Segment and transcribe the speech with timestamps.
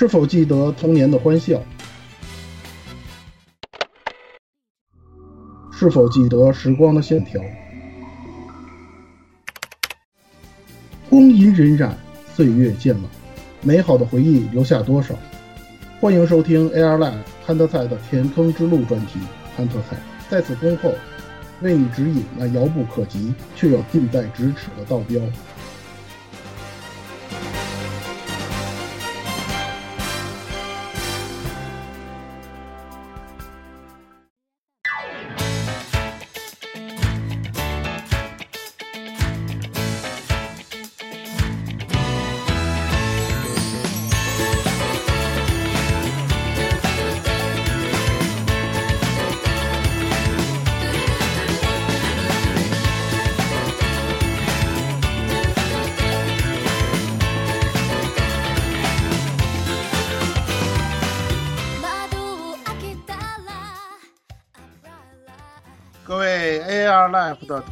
[0.00, 1.60] 是否记得童年的欢笑？
[5.70, 7.38] 是否记得时光的线条？
[11.10, 11.90] 光阴荏苒，
[12.34, 13.10] 岁月渐老，
[13.60, 15.14] 美好的回忆留下多少？
[16.00, 17.12] 欢迎收听 AR Live
[17.44, 19.20] 汉特赛的填坑之路专题。
[19.54, 19.98] 汉特赛
[20.30, 20.94] 在此恭候，
[21.60, 25.20] 为你指引那遥不可及却又近在咫尺的道标。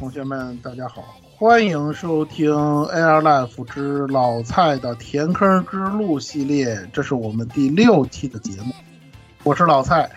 [0.09, 1.03] 同学们，大家好，
[1.37, 8.73] 欢迎收听 AR Life 之老蔡的填坑之路系列，这是我们第六期的节目，
[9.43, 10.09] 我是老蔡。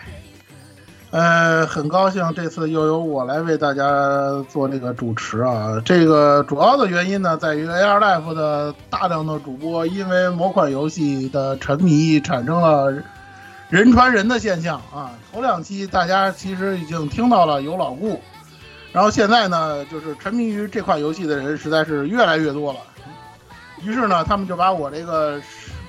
[1.11, 5.79] 呃，很高兴这次又由我来为大家做这个主持啊。
[5.85, 12.91] 这个主要的原因呢，在于 AR Life 的大量的主播因为某款游戏的沉迷，产生了。
[13.69, 18.21] 人传人的现象啊，头两期大家其实已经听到了有老顾，
[18.93, 22.79] 然后现在呢，就是沉迷于这款游戏的人实在是越来越多了。
[23.81, 25.41] 于是呢，他们就把我这个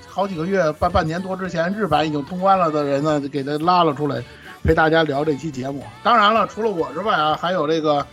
[0.08, 4.22] 好几个月半半年多之前日版已经通关了的人呢，给他拉了出来，
[4.64, 5.84] 陪大家聊这期节目。
[6.02, 8.04] 当然了，除了我之外啊，还有这个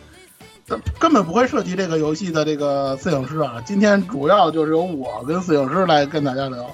[1.00, 3.64] 根本不会涉及这个游戏的这个摄影师啊。
[3.66, 6.70] 今天主要就是由我跟摄影师来跟大家聊，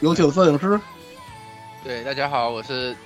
[0.00, 0.80] 有请摄影师。
[1.84, 2.96] 对，大家好，我是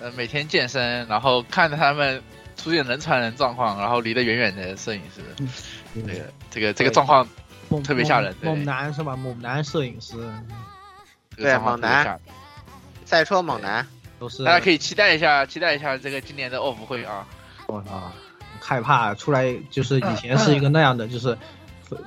[0.00, 2.22] 呃每天健身，然后看着他们
[2.62, 5.22] 出现人传人状况，然后离得远远的摄影师。
[5.94, 7.26] 这个这个这个状况
[7.82, 8.34] 特别吓人。
[8.42, 9.16] 猛男是吧？
[9.16, 10.16] 猛男摄影师。
[11.36, 12.20] 对，猛男。
[13.04, 13.86] 赛车猛男
[14.18, 14.44] 都是。
[14.44, 17.26] 大家可以期待一下，期待一下这个今年的 OFF 会啊。
[17.66, 18.12] 我啊，
[18.60, 21.38] 害怕出来就是以前是一个那样的， 就是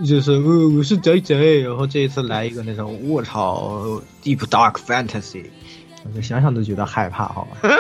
[0.06, 5.50] 就是呃我是宅宅，然后这一次来一个那种卧槽 Deep Dark Fantasy。
[6.16, 7.58] 我想想都觉得害怕，好吧。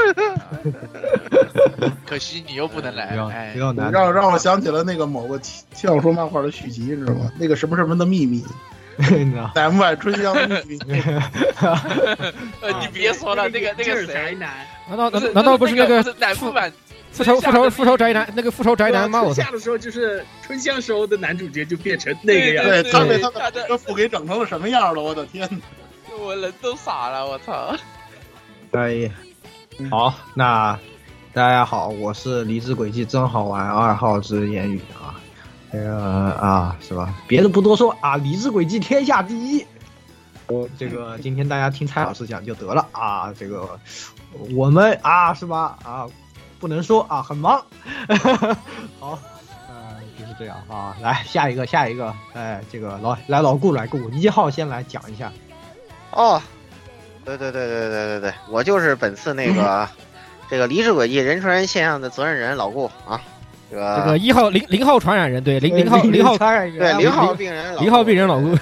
[2.06, 3.12] 可惜你又不能来，
[3.54, 3.92] 不要难。
[3.92, 7.32] 让让我想起了那个某个轻小说漫画的续集，你知道吗？
[7.38, 8.44] 那个什么什么的秘密，
[9.56, 11.02] 南外春香的秘密。
[12.80, 14.38] 你别说了，那个那个谁？
[14.88, 16.02] 难道难道不是那个
[16.36, 16.72] 复版
[17.12, 18.28] 复仇复仇复仇宅男？
[18.36, 19.22] 那个复仇宅男吗？
[19.22, 25.02] 我下的时候就是春香时候的男主角就变成那个样，对他被他的这副给整成了什么样了？
[25.02, 25.48] 我的天！
[26.20, 27.76] 我人都傻了，我操！
[28.74, 29.08] 哎，
[29.92, 30.80] 好，那
[31.32, 35.14] 大家好，我是离职轨迹真好玩二号之言语啊，
[35.72, 37.14] 这个啊是吧？
[37.28, 39.64] 别的不多说啊，离职轨迹天下第一。
[40.48, 43.80] 我这个今天大家听蔡老师讲就得了啊，这个
[44.56, 46.08] 我们啊是吧啊，
[46.60, 47.64] 不能说啊很忙。
[49.00, 49.20] 好，
[49.70, 55.32] 呃就是这样啊，来下一个下一个，哎这个老来老顾来顾一号先来讲一下。
[56.10, 56.42] 哦。
[57.26, 59.88] 对对对对对对对，我就是本次那个
[60.50, 63.20] 这个离世轨迹人传人现象的责任人老顾啊，
[63.72, 68.56] 这个这个一号零零号传染人，对零零号零号传染人，对零号病人，零号病人老顾。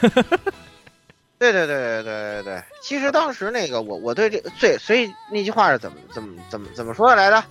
[1.39, 7.43] 对对对对对对对，其实当时那个我我对这最所以那句话是怎么怎么怎么怎么说来着？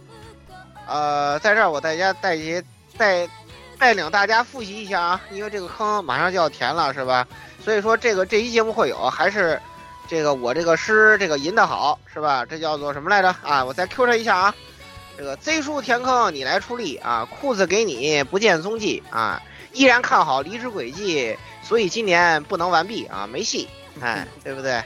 [0.87, 2.63] 呃，在这儿我大家带一
[2.97, 3.29] 带
[3.79, 7.27] 带领大家复习一下啊，因为这个坑马上就要填了是吧？
[7.65, 9.61] 所以说这个这一节目会有还是。
[10.11, 12.45] 这个我这个诗这个吟的好是吧？
[12.45, 13.65] 这叫做什么来着啊？
[13.65, 14.55] 我再 Q 他一下啊。
[15.17, 19.41] 这个 Z 叔填坑你来出力啊，裤子给你不见踪迹啊，
[19.73, 23.69] 依然看好离职轨迹，所以今年不能完毕啊，没戏，
[24.01, 24.83] 哎，对不对？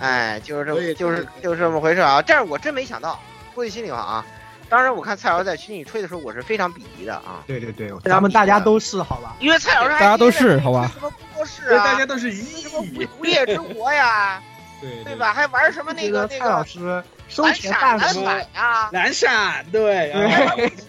[0.00, 2.20] 哎，就是这么就是就是这么回事啊。
[2.26, 3.20] 但是我真没想到，
[3.54, 4.26] 说句心里话啊。
[4.70, 7.42] 当然，我看蔡老师在群里吹的时候，我是非常鄙夷的啊。
[7.46, 9.34] 对对对，咱们大家都是好吧？
[9.40, 10.88] 因为蔡老师大家都是好吧？
[10.94, 11.84] 什么博士啊？
[11.84, 12.82] 大家都是一什么
[13.18, 14.40] 不列之国呀？
[14.80, 15.34] 对对吧？
[15.34, 18.88] 还玩什么那个那个蔡老师收钱蓝闪呀？
[18.92, 20.10] 蓝闪对。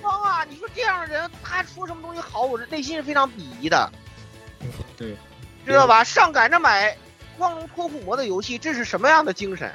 [0.02, 0.46] 枪啊！
[0.50, 3.92] 你说这样的人，他出什么东西好，我是内心是非常鄙夷的。
[4.96, 5.18] 对，
[5.66, 6.04] 知道吧？
[6.04, 6.96] 上赶着买
[7.38, 9.70] 光荣脱裤魔的游戏，这是什么样的精神？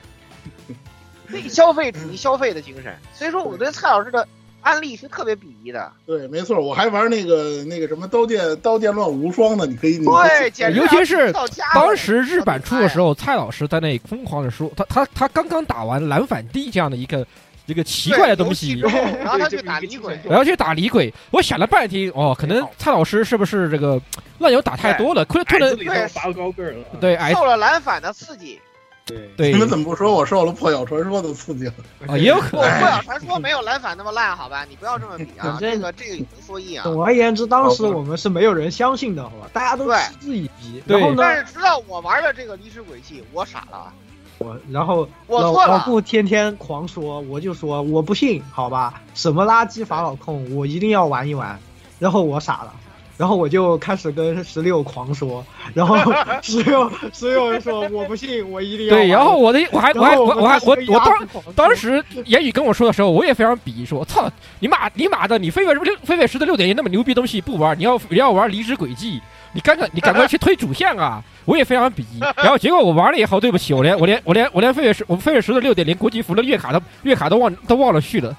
[1.32, 3.70] 为消费主义消费的精神，所以说我对。
[3.70, 4.26] 蔡老师的
[4.62, 5.92] 案例是特别鄙夷的。
[6.06, 11.32] 对，没错，我还玩那个那个什么刀剑刀剑乱无双呢，你可以，你对，简直尤其是
[11.74, 17.26] 当时日版出的时候，蔡老师在那里疯狂的说，他他他刚刚打完蓝反帝这样的一个
[17.66, 20.14] 一个奇怪的东西对游戏之，后然后他去打李鬼。
[20.14, 24.00] 神，我要去打李鬼，我想了半天，哦，可能蔡老师是不是这个
[24.38, 26.78] 乱游打太多了，突突然矮子里头拔高个儿了。
[27.00, 28.58] 对哎受了蓝反的刺激。
[29.06, 31.68] 对对你们怎么不说我受了破晓传说的刺激？
[32.08, 32.80] 啊，也有可，能。
[32.80, 34.64] 破晓传说没有蓝反那么烂，好吧？
[34.68, 36.82] 你不要这么比啊， 这个这个一说一啊。
[36.82, 39.48] 总而言之，当时我们是没有人相信的，好吧？
[39.52, 40.82] 大家都对嗤之以鼻。
[40.88, 43.92] 对然后呢，但是直到我玩了这个离世轨迹，我傻了。
[44.38, 49.00] 我然后老我错了老顾天天狂说，我就说我不信，好吧？
[49.14, 51.56] 什么垃圾法老控，我一定要玩一玩。
[52.00, 52.74] 然后我傻了，
[53.16, 55.96] 然后我就开始跟十六狂说，然后
[56.42, 58.94] 十六十六说我不信，我一定要。
[58.94, 64.30] 对，然后我的我还我还我我还我我当当时言语跟我说的时候，我也非常鄙夷，说：“我操，
[64.60, 69.20] 你妈你妈的，你飞跃六飞跃十的六点零那么牛逼东西不玩，你要你要玩离职轨迹，
[69.52, 72.20] 你赶快你赶快去推主线啊！”我也非常鄙夷。
[72.36, 78.36] 然后结果我玩了以后，对不起，我连我连我连我连飞跃十我飞跃十的六点零国际服的月卡都月卡都忘都忘了续了。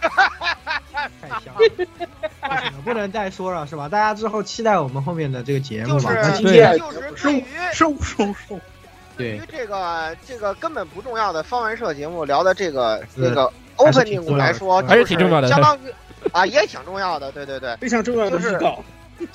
[0.00, 3.88] 太香了，不 行不能再说了，是吧？
[3.88, 6.14] 大家之后期待我们后面的这个节目就是吧。
[6.22, 8.60] 那今对天就是对收于收收收，
[9.16, 9.36] 对。
[9.36, 15.48] 于这个这个根本不重要的方文社节目聊的这个是这个 opening 来说，还是挺重要的。
[15.48, 15.92] 相当于
[16.32, 18.82] 啊也挺重要的，对对对，非常重要的预告，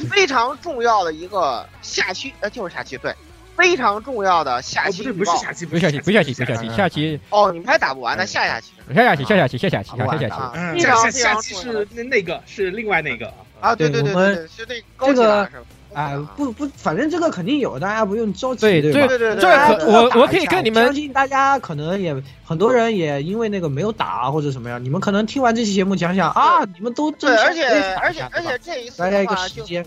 [0.09, 3.13] 非常重要的一个下期呃就是下期对，
[3.55, 10.79] 非常重要的下哦不对，期不是下期，不是下期不下期不下期下期哦，你们还打不完呢，下下期下下期下下期下下期下下期。
[10.79, 14.13] 下下期是那那个是另外那个，啊，对对对
[14.47, 15.65] 是那高级的是吧？
[15.93, 19.07] 哎，不不，反正这个肯定有，大家不用着急，对对吧？
[19.07, 22.13] 对对对，这个可大家我我可以跟你们相信大家可能也
[22.43, 27.63] 很多人也因为那个没有打或者什么样，你们可能听完这期节目想想啊，你们都而且
[28.01, 29.85] 而且而且这一次大家一个的话就是时间，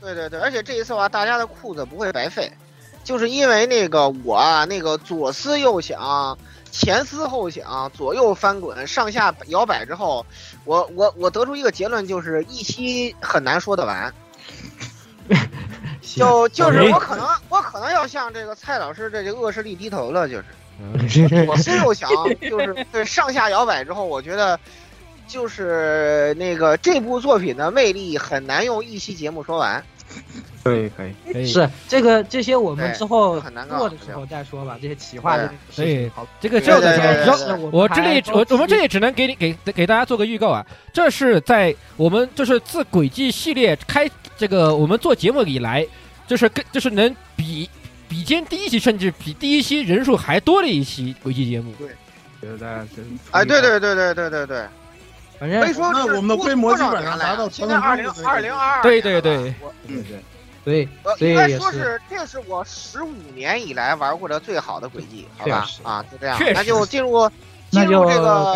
[0.00, 2.50] 对对对，而且这一次的话，大家的裤子不会白费，
[3.02, 6.38] 就是因为那个我啊，那个左思右想，
[6.70, 10.24] 前思后想，左右翻滚，上下摇摆之后，
[10.64, 14.12] 我我我得出一个结论，就是一期很难说得完。
[16.02, 20.44] 就就是哎我可能我可能要向这个蔡老师这个恶势力低头了，就是
[20.80, 21.08] 嗯
[21.46, 22.10] 左思右想，
[22.40, 24.58] 就是 对上下摇摆之后，我觉得
[25.28, 29.84] 就是那个这部作品的魅力很难用一期节目说完。
[30.62, 35.86] 可以可以，可以是这个这些我们之后很难搞过的时候再说吧，这些企划这些事对。
[35.86, 45.86] 情，好，这个对这个我这里我我们这里只能给你给给大家做个预告啊，这是在我们就是自轨迹系列开这个我们做节目以来，
[46.26, 47.68] 就是跟就是能比
[48.08, 51.72] 比肩第一期，甚至比第一期人数还多的一期轨迹节目。
[51.78, 51.88] 对。
[52.40, 52.86] 觉得
[53.32, 54.64] 哎，对对对对对对对，
[55.40, 59.54] 反正可以说是那我们的多规模基本多少年来上达到现在二零二零二二，对对对，
[59.88, 60.22] 对对，
[60.62, 65.66] 所以呃，所以应该说是这是我十五年以来玩过的最好的轨迹，好吧？
[65.82, 67.28] 啊，就这样那就进入
[67.70, 68.52] 那进入就这个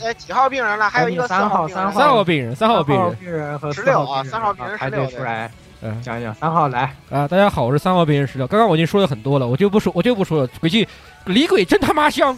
[0.00, 0.90] 呃几号病人了？
[0.90, 5.50] 还有一个三号号病人三三号病人，三号病人病人和十六啊四号病人三号病人排16队出来
[5.82, 7.28] 嗯讲讲，三号来，啊！
[7.28, 8.46] 大家好，我是三号病人十六。
[8.48, 10.48] 刚刚我已经说了很多了，我就不说，我就不说了。
[10.58, 10.88] 轨迹
[11.26, 12.36] 李鬼真他妈香，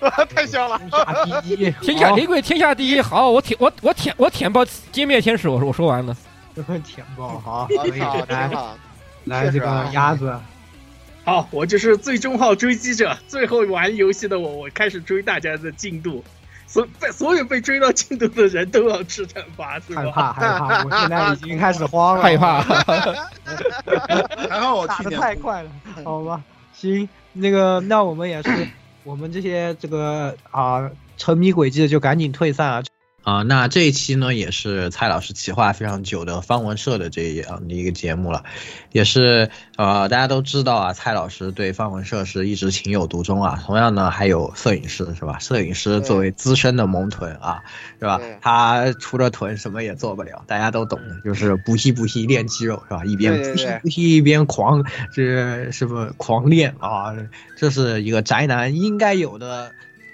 [0.34, 0.80] 太香了。
[1.24, 3.00] 天下第一，天下好李鬼天下第一。
[3.00, 6.16] 好，我舔我我舔我舔爆歼灭天使，我说我说完了。
[6.84, 8.76] 舔爆好，我可以操，真来好！
[9.24, 10.34] 来这个鸭子，
[11.24, 16.22] 好，我就是最终号追击者，最后玩游戏的我，我开始追大家的进度，
[16.66, 20.04] 所被所有被追到进度的人都要吃惩罚，是害？
[20.10, 22.60] 怕 害怕，我现在已经开始慌了，害怕，
[24.48, 25.70] 还好我打的太快了，
[26.04, 26.42] 好吧，
[26.74, 28.68] 行，那个那我们也是，
[29.04, 32.82] 我们这些这个啊沉迷轨迹的就赶紧退散啊。
[33.30, 38.42] 啊，那这一期呢，也是蔡老师企划非常久的方文社的这样的一个节目了，
[38.90, 43.62] 也是呃大家都知道啊，蔡老师对方文社是一直情有独钟啊。
[43.64, 45.38] 同样呢，还有摄影师是吧？
[45.38, 47.62] 摄影师作为资深的萌臀啊，
[48.00, 48.20] 是吧？
[48.40, 53.04] 他除了臀什么也做不了，大家都懂的，就是补习补习练肌肉是吧？
[53.04, 54.84] 一边补习补习一边狂，
[55.14, 57.14] 这是不是狂练啊？
[57.56, 59.70] 这是一个宅男应该有的。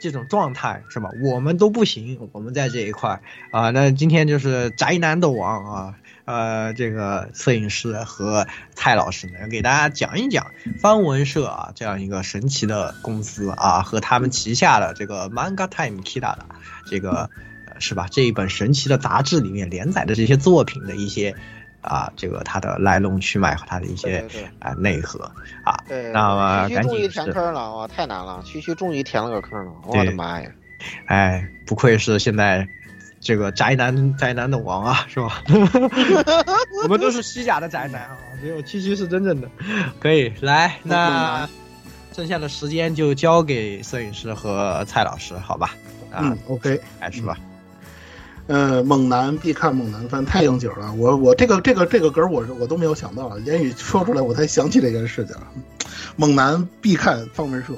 [0.06, 1.10] 这种状态是吧？
[1.20, 3.20] 我们都不行，我们在这一块
[3.50, 3.70] 啊。
[3.70, 5.94] 那今天就是宅男的王啊，
[6.26, 16.46] 呃，这个摄影师和蔡老师呢，给大家讲一讲方文社啊这样一个神奇的公司啊，和他们旗下的这个 Manga Time Kita 的
[16.88, 17.28] 这个
[17.80, 18.06] 是吧？
[18.08, 21.34] 这一本神奇的杂志里面连载的这些作品的一些
[21.86, 24.24] 啊，这个它的来龙去脉和它的一些
[24.58, 25.24] 啊内核
[25.64, 25.74] 啊。
[25.88, 28.42] 对，那么终于填坑了，哇，太难了！
[28.44, 30.50] 区区终于填了个坑了，我的妈呀！
[31.06, 32.66] 哎，不愧是现在
[33.20, 35.42] 这个宅男宅男的王啊， 是吧？
[36.84, 39.48] 我们都是虚假的宅男啊，只有七七是真正的。
[39.98, 41.48] 可以来，那
[42.14, 45.70] 剩下的时间就交给摄影师和蔡老师，好吧？
[46.12, 47.36] 啊嗯，OK，开始吧。
[48.48, 55.34] 呃，猛男必看猛男番太应景了，我我这个这个这个梗我我都没有想到，言语说出来我才想起这件事情。
[56.14, 57.74] 猛男必看方文社，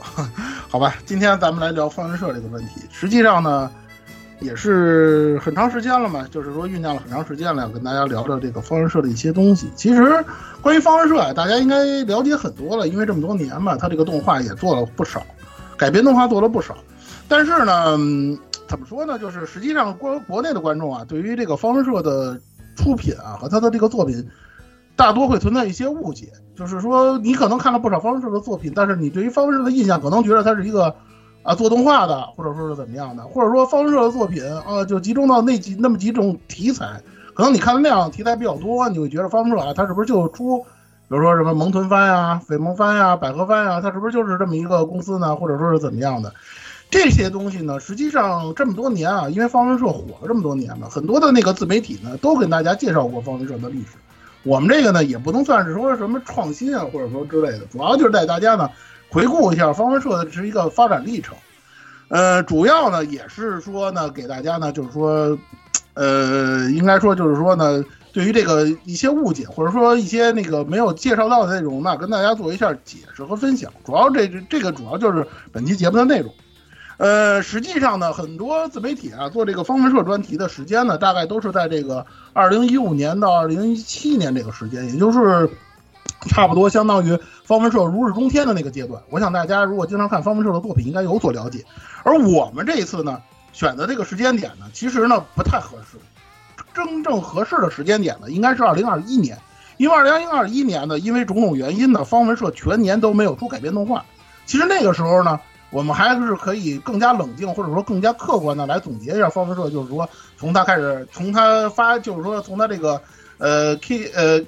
[0.68, 2.82] 好吧，今天咱们来聊方文社这个问题。
[2.92, 3.70] 实际上呢，
[4.40, 9.68] 也是很长时间了嘛，就是说酝酿了很长时间了，跟大家聊聊这个方文社的一些东西。
[9.74, 10.22] 其实
[10.60, 15.24] 关于方文社啊，大家应该了解很多了，因为这么多年嘛，它这个动画也做了不少，
[15.78, 16.76] 改编动画做了不少，
[17.26, 17.96] 但是呢。
[17.98, 19.18] 嗯怎么说呢？
[19.18, 22.38] 就是实际上国国内的观众啊，对于这个方文社的
[22.76, 24.28] 出品啊和他的这个作品，
[24.94, 26.28] 大多会存在一些误解。
[26.54, 30.94] 就是说，你可能看了不少方文社的作品，但是你对于方文社的印象可能觉得他是一个
[31.42, 37.00] 啊做动画的，或者说是怎么样的，或者说方文社的作品啊就集中到那几那么几种题材。
[37.34, 45.36] 可能你看的那样题材比较多，你会觉得方文社啊，他是不是就出，比如说什么萌豚番呀、绯萌番呀、百合番呀，它是不是就是这么一个公司呢？
[45.36, 46.34] 或者说是怎么样的？
[46.90, 53.98] 这些东西呢，实际上这么多年啊，因为方文社火了这么多年了，很多的那个自媒体呢都跟大家介绍过方文社的历史。
[54.42, 58.70] 我们这个呢也不能算是说什么创新啊，或者说之类的，主要就是带大家呢
[59.10, 61.36] 回顾一下方文社的是一个发展历程。
[62.08, 65.38] 呃，主要呢也是说呢给大家呢就是说，
[65.92, 73.70] 呃，应该说就是说呢，对于这个一些误解或者说一些那个没有介绍到的内容呢，跟大家做一下解释和分享。
[73.84, 76.32] 主要这这个主要就是本期节目的内容。
[76.98, 85.48] 呃，实际上呢，很多自媒体啊做这个方文社专题的时间呢，大概都是在这个二零一五年到二零一七年这个时间，也就是
[86.28, 89.00] 差不多相当于方文社如日中天的那个阶段。
[89.10, 91.64] 我想大家如果经常看方文社的作品，应该有所了解。
[92.02, 95.98] 而我们这一次呢，选择这个时间点呢，其实呢不太合适。
[96.74, 99.38] 真正合适的时间点呢，应该是二零二一年，
[99.76, 104.04] 因为二零二一年呢，因为种种原因呢，方文社全年都没有出改编动画。
[104.46, 105.38] 其实那个时候呢。
[105.70, 113.00] 我们还是可以更加冷静，或者说更加客观的来总结一下方文社，就是说从他开始，从他发，就是说从他这个
[113.36, 114.40] 呃 K 呃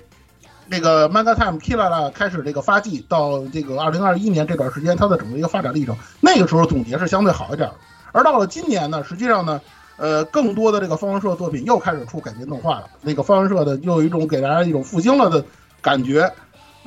[0.66, 7.70] 那个 Manga Time Killa 开始这个发迹到这个二零二一年这段时间，他的整个一个发展历程，那个时候总结是相对好一点。
[8.12, 9.60] 而到了今年呢，实际上呢，
[9.98, 15.44] 呃，更多的这个方文社作品又开始出改编动画了，那个方文社的又有一种给大家一种复兴了的
[15.82, 16.32] 感觉。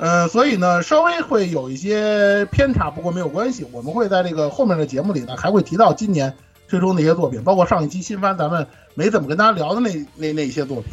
[0.04, 3.66] 呃，所以呢，稍微会有一些偏差，不过没有关系。
[3.72, 6.36] 我们会在这个后面的节目里呢，还会提到今年
[6.68, 10.92] 推出那些作品，包括上一期新番咱们没怎么跟大家聊的那那那些作品。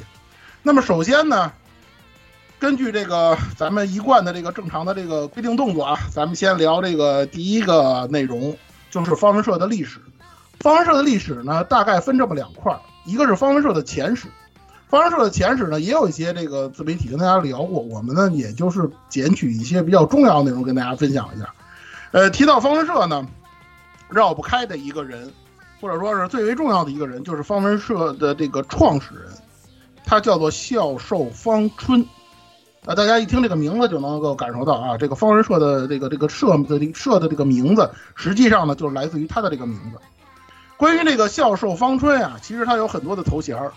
[0.63, 1.51] 那么首先呢，
[2.58, 8.56] 根据这个咱们一贯的这个正常的这个规定动作啊，咱们先聊这个第一个内容，
[8.89, 10.00] 就是方文社的历史。
[10.62, 14.30] 方文社的历史呢，大概分这么两块，一个是方文社的前史。
[14.92, 21.48] 方文社的前史呢，也有一些这个自媒体跟大家聊过，我们呢也就是捡取一些比较重要的内容跟大家分享一下。
[22.12, 23.26] 呃，提到方文社呢，
[24.10, 25.32] 绕不开的一个人，
[25.80, 29.32] 或者说是最为重要的一个人，就是方文社的这个创始人，
[30.04, 32.06] 他叫做孝寿方春。
[32.86, 39.98] 啊，大家一听这个名字就能够感受到啊，这个方文社的这个这个社的社的这个名字，实际上呢就是来自于他的这个名字。
[40.76, 43.72] 关于这个孝寿方春啊，其实他有很多的头衔儿。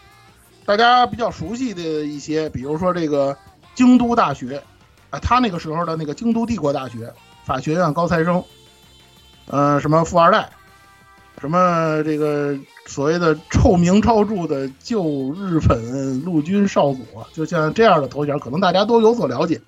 [0.67, 3.37] 大家比较熟悉的一些，比如说这个
[3.75, 4.63] 京都大学，
[5.11, 7.13] 啊，他那个时候的那个京都帝国大学
[7.45, 8.43] 法学院高材生，
[9.47, 10.49] 呃，什么富二代，
[11.39, 12.57] 什么这个
[12.87, 19.61] 所谓的臭名昭著的旧日本陆军少佐，就像这样的头衔，可能大家都有所了解。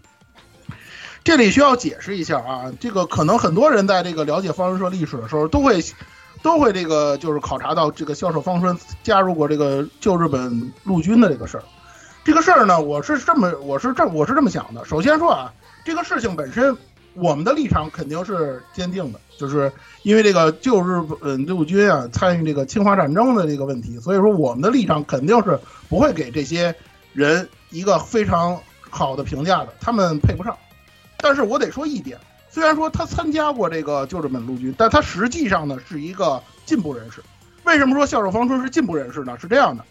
[1.24, 5.84] 这里需要解释一下啊，这个可能很多人在这个了解方文社历史的时候都会。
[6.42, 11.64] 都会这个就是考察到这个销售方春加入过这个旧日本陆军的这个事儿，
[12.24, 14.84] 这个事儿呢，我是这么我是这我是这么想的。
[14.84, 15.52] 首先说啊，
[15.84, 16.76] 这个事情本身，
[17.14, 26.74] 我们的立场肯定是坚定的，就是因为这个旧日本陆军啊参与这个侵华战争的这个问题，所以说我们的立场肯定是不会给这些
[27.12, 30.56] 人一个非常好的评价的，他们配不上。
[31.18, 32.18] 但是我得说一点。
[32.56, 37.22] 虽然说他参加过这个旧日本陆军，但他实际上呢是一个进步人士。
[37.64, 39.36] 为什么说孝守方春是进步人士呢？
[39.38, 39.84] 是这样的，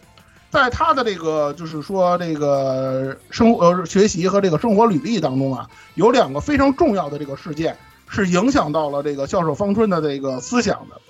[0.50, 7.76] 在他的这个就是说这个生呃学习和这个生活履历当中啊，有两个非常重要的这个事件
[8.08, 11.00] 是影响到了这个孝守方春的这个思想的。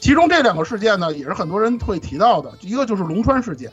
[0.00, 3.70] 其中这两个事件呢，也是很多人会提到的，一个就是龙川事件。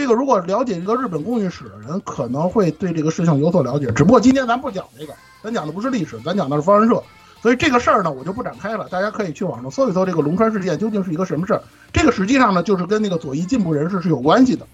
[0.00, 3.92] 这个如果了解这个日本公运史的人，可能会对这个事情有所了解。
[3.92, 5.12] 只不过今天咱不讲这个。
[5.42, 7.02] 咱讲的不是历史，咱讲的是方文社。
[7.42, 11.60] 所以这个事儿呢，我就不展开了，大家可以去网上搜一搜这个龙川事件究竟是一个什么事儿。
[11.92, 14.66] 这个实际上呢，就是跟那个左翼进步人士是有关系的。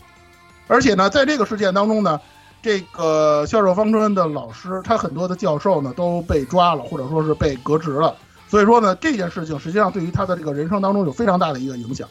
[0.69, 2.21] 而且呢，在这个事件当中呢，
[2.63, 8.15] 这个孝寿方春的老师，他很多的教授呢都被抓了，或者说是被革职了。
[8.47, 12.09] 所以说呢，这件事情实际上对于他的这个人生当中有非常大的一个影响。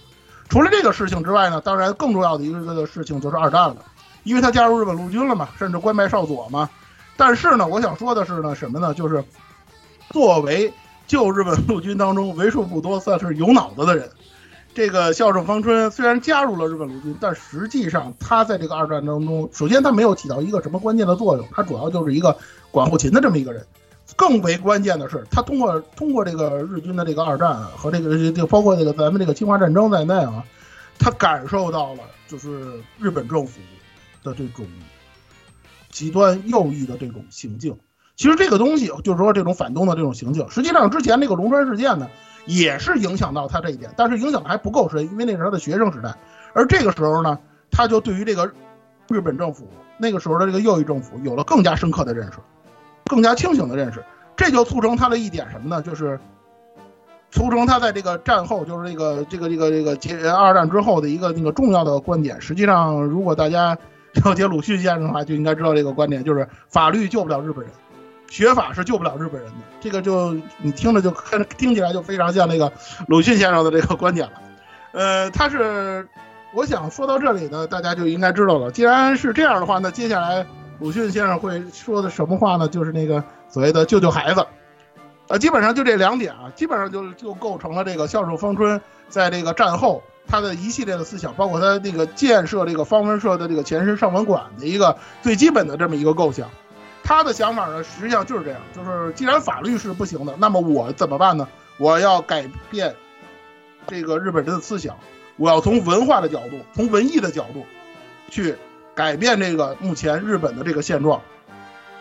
[0.56, 3.76] 除了这个事情之外呢，当然更重要的一个事情就是二战了，
[4.24, 6.70] 因为他加入日本陆军了嘛，甚至官拜少佐嘛。
[7.18, 8.94] 但是呢，我想说的是呢，什么呢？
[8.94, 9.22] 就是
[10.12, 10.74] 作为
[11.08, 14.10] 旧日本陆军当中为数不多算是有脑子的人，
[14.74, 22.38] 这个孝正方春虽然加入了日本陆军，但实际上他在这个二战当中，首先他没有起到一个什么关键的作用，他主要就是一个
[22.72, 23.62] 管后勤的这么一个人。
[24.16, 30.44] 更为关键的是，他通过通过这个日军的这个二战和这个就包括这个咱们这个侵华战争在内啊，
[31.00, 33.60] 他感受到了就是日本政府
[34.24, 34.66] 的这种
[35.90, 37.78] 极端右翼的这种行径。
[38.16, 42.10] 其实这个东西就是说这种反动的这种行径，实际上之前那个龙川事件呢，
[42.46, 46.16] 也是影响到他这一点，但是影响还不够深，因为那是他的学生时代。
[46.54, 47.40] 而这个时候呢，
[47.72, 48.50] 他就对于这个
[49.10, 52.38] 日本政府那个时候的这个右翼政府有了更加深刻的认识。
[53.06, 54.04] 更加清醒的认识，
[54.36, 55.82] 这就促成他的一点什么呢？
[55.82, 56.20] 就是
[57.32, 62.42] 促成他在这个战后，就是这个这个这个这个结二战之后的一个那个重要的观点。
[62.42, 63.78] 实际上，如果大家
[64.14, 67.72] 了解鲁迅先生的话，就应该知道这个观点，就是法律救不了日本人，
[68.30, 69.58] 学法是救不了日本人的。
[69.82, 72.72] 这个就你听着就看听起来就非常像那个
[73.08, 74.34] 鲁迅先生的这个观点了。
[74.94, 76.08] 呃，他是
[76.54, 78.72] 我想说到这里呢，大家就应该知道了。
[78.72, 80.46] 既然是这样的话，那接下来。
[80.80, 82.68] 鲁迅先生会说的什么话呢？
[82.68, 84.46] 就是那个所谓的“救救孩子”，
[85.30, 96.50] 呃，基本上就这两点啊，基本上就就构成了这个孝寿方春在这个战后他的一系列的思想，包括他那个建设这个方文社的这个前身上文馆的一个最基本的这么一个构想。
[97.04, 101.48] 他的想法呢，实际上就是这样，就是既然法律是不行的，那么我怎么办呢？
[101.78, 102.96] 我要改变
[103.88, 104.98] 这个日本人的思想，
[105.38, 107.66] 我要从文化的角度，从文艺的角度
[108.30, 108.56] 去。
[108.96, 111.22] 改变这个目前日本的这个现状，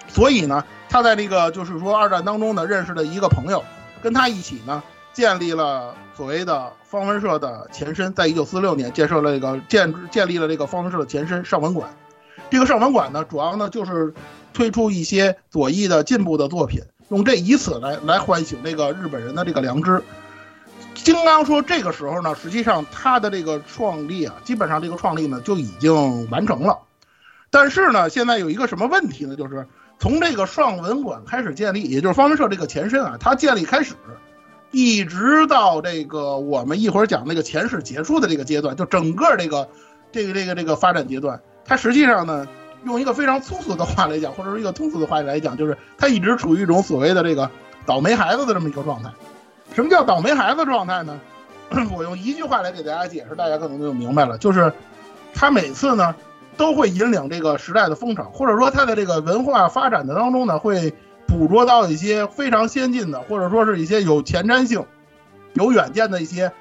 [0.06, 3.64] 所以呢，他在这个就是说二战当中呢，认识的一个朋友，
[4.00, 11.90] 跟他一起呢，建立了所谓的方文社的前身，在一九四六年建设了这个建建立了这个方文社的前身上文馆。
[12.48, 14.14] 这个上文馆呢，主要呢就是
[14.52, 20.00] 推出一些左翼的进步的作品，用这以此来来唤醒这个日本人的这个良知。
[21.04, 26.78] 金刚说：“这个时候呢，实际上他的这个创立啊，基本上这个创立呢就已经完成了。
[27.50, 29.36] 但是呢，现在有一个什么问题呢？
[29.36, 29.66] 就是
[29.98, 33.94] 从这个上文馆开始建立，也就是方文社这个前身啊，它建立开始，
[34.70, 39.68] 一直到这个我们一会儿讲那个前世结束的这个阶段，就整个这个
[40.10, 42.48] 这个这个这个发展阶段，它实际上呢，
[42.86, 47.50] 用一个非常粗俗的话来讲，或者是一个通俗的话来讲，就是它一直处于一种所谓的这个
[47.84, 49.10] 倒霉孩子的这么一个状态。”
[49.74, 51.20] 什么叫倒霉孩子状态呢？
[51.96, 54.38] 我用一句话来给大家解释，大家可能就明白了。
[54.38, 54.72] 就是
[55.34, 56.14] 他每次呢
[56.56, 60.94] 都会引领这个时代的风潮，或者说他的这个文化发展的当中呢，会
[61.26, 64.84] 捕捉到一些非常先进的，或者说是一些有前瞻性、
[65.54, 66.52] 有远见的一些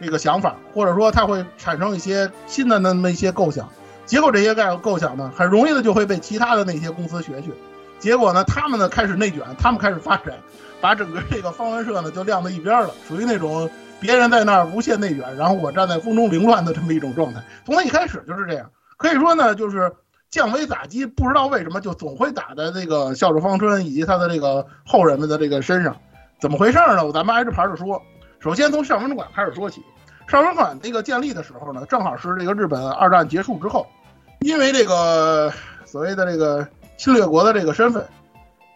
[0.00, 3.68] 这个想法，或者说他会产生一些新的那么一些构想。
[4.06, 7.52] 结果这些概构想呢，很容易的就会被其他的那些公司学去。
[7.98, 10.36] 结果呢，他们呢开始内卷，他们开始发展。
[10.82, 17.40] 把整个这个方文社呢就晾在一边了，属于那种别人在那儿无限内卷，然后我站在风中凌乱的这么一种状态。
[17.64, 19.90] 从他一开始就是这样，可以说呢，就是
[20.28, 25.96] 降维打击，不知道为什么就总会打在这个孝顺方春以及他的这个后人们的这个身上。
[26.40, 27.12] 怎么回事呢？
[27.12, 28.02] 咱们挨着排着说。
[28.40, 29.80] 首先从上文馆开始说起，
[30.26, 33.86] 上文馆那个建立的时候呢，正好是这个日本二战结束之后，
[34.40, 35.52] 因为这个
[35.84, 36.66] 所谓的这个
[36.96, 38.04] 侵略国的这个身份。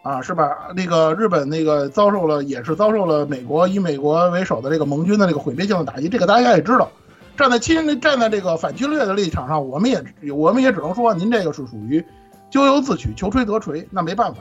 [0.07, 0.69] 啊，是吧？
[0.73, 6.89] 那个日本那个遭受了，也是遭受了美国以美国为首的这个盟军的这个毁灭性的打击，这个大家也知道。
[7.35, 12.03] 站在侵站在这个反侵略的立场上，我们也我们也只能说，您这个是属于
[12.49, 14.39] 咎由自取，求锤得锤，那没办法。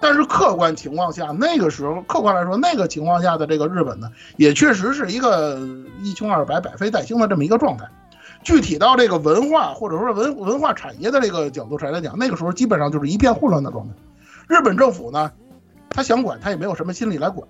[0.00, 5.58] 但是客观情况下，那个时候客观来说，那个情况下的这个日本呢，也确实是一个
[6.02, 7.84] 一穷二白、百废待兴的这么一个状态。
[8.42, 13.94] 具体到这个文化或者说文文化产业的这个角度上来讲，那个时候基本上就是一片混乱的状态。
[14.48, 15.30] 日本政府呢，
[15.90, 17.46] 他想管，他也没有什么心理来管，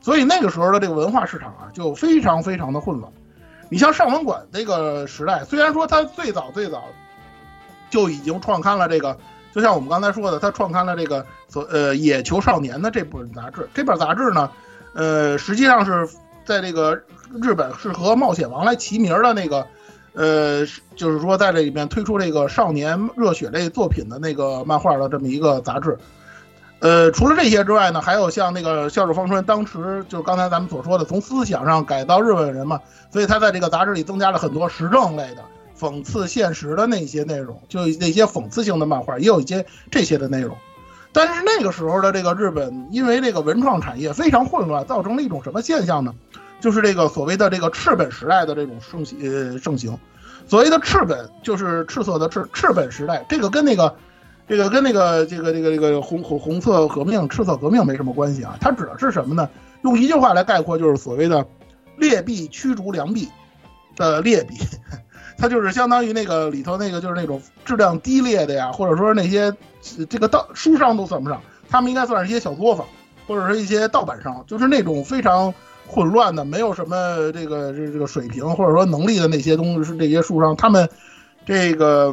[0.00, 3.12] 所以那个时候的这个文化市场啊，就非常非常的混乱。
[3.68, 6.82] 你像上文馆这个时代，虽然说他最早最早
[7.88, 9.16] 就已经创刊了这个，
[9.52, 13.68] 就像我们刚才说的，他创刊了这个所呃《野球少年》的这本杂志。
[13.72, 14.50] 这本杂志呢，
[14.92, 16.08] 呃，实际上是
[16.44, 17.00] 在这个
[17.40, 19.64] 日本是和《冒险王》来齐名的那个，
[20.14, 25.96] 呃，就是说在这里面推出这个少年热血类作品的那个漫画的这么一个杂志。
[26.80, 32.80] 呃，除了这些之外呢，还有像那个孝守方春，当时就是刚才咱们所说的，从思想上改造日本人嘛，
[33.12, 35.44] 所以他在这个杂志里增加了很多时政类的、
[35.78, 40.56] 讽刺现实的那些内容，就那些讽刺性的漫画，也有一些这些的内容。
[41.12, 46.14] 但是那个时候的这个日本，因为这个文创产业非常混乱，造成了一种什么现象呢？
[46.60, 49.98] 就是这个所谓的这个赤本时代的这种盛呃盛行。
[50.48, 53.94] 所谓的赤本，就是赤色的赤，赤本时代，这个跟那个。
[54.50, 59.48] 这个跟那个这个这个这个红红红色革命、赤色革命没什么关系啊，它指的是什么呢？
[59.82, 61.46] 用一句话来概括，就是所谓的
[61.96, 63.28] 劣币驱逐良币
[63.94, 64.56] 的劣币，
[65.38, 69.54] 它就是相当于那个里头那个就是那种质量低劣的呀，或者说那些
[70.08, 72.84] 这个盗书商都算不上，他们应该算是一些小作坊，
[73.28, 75.54] 或者是一些盗版商，就是那种非常
[75.86, 80.88] 混乱的，没有什么这个这这个水平或者说能力的那些东西是这些书商，他们
[81.46, 82.12] 这个。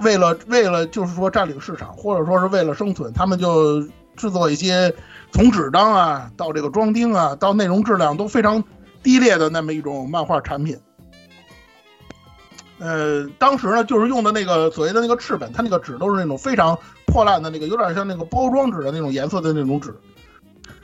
[0.00, 3.82] 为了为了就是说占领市场，或者说是为了生存，他们就
[4.16, 4.94] 制作一些
[5.32, 8.62] 从纸张啊到这个装订啊到内容质量都非常
[9.02, 10.78] 低劣的那么一种漫画产品。
[12.78, 19.92] 呃，当时呢就是用的那个所谓的那个赤本，它那个纸都是那种非常破烂的那个，有点像那个包装纸的那种颜色的那种纸。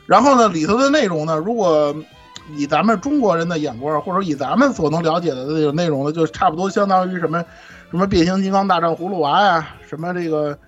[0.06, 1.94] 然后呢，里头的内容呢，如果
[2.56, 7.44] 以咱们中国人的眼光，或者以咱们所能了解的那种内容呢，就差不多相当于什么？
[7.90, 10.58] 什么变形金刚大战葫芦娃呀，什么这个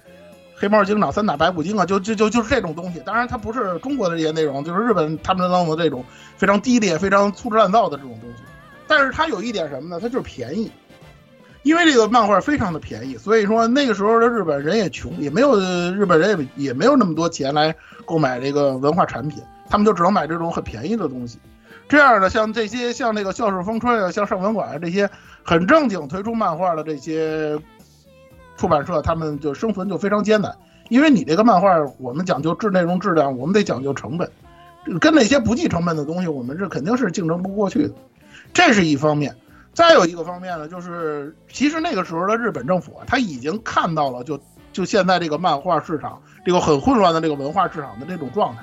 [0.55, 3.01] 黑猫警长三打白骨精啊，就就就就是这种东西。
[3.05, 6.05] 当然，它不是中国的这些内容，就是日本他们弄的这种
[6.37, 8.37] 非常低劣、非常粗制滥造的这种东西。
[8.87, 9.99] 但是它有一点什么呢？
[10.01, 10.71] 它就是便宜，
[11.65, 17.75] 因为这个漫画非常的便宜，所以说那个时候的日本人也穷，也没有日本人也也没有那么多钱来
[18.05, 21.39] 购买这个文化产品，他们就只能买这种很便宜的东西。
[21.89, 25.09] 这样的像这些像那个笑视风吹啊，像上文馆啊这些。
[25.49, 27.57] 很正经推出漫画的这些
[28.57, 30.53] 出版社，他们就生存就非常艰难，
[30.89, 34.29] 因为你这个漫画，我们讲究质内容质量，我们得讲究成本，
[34.99, 37.95] 跟那些不计成本的东西，我们是肯定是竞争不过去的，
[38.53, 39.37] 这是一方面。
[39.73, 44.41] 再有一个方面呢，就是其实那个时候的日本政府啊，他已经看到了，就
[44.73, 48.63] 就现在这个漫画市场这个很混乱的这个文化市场的这种状态。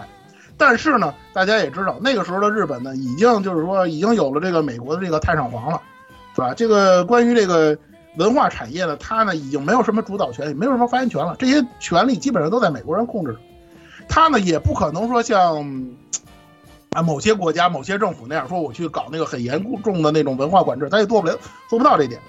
[0.57, 5.81] 但是呢，大家也知道，那个时候的日本呢，已经就是说已经有了这个美国的这个太上皇了。
[6.35, 6.51] 是吧？
[6.55, 7.77] 这个关于这个
[8.17, 11.35] 文化产业呢，它呢已经没有什么主导权，也没有什么发言权了。
[11.37, 13.37] 这些权利基本上都在美国人控制。
[14.09, 15.93] 他呢也不可能说像
[16.89, 21.37] 啊某些国家、某些政府那样说，我去搞那个很严重的那种文化管制，他也做不了，
[21.69, 22.19] 做不到这点。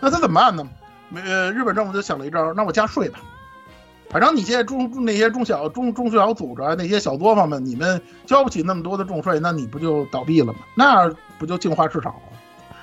[0.00, 0.68] 那他怎么办呢？
[1.14, 3.20] 呃，日本政府就想了一招，那我加税吧。
[4.08, 10.60] 反正你现在中那些中小中中小组织，那些小作坊们，你们交不起那么多的重税，那你不就倒闭了吗？
[10.74, 12.20] 那不就净化市场了？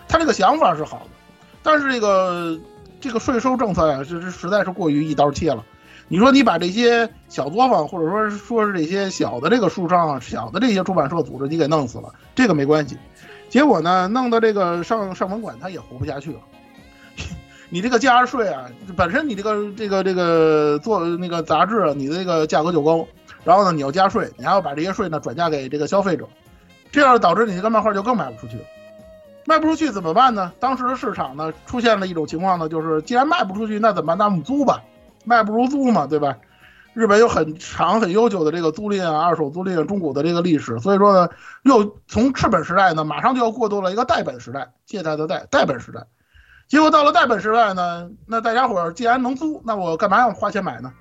[0.07, 1.09] 他这个想法是好的，
[1.63, 2.59] 但是这个
[2.99, 5.63] 这个税收政策呀，这这实在是过于一刀切了。
[6.09, 12.97] 你说你把这些小作坊，或者说说是这些小的这个书商啊，小的这些出版社组织，你给弄死了，这个没关系。
[13.49, 16.39] 结果呢，弄的这个上上文馆他也活不下去了。
[17.69, 23.07] 你这个加税啊，本身你这个这个这个做那个杂志，你的这个价格就高，
[23.43, 26.27] 然后呢，你要加税，你还要把这些税呢转嫁给这个消费者，
[26.91, 28.57] 这样导致你这个漫画就更卖不出去。
[29.45, 30.53] 卖不出去怎么办呢？
[30.59, 34.17] 当时的市场呢，出现了一种情况呢，就是既然卖不出去，那怎么办？
[34.17, 34.81] 那我们租吧，
[35.25, 36.37] 卖不如租嘛，对吧？
[36.93, 41.27] 日本有很长很悠久的这个租赁啊、二手租赁中古的这个历史，所以说呢，
[41.63, 46.05] 又从赤本时代呢，马上就要过渡了一个代本时代，借贷的贷代本时代。
[46.67, 50.91] 结果到了代本时代呢，那大家伙儿既然能租，那我干嘛要花钱买呢？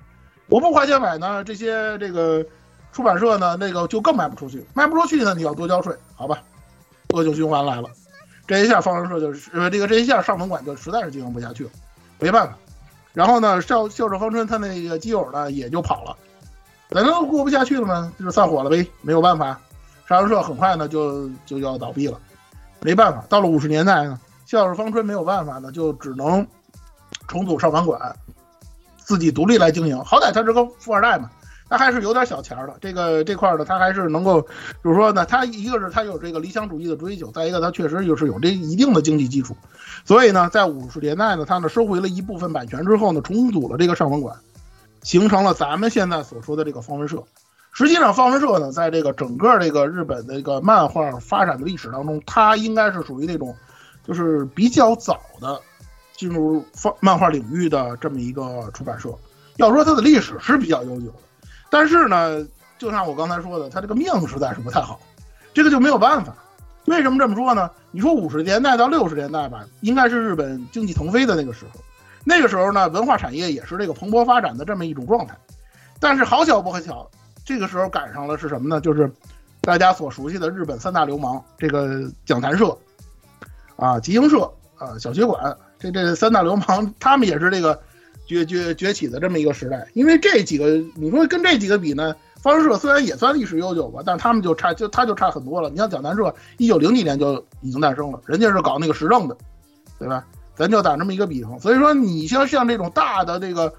[0.47, 2.45] 我不花钱买呢，这些这个
[2.91, 6.41] 出版社呢，那个就更卖不出去，卖不出去呢，你要多交税，好吧？
[7.09, 7.89] 恶性循环来了。
[8.45, 11.69] 这一下方文社就是呃这个这一下上文馆就实在是经营不下去了，
[12.19, 12.55] 没办法。
[13.13, 16.15] 然后呢，孝孝守方春他那个基友呢也就跑了，
[16.89, 18.11] 反正过不下去了吗？
[18.19, 19.59] 就是散伙了呗，没有办法。
[20.07, 22.19] 上文社很快呢就就要倒闭了，
[22.81, 23.23] 没办法。
[23.29, 24.19] 到了五十年代呢，
[24.55, 26.45] 要是方春没有办法呢，就只能
[27.27, 28.15] 重组上文馆，
[28.97, 30.03] 自己独立来经营。
[30.03, 31.29] 好歹他是个富二代嘛。
[31.69, 34.39] 他还是有点小钱的，这个这块呢，他还是能够，
[34.83, 39.55] 就是说呢，他一个是他有这个理想主义的追求，再一个他确实就是有这一定的经济基础，
[40.05, 44.35] 所以呢，在五十年代呢，他呢收回了一部分版权之后呢，重组了这个上文馆，
[45.01, 47.23] 形成了咱们现在所说的这个方文社。
[47.71, 53.55] 实际上，方文社呢，在这个整个这个日本的这个漫画发展的历史当中，它应该是属于那种，
[54.05, 55.59] 就是比较早的
[56.15, 56.65] 进入
[56.99, 59.09] 漫画领域的这么一个出版社。
[59.57, 61.47] 要说它的历史是比较悠久的。
[61.69, 62.45] 但是呢，
[62.77, 64.99] 就像我刚才说的，它这个命实在是不太好，
[65.53, 66.35] 这个就没有办法。
[66.85, 67.69] 为什么这么说呢？
[67.91, 71.79] 你说五十年代到六十年代吧，应该是日本经济腾飞的那个时候，
[72.25, 75.33] 那个时候呢，文化产业也是这个蓬勃发展的这么一种状态。
[75.99, 77.09] 但是好巧不巧，
[77.45, 78.81] 这个时候赶上了是什么呢？
[78.81, 79.09] 就是
[79.61, 82.77] 大家所熟悉的日本三大流氓，这个讲谈社，
[83.75, 87.79] 啊，集英社，啊，小学馆，这这三大流氓，他们也是这个
[88.27, 89.87] 崛崛崛起的这么一个时代。
[89.93, 92.15] 因为这几个，你说跟这几个比呢？
[92.41, 95.69] 方社虽然也算历史悠久吧，但他们就差就他就差很多了。
[95.69, 99.37] 你像讲谈社，一九零几年就已经诞生了，人家是搞那个时政的，
[99.97, 100.25] 对吧？
[100.53, 101.57] 咱就打这么一个比方。
[101.61, 103.73] 所以说，你像像这种大的这个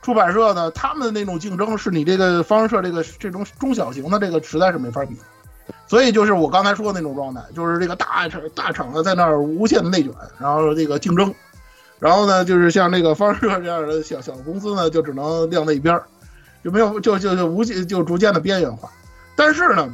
[0.00, 5.14] 出版社呢，他们的那种竞争是你这个方社这个这种中小型的这个实在是没法比。
[5.86, 11.34] 所以就是我刚才说的那种状态，就是这个大厂大厂子在那儿无限的内卷，然后这个竞争，
[11.98, 16.04] 然后呢，就是像这个方社这样的小小公司呢，就只能晾在一边儿。
[16.64, 18.90] 就没有就就就无限就逐渐的边缘化，
[19.36, 19.88] 但是呢，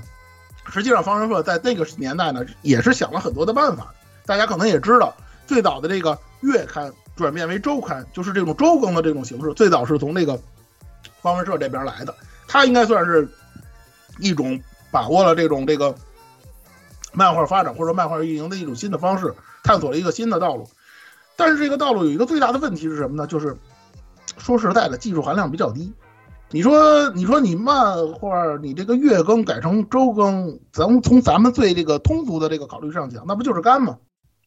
[0.72, 3.92] 实际上方文社在那个年代呢，也是想了很多的办法。
[4.24, 5.14] 大家可能也知道，
[5.46, 10.40] 最早的这个月刊转变为周刊，就是这种周更的这种形式，最早是从那个
[11.20, 12.14] 方文社这边来的。
[12.48, 13.28] 它应该算是
[14.18, 14.58] 一种
[14.92, 15.92] 把握了这种这个
[17.12, 20.68] 漫画发展或者漫画运营的一种新的方式，探索了一个新的道路。
[21.34, 23.26] 但是这个道路有一个最大的问题是什么呢？
[23.26, 23.56] 就是
[24.38, 25.92] 说实在的，技术含量比较低。
[26.50, 33.96] 你说，你说你漫画，你这个月更改成周更，咱们从咱们最这个通俗的这个考虑上讲，那不就是干吗？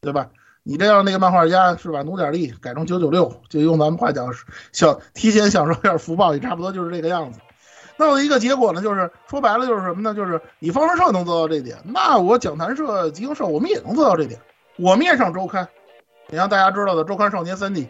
[0.01, 0.29] 对吧？
[0.61, 4.31] 你这样那个漫画家是吧，努点力改成九九六，就用咱们话讲，
[4.71, 7.39] 享提前享受一下福报，也差不多就是这个样子。
[7.97, 10.13] 那么一个结果呢，就是说白了就是什么呢？
[10.13, 14.39] 就是你方文社能做到这点，那我讲谈社、集英社我们也能做到这点。
[14.77, 15.65] 我们也上周刊，
[16.29, 17.87] 你像大家知道的周刊少年三 D、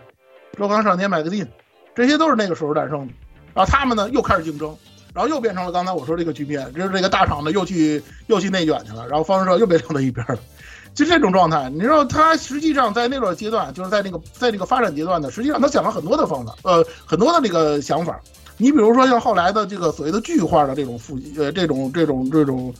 [0.55, 1.47] 周刊少年 Magazine，，
[1.95, 3.13] 这些都是那个时候诞生的。
[3.55, 4.77] 然后他们呢又开始竞争，
[5.11, 10.37] 然后又变成了刚才我说这个局面，就是这个大厂呢又去又去内卷去了，然后方文社又被 晾在一边了，
[10.93, 11.67] 就这种状态。
[11.71, 18.19] 你知道他实际上在那段阶段，就是在那个在这个发展阶段呢，实际上他想了很多的方法，呃，很多的那个想法。
[18.57, 22.73] 你比如说像后来的这个所谓的剧化的这种复呃这种这种这种，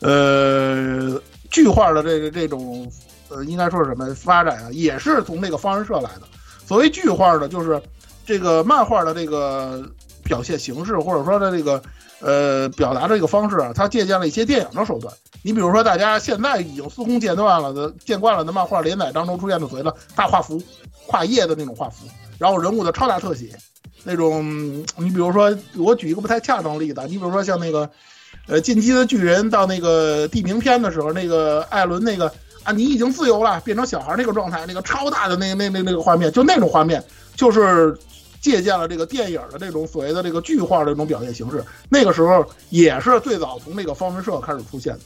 [0.00, 2.90] 呃剧化的这个这种
[3.28, 6.22] 呃应该说是什么发展啊，也是从那个方文社来的。
[6.66, 7.80] 所谓剧化的，就是
[8.24, 9.88] 这个漫画的这个。
[10.22, 11.82] 表现形式或者说的这个
[12.20, 15.12] 呃表达这个方式啊，它借鉴了一些电影的手段。
[15.42, 20.62] 你比如说，大家现在已经司空见惯了的、见惯了的漫画连载当中出现的所谓的大画幅、
[21.08, 22.06] 跨页的那种画幅，
[22.38, 23.58] 然后人物的超大特写，
[24.04, 24.44] 那种
[24.96, 27.88] 你比如说，我举一个不太恰当的例子，你比如说像那个
[28.46, 32.32] 呃进击的巨人到那个地名篇的时候，那个艾伦那个
[32.62, 37.02] 啊你已经自由了，变成小孩那个状态，那个超大的那那那那个画面，就那种画面
[37.36, 37.96] 就是。
[38.42, 45.00] 借鉴了这个电影的这种所谓的这个剧化的这种表现形式，那个时候也是最早从那个方文社开始出现的。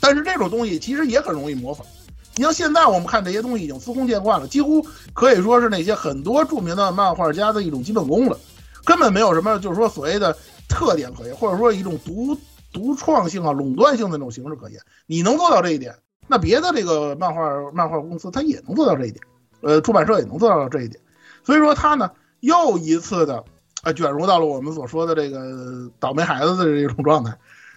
[0.00, 1.86] 但是这种东西其实也很容易模仿。
[2.36, 8.38] 你像现在我们看这些东西已经司空见惯了，几乎可以说是那些很多著名的漫画家的一种基本功了，
[8.84, 10.36] 根本没有什么就是说所谓的
[10.68, 12.36] 特点可言，或者说一种独
[12.72, 14.80] 独创性啊、垄断性的那种形式可言。
[15.06, 15.94] 你能做到这一点，
[16.26, 17.42] 那别的这个漫画
[17.72, 19.24] 漫画公司它也能做到这一点，
[19.60, 21.00] 呃，出版社也能做到这一点。
[21.44, 22.10] 所以说它呢。
[22.40, 23.42] 又一次的，
[23.84, 27.34] 啊，卷入到了我们所说的这个倒霉孩子的这种状态，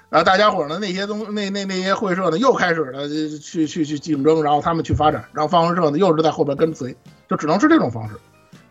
[0.10, 3.08] 然后，大家伙呢那些东那那那些会社呢又开始了
[3.40, 6.96] 去去去竞争，然后他们去发展，然后方文社呢又是在后边跟随，
[7.28, 8.16] 就只能是这种方式。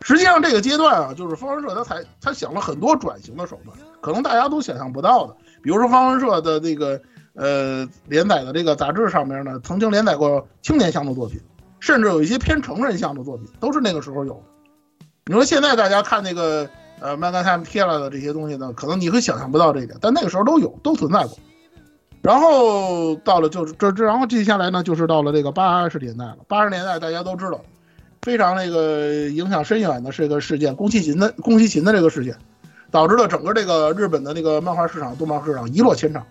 [0.02, 5.36] 实际上这个阶段啊，就是方文社他才他想了很多转型的手段，可能大家都想象不到的。
[5.62, 7.00] 比如说方文社的那个
[7.34, 11.40] 呃连载的这个杂志上面呢，曾经连载过青年向的作品，
[11.80, 14.42] 甚至有一些偏成人向的作品，都是那个时候有的。
[15.26, 16.70] 你说现在大家看那个
[17.00, 21.38] 呃漫画上贴了的这些东西呢，可能你会想象不到这一点，但那个时候都有，都存在过。
[22.22, 26.38] 然后到了就是这这，然后接下来呢，就是到了这个八十年代了。
[26.48, 27.60] 八十年代大家都知道，
[28.22, 32.36] 非常那个影响深远的是一个事件，宫崎勤的宫崎勤的这个事件，
[32.90, 36.26] 导致了整个这个日本的那个漫画市场、动漫市场一落千丈。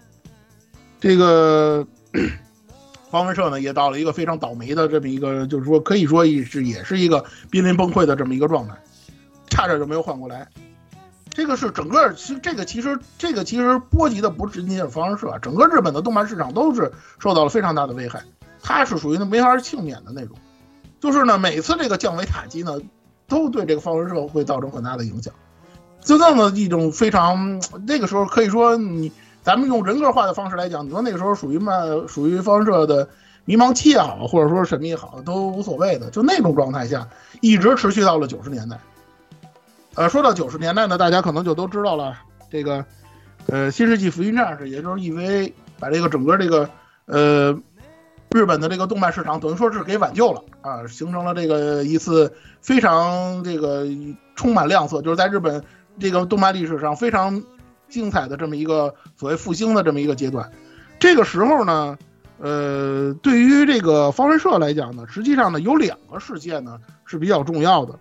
[1.00, 1.88] 这个
[3.10, 8.74] 方文社呢，也到了一个非常倒霉的这么一个，就是说可以说也是也是一个濒临崩溃的这么一个状态。
[9.50, 10.48] 差点就没有缓过来，
[11.30, 18.22] 这个是整个其实这个其实这个其实波及的不是仅仅是方文社，整个日本的动漫市场都是受到了非常大的危害。
[18.62, 20.36] 它是属于那没法幸免的那种，
[21.00, 22.80] 就是呢每次这个降维打击呢，
[23.28, 25.34] 都对这个方文社会造成很大的影响。
[26.02, 29.12] 就这么一种非常那个时候可以说你
[29.44, 31.74] 咱们用人格化的方式来讲，你说那个时候属于嘛
[32.08, 33.08] 属于方文社的
[33.46, 36.10] 迷茫期也好，或者说什么也好，都无所谓的。
[36.10, 37.08] 就那种状态下，
[37.42, 38.80] 一直持续到了九十年代。
[39.96, 42.18] 呃，说到九十年代呢，大家可能就都知道了，
[42.52, 42.86] 这个，
[43.48, 46.70] 呃，新世纪福音战士，也就是 EVA，把这个整个这个，
[47.06, 47.58] 呃，
[48.32, 53.88] 日本的这个动漫市场等于说是给挽救了啊，形成了这个一次非常这个
[54.36, 55.64] 充满亮色，就是在日本
[55.98, 57.42] 这个动漫历史上非常
[57.88, 60.52] 精彩的这么一个所谓复兴的这么一个阶段。
[61.00, 61.98] 这个时候呢，
[62.38, 67.98] 呃，对于这个方文社来讲呢，实际上呢有两个事件呢是比较重要的。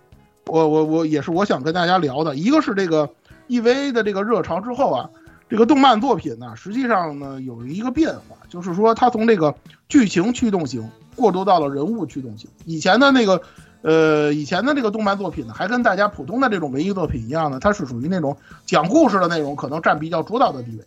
[0.47, 3.09] 我我我也是我想跟大家聊的，一个是这个
[3.47, 5.09] EVA 的这个热潮之后啊，
[5.49, 9.55] 这个动漫作品呢，实际上呢有一个变化，就是说它从这个
[9.89, 12.49] 剧情驱动型过渡到了人物驱动型。
[12.65, 13.41] 以前的那个。
[13.81, 20.83] 呃，以前的这个动漫作品呢，还跟大家普通的这种文艺作品一样呢，它是属于那种讲故事的内容，可能占比较主导的地位。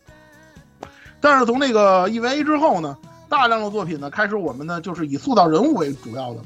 [1.20, 6.40] 但是从那个 EVA 之后呢，大量的作品呢，开始我们呢就是以塑造人物为主要的。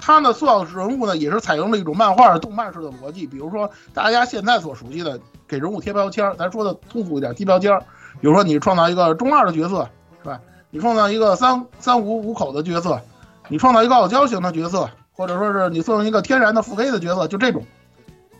[0.00, 3.26] 它呢塑造人物呢，也是采用了一种漫画、动漫式的逻辑。
[3.26, 7.78] 比如说大家现在所熟悉的，给人物贴标签，咱说的通俗一点，贴标签。
[8.20, 9.88] 比如说你创造一个中二的角色，
[10.22, 10.40] 是吧？
[10.70, 13.00] 你创造一个三三五五口的角色，
[13.48, 14.88] 你创造一个傲娇型的角色。
[15.14, 17.62] 或者说是你做成一个天然的腹黑的角色，就这种，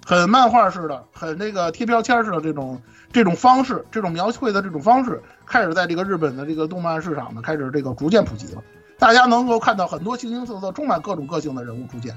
[0.06, 2.80] 很漫画式的、很这个贴标签式的这种
[3.12, 8.62] 这种方式，这种描绘的这种方式，开始在这个日本的这个动漫市场呢，开始这个逐渐普及了。
[9.02, 12.16] 大家能够看到很多形形色色、充满各种个性的人物出现，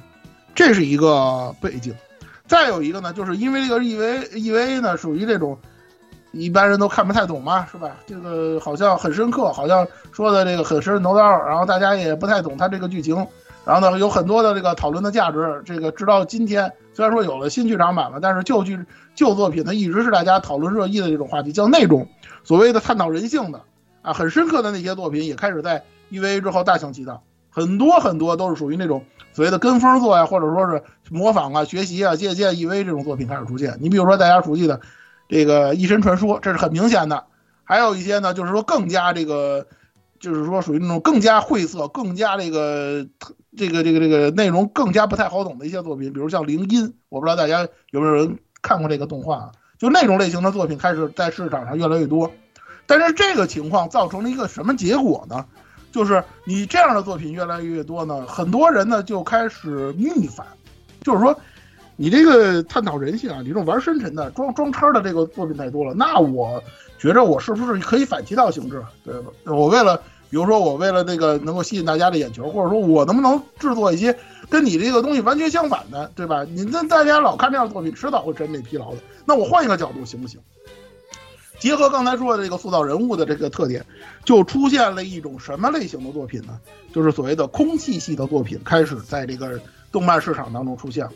[0.54, 1.92] 这是一个背景。
[2.46, 5.58] 再有一个呢，就是因为这个 EVA EVA 呢，属于这种
[6.32, 7.98] 一般人都看不太懂嘛，是吧？
[8.06, 13.16] 这个好像很深刻，好像说的这个很神叨叨，然后大家也不太懂它这个剧情。
[13.66, 15.64] 然后呢，有很多的这个讨论的价值。
[15.66, 18.80] 这个直到今天，虽然说有了新剧场版了，但是旧剧
[19.16, 21.52] 旧作品呢，一直是大家讨论热议的这种话题。
[21.52, 22.08] 叫那种
[22.44, 23.60] 所谓的探讨人性的
[24.04, 27.24] 啊，很深刻的那些作品，也开始在 EVA 之后大行其道。
[27.50, 33.78] 很多很多都是属于那种所谓的跟风做呀，或者说是模仿啊、学习啊、借鉴 EVA 这种作品开始出现。
[33.80, 34.82] 你比如说大家熟悉的
[35.30, 37.26] 这个《异神传说》，这是很明显的。
[37.64, 39.68] 还有一些呢，就是说更加这个，
[40.20, 43.08] 就是说属于那种更加晦涩、更加这个。
[43.58, 52.30] 这个这个这个内容更加不太好懂的一些作品，比如像《灵音》，我不知道大家有没有人看过这个动画，啊就那种类型的作品开始在市场上越来越多。
[52.86, 55.46] 但是这个情况造成了一个什么结果呢？
[55.96, 60.46] 就是你这样的作品越来越多呢，很多人呢就开始逆反，
[61.02, 61.34] 就是说
[61.96, 66.62] 你这个探讨人性啊，你这种玩深沉的、装装叉的这个作品太多了，那我
[67.00, 69.32] 觉着我是不是可以反其道行之，对吧？
[69.46, 70.02] 我为了。
[70.28, 74.14] 比如说，我为了那个能够吸引大家的眼球，或者说我能不能制作一些
[74.50, 76.44] 跟你这个东西完全相反的，对吧？
[76.44, 78.98] 你那大家老看这样的作品，迟早会审美疲劳的。
[79.24, 80.38] 那我换一个角度行不行？
[81.66, 83.84] 结合刚才说的这个塑造人物的这个特点，
[84.24, 86.60] 就出现了一种什么类型的作品呢？
[86.94, 89.60] 就是所谓的空气系的作品开始在这个
[89.92, 91.12] 动漫市场当中出现了。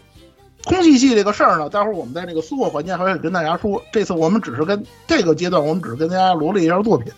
[0.63, 3.79] 空气系这个事儿呢，待会儿我们在那个苏货环节还会跟大家说。
[3.91, 7.13] 这次我们只是跟这个阶段，我们只是跟大家罗列一下作品。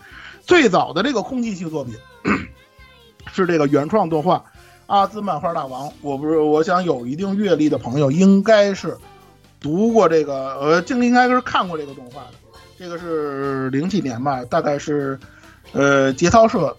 [0.45, 1.95] 最早的这个空气系作品
[3.31, 4.39] 是这个原创动画
[4.87, 5.87] 《阿兹漫画大王》。
[6.01, 8.97] 我不是，我想有一定阅历的朋友应该是
[9.61, 12.33] 读过这个，呃，应应该是看过这个动画的。
[12.81, 15.19] 这个是零几年吧，大概是
[15.71, 16.75] 呃节操社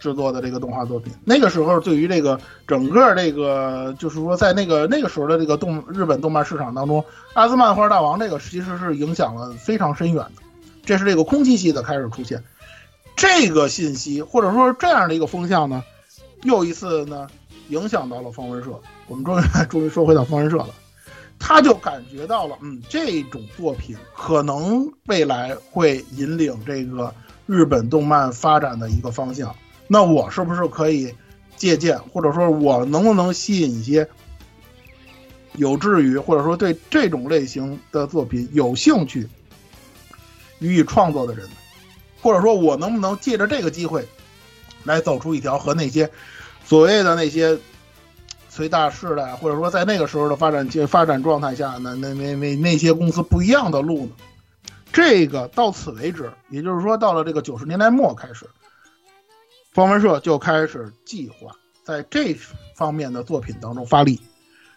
[0.00, 1.12] 制作的这个动画作品。
[1.24, 7.00] 那个时候，对于这个整个这个，就是说在那个那个时候的这个动日本动漫市场当中，
[7.34, 10.42] 《阿兹漫画大王》这个其实是影响了非常深远的。
[10.84, 12.42] 这是这个空气系的开始出现。
[13.14, 15.84] 这个信息或者说这样的一个风向呢，
[16.42, 17.28] 又一次呢
[17.68, 18.70] 影响到了方文社。
[19.06, 20.70] 我们终于终于说回到方文社了，
[21.46, 29.54] 他就感觉到了，嗯，这种作品可能未来会引领这个日本动漫发展的一个方向。
[29.86, 31.14] 那我是不是可以
[31.54, 34.08] 借鉴，或者说我能不能吸引一些
[35.56, 39.28] 有志于或者说对这种类型的作品有兴趣
[40.60, 41.46] 予以创作的人？
[42.22, 44.02] 或者说，我能不能借着这个机会，
[44.84, 46.10] 来走出一条和那些
[46.64, 47.58] 所谓的那些
[48.54, 54.12] 随大势的，或者说在那个时候的发展发展状态下，那那那那那些公司不一样的路呢？
[54.92, 58.48] 这个到此为止，也就是说，到了这个九十年代末开始，
[59.72, 61.50] 方文社就开始计划
[61.82, 62.32] 在这
[62.76, 64.20] 方面的作品当中发力。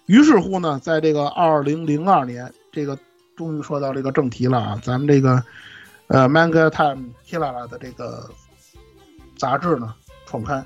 [0.07, 2.97] 于是乎呢，在这个二零零二年，这个
[3.35, 5.43] 终于说到这个正题了啊，咱们这个。
[6.09, 8.29] 呃，Manga Time Kirara 的这个
[9.35, 9.93] 杂志呢
[10.25, 10.65] 创刊，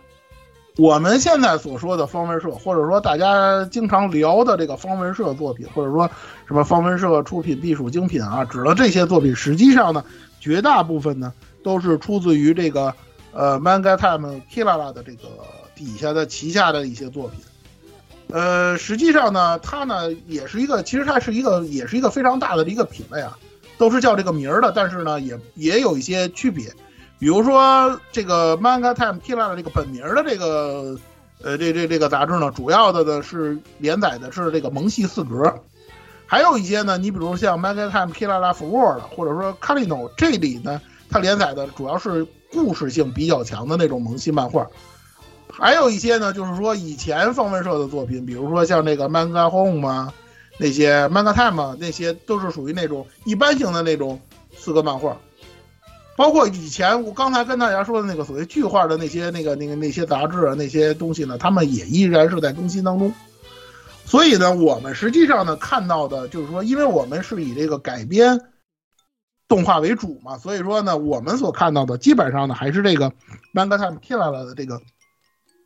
[0.78, 6.10] 我们现在所说的方文社，或者说大家经常聊的这个方文社作品，或者说
[6.48, 10.04] 什么方文社出品必属精品啊，指的这些作品，实际上呢，
[10.40, 11.34] 绝大部分呢
[11.64, 12.94] 都是出自于这个
[13.34, 15.28] 呃 Manga Time Kirara 的这个
[15.76, 17.42] 底下的旗下的一些作品。
[18.30, 23.38] 呃，实际上呢，它呢也是一个，其实它是一个，也是一个非常大的一个品类啊。
[23.78, 26.72] 都是叫这个名儿的，但是呢，也也有一些区别，
[27.22, 30.98] 比如说这个 Manga Time Kira 的这个本名的这个，
[31.44, 35.54] 呃，这这这个杂志呢，主要的呢是连载的是这个萌系四格，
[36.26, 44.66] 还有一些呢，你比如像《Manga Time Killa Life World》或者说《k a l i n o 这里呢，它连载的主要是故事性比较强的那种萌系漫画。
[45.52, 50.12] 还有一些呢，就是说以前方文社的作品，比如说像那个《Manga Home》啊，
[50.58, 54.20] 那些《Manga Time》啊，那些都是属于那种一般性的那种
[54.58, 55.16] 四格漫画。
[56.22, 63.12] 包括以前我刚才跟大家说的那个所谓剧化的那些那个那个那些杂志啊那些东西呢，他们也依然是在更新当中。
[64.06, 68.40] 所以呢，我们实际上呢看到的就是说，因为我们是以这个改编
[69.48, 73.10] 动画为主嘛，所以说呢，我们所看到的基本上呢还是这个
[73.56, 74.80] 《Manga Time Killa》的这个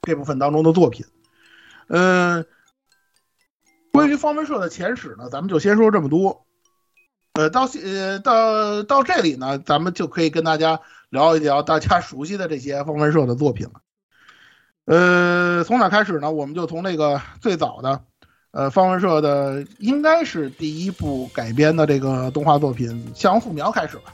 [0.03, 1.05] 这部分当中的作品。
[1.89, 2.45] 嗯，
[3.91, 6.44] 关于方文社的前史呢，咱们就先说这么多。
[7.35, 10.79] 呃，到呃到到这里呢，咱们就可以跟大家
[11.09, 13.81] 聊一聊大家 熟悉的这些方文社的作品了。
[14.85, 16.31] 呃，从哪开始呢？
[16.31, 18.01] 我们就从那个最早的。
[18.51, 24.13] 呃，方文社的应该是第一部改编的这个动画作品《向阳素描》开始吧。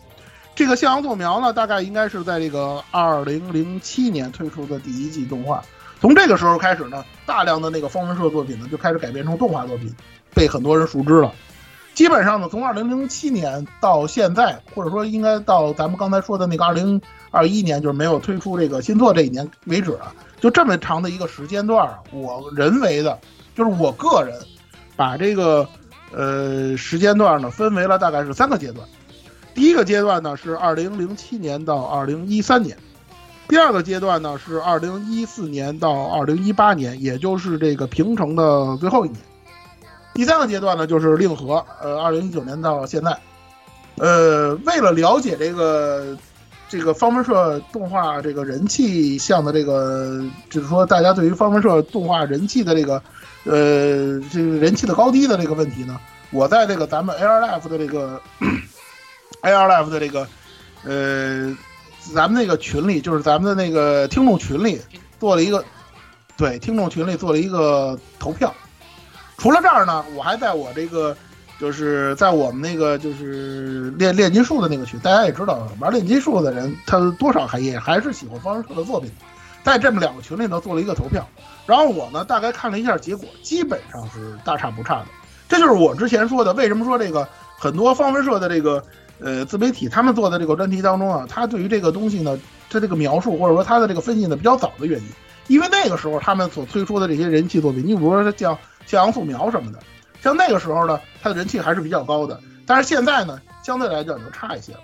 [0.55, 5.63] 这个《向阳素描》呢，大概应该是在这个二零零七年推出的第一季动画。
[5.99, 9.93] 从这个时候开始呢，大量的那个方文社作品呢就开始改编成动画作品，
[10.33, 11.31] 被很多人熟知了。
[11.93, 23.19] 基本上呢，从二零零七年到现在，或者说应该到咱们刚才说的那个二零二一年，就是没有推出这个新作这一年为止啊，就这么长的一个时间段我人为的。
[23.53, 24.33] 就是我个人，
[24.95, 25.67] 把这个
[26.13, 28.87] 呃时间段呢分为了大概是三个阶段。
[29.53, 32.77] 第一个阶段呢是二零零七年到二零一三年，
[33.49, 39.19] 第二个阶段呢是二零一四年到二零一八年，也就是这个平成的最后一年。
[40.13, 43.17] 第三个阶段呢就是令和，呃，二零一九年到现在。
[43.97, 46.17] 呃，为了了解这个
[46.69, 53.01] 这个方文社动画这个人气向的这个，就是说大家对于方文社动画人气的这个。
[53.43, 55.99] 呃，这个人气的高低的这个问题呢，
[56.29, 58.21] 我在这个咱们 A R Life 的这个
[59.41, 60.27] A R Life 的这个
[60.83, 61.57] 呃，
[62.13, 64.79] 咱们那个群里，就是咱们的那个听众群里
[65.19, 65.65] 做了一个，
[66.37, 68.53] 对，听众群里做了一个投票。
[69.41, 71.17] 除了这儿呢，我还在我这个
[71.59, 79.09] 就是在我们那个就是炼炼金术的那个群，大家也知道，玩炼金术的人他多少还也还是喜欢方文社的作品，
[79.63, 81.27] 在这么两个群里头做了一个投票。
[81.65, 85.07] 然后我呢，大概看了一下结果，基本上是大差不差的。
[85.49, 87.27] 这就是我之前说的，为什么说这个
[87.57, 88.83] 很多方文社的这个
[89.19, 92.39] 呃自媒体他们做的这个专题当中啊，他对于这个东西呢，
[92.69, 95.05] 他这个描述或者说他的这个分析呢比较早的原因。
[95.51, 99.79] 因为那个时候他们所推出的这些人气作品，你比如说像向阳素描什么的，
[100.21, 102.39] 像那个时候呢，它的人气还是比较高的。
[102.65, 104.79] 但是现在呢，相对来讲就差一些了。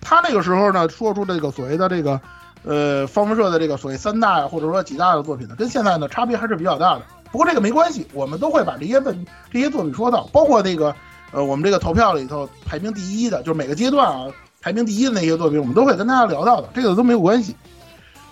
[0.00, 2.20] 他那个时候呢，说出这个所谓的这个。
[2.64, 7.02] 呃，方文社的这个所谓三大或者说几大的作品呢，跟现在呢差别还是比较大的。
[7.32, 10.94] 不过这个没关系，我们都会把这些问这些作品说到，包括那个
[11.32, 17.56] 呃我们这个投票里头排名第一的，就是每个阶段啊排名第一的那些作品，我们都会跟大家聊到的，这个都没有关系。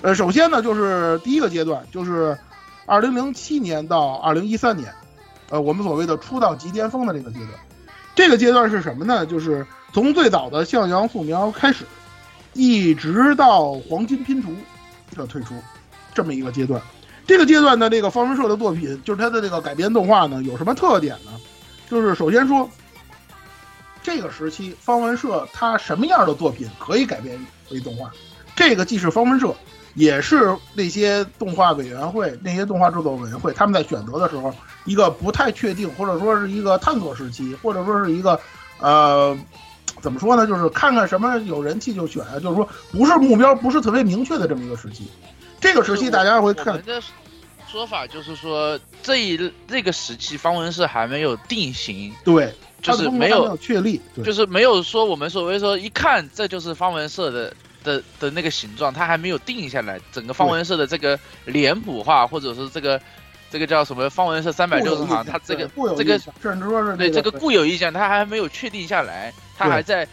[0.03, 2.37] 呃，首先呢就是第一个阶段，就是
[2.87, 4.93] 二零零七年到二零一三年，
[5.51, 7.51] 呃我们所谓的出道即巅峰的这个阶段，
[8.15, 9.27] 这个阶段是什么呢？
[9.27, 11.85] 就是从最早的向阳素描开始。
[12.53, 14.53] 一直到黄金拼图
[15.15, 15.55] 的退出，
[16.13, 16.83] 这么一个阶段，
[17.25, 21.31] 这个阶段的这个方文社的作品，就是它的这个改编动画呢，有什么特点呢？
[21.89, 22.69] 就是首先说，
[24.03, 27.39] 这个时期方文社它什么样的作品可以改编
[27.71, 28.11] 为动画？
[28.57, 29.55] 这个既是方文社，
[29.95, 38.41] 也是那些动画委员会、那些动画制作委员会他们在选择的时候一个不太确定，或者说是一个探索时期，或者说是一个
[38.79, 39.39] 呃。
[40.01, 40.47] 怎么说呢？
[40.47, 45.07] 就是看看什么有人气就选啊，就是说不是目标不是特别明确的这么一个时期。
[45.61, 46.83] 这个时期大家会看。
[47.71, 60.01] 说法就是说，这一这个时期方文社还没有定型，对，就是没有确立，就是没有说我们所谓说一看这就是方文社的的的那个形状，它还没有定下来。
[60.13, 63.01] 整个方文社的这个脸谱化，或者是这个。
[63.53, 65.69] 这个叫什么方文社三百六十行，它这个
[65.99, 70.07] 这个甚至说是对这个固有意向，它还没有确定下来，它还在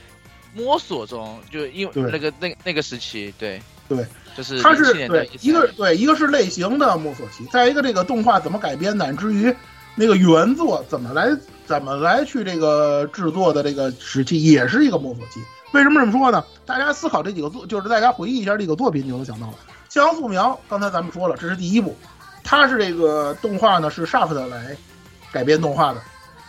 [0.56, 1.40] 摸索中。
[1.52, 4.04] 就因为那个那那个时期，对对，
[4.36, 9.56] 就是它是对一个对一个是类型的摸索期，再一个这个动画怎么改编，乃至于
[9.94, 11.30] 那个原作怎么来
[11.68, 15.40] 怎么来去这个制作的这个时期，也是一个摸索期。
[15.72, 16.44] 为什么这么说呢？
[16.66, 19.54] 大家思考这几个作，就是大家回忆一下这个作品，你就能想到了
[19.94, 20.52] 《夕阳素描》。
[20.70, 21.96] 刚才咱们说了，这是第一部。
[22.44, 24.78] 它是这个动画呢，是 Shaft 来
[25.32, 26.02] 改编动画的。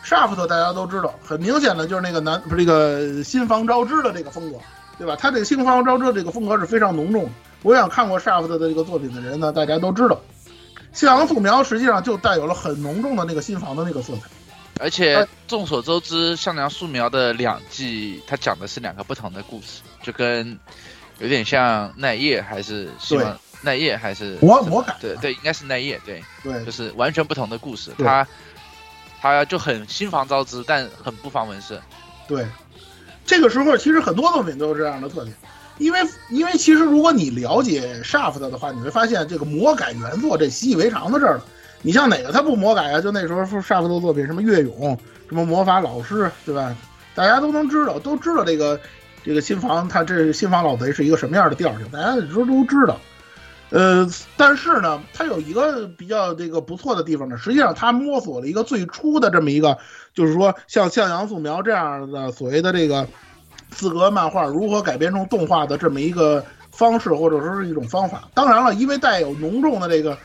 [0.05, 4.59] Shaft 大家都知道，很明显的就是那个男不是这个新房昭之的这个风格，
[4.97, 5.17] 对吧？
[5.17, 7.31] 他这个新房昭之的这个风格是非常浓重的。
[7.65, 10.21] 我想看过 Shaft 的这个作品的人呢，大家都知道，
[10.93, 14.23] 夕阳素描实际上就带有了很浓重的那个新房的那个色彩。
[14.79, 20.59] 而且众所周知，向良素描的两季，它讲的是两个不同的故事，就跟
[21.19, 28.07] 有点像奈叶还是希望奈叶还是魔魔改，对对，应该是奈叶，对，对，就是完全不同的故事，对。
[28.07, 28.27] 它
[29.21, 31.83] 它就很心防招之，但很不防文色。
[32.29, 32.47] 对，
[33.27, 35.35] 这个时候其实很多作品都有这样的特点，
[35.79, 35.99] 因为
[36.31, 41.45] 因为其实如果你了解 Shaft 的话，你会发现这个魔改原作这习以为常的事儿了。
[41.83, 43.01] 你像哪个他不魔改啊？
[43.01, 44.99] 就那时候 Shaft 的作品，什么月勇，
[45.29, 46.75] 什么魔法老师，对吧？
[47.15, 48.79] 大家都能知道，都知道这个
[49.25, 52.97] 这个新房，他这新房老贼是一个什么样的调性，大家都都知道。
[53.71, 59.77] 呃，但是呢，它有一个比较这个不错的地方呢，实际上它摸索了一个最初的这么一个，
[60.15, 63.07] 就是说像向阳素描这样的所谓的这个
[63.73, 68.27] 四格漫画如何改编成动画的这么一个方式，或者说是一种方法。
[68.33, 70.17] 当然了，因为带有浓重的这个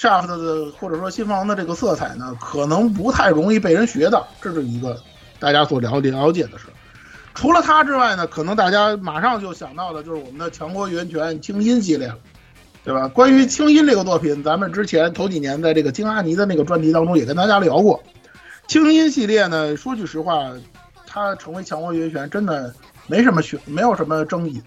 [0.00, 4.98] Shaft 的或者说新房的这个色彩呢，可能不太容易被人学到，这是一个
[5.38, 6.64] 大家所了解了解的事。
[7.34, 12.18] 除了它之外呢，可能大家马上就想到的就是我们的强国源泉清音系列了。
[12.82, 13.06] 对吧？
[13.08, 18.02] 关于清音这个作品，咱们之前头几年在这个金阿尼的那个专题当中也跟大家聊过。
[18.68, 20.50] 清音系列呢，说句实话，
[21.06, 22.74] 它成为强国源泉真的
[23.06, 24.62] 没什么选，没有什么争议。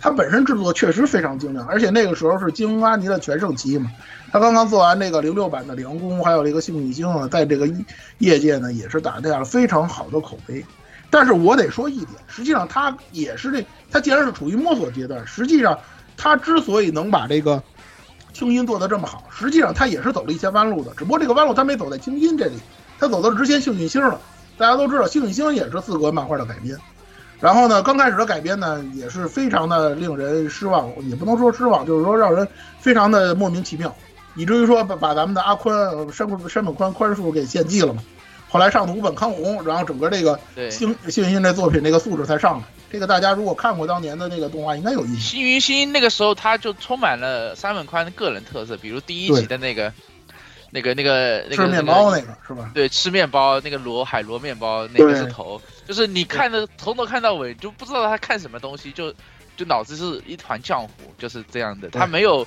[0.00, 3.90] 它本身制作确实非常精良，而且那个时候是金阿尼的全盛期嘛。
[4.32, 7.68] 他刚刚做完那个零六版的凉宫，还有这个幸运星啊，在这个
[8.18, 10.64] 业界呢也是打下了非常好的口碑。
[11.10, 15.78] 但是我得说一点，实际上他也是这，他既然是处于摸索阶段，实际上。
[16.16, 17.60] 他之所以能把这个
[18.32, 22.54] 清音做得这么好，实际上他也是走了一些弯路的，只不过这个弯路他没走在清音这里，
[23.00, 24.20] 他走到了之前幸运星了。
[24.56, 26.78] 大家都知道，幸运星也是四格漫画的改编。
[27.40, 32.46] 然后呢，刚开始的改编呢，也是非常的令人失望，也不能说失望，就是说让人
[32.78, 33.94] 非常的莫名其妙，
[34.34, 35.76] 以至于说把把咱们的阿宽
[36.12, 38.02] 山山本宽宽叔给献祭了嘛。
[38.48, 40.38] 后来上的五本康弘，然后整个这个
[40.70, 42.64] 幸幸运星这作品这个素质才上来。
[42.88, 45.20] 这个大家如果看过当年的那个动画，应该有印象。
[45.20, 49.92] 幸运星那个时候他就充满了山本宽的个人特色，比如第一集的那个、
[50.70, 52.70] 那个、那个、那个吃面包那个是吧？
[52.72, 59.12] 对，吃面包那个螺海螺面包那个是头，就是你看的从头看到尾就不知道他看什么东西，就
[59.56, 61.88] 就脑子是一团浆糊，就是这样的。
[61.90, 62.46] 他没有，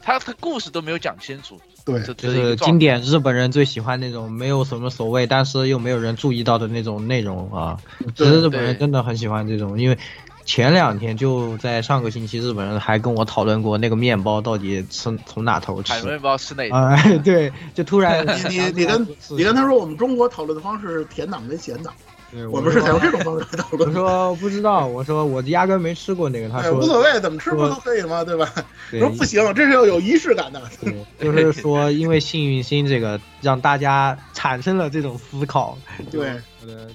[0.00, 1.60] 他他故事都没有讲清楚。
[1.84, 7.78] 对，就是经典日本人最喜欢那种没有什么所谓，但是又没有人注意到的那种内容啊。
[8.16, 9.98] 其实日本人真的很喜欢这种，因为
[10.46, 15.92] 前两天就在上个星期，日本人还跟我讨论过那个面包到底吃从哪头吃。
[15.92, 16.64] 海面包吃哪？
[16.72, 19.06] 哎， 对，就突然你你你跟
[19.36, 21.92] 你跟他说，我们中国讨论的方式是甜党跟咸党。
[22.50, 23.88] 我们是采用这种方式讨论。
[23.88, 26.48] 我说不知道，我说我压根没吃过那个。
[26.48, 28.24] 他说无所谓，怎么吃不都可以吗？
[28.24, 28.50] 对吧？
[28.90, 30.60] 说不行，这是要有仪式感的。
[31.20, 35.78] 就是说，因为幸运星这个让大家产生了这种思考。
[36.10, 36.32] 对，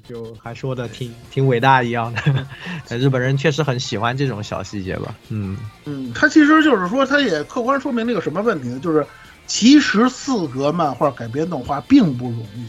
[0.06, 2.46] 就还说的挺挺伟大一样的。
[2.98, 5.14] 日本人确实很喜欢这种小细节吧？
[5.28, 8.78] 嗯嗯，他其实就是说，他也客观说明了一个什么问题呢？
[8.80, 9.06] 就是
[9.46, 12.66] 其实四格漫画改编动画并不容易。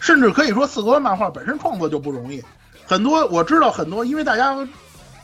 [0.00, 2.42] 甚至可以说，四格漫画本身创作就不容易。
[2.86, 4.56] 很多我知道很多，因为大家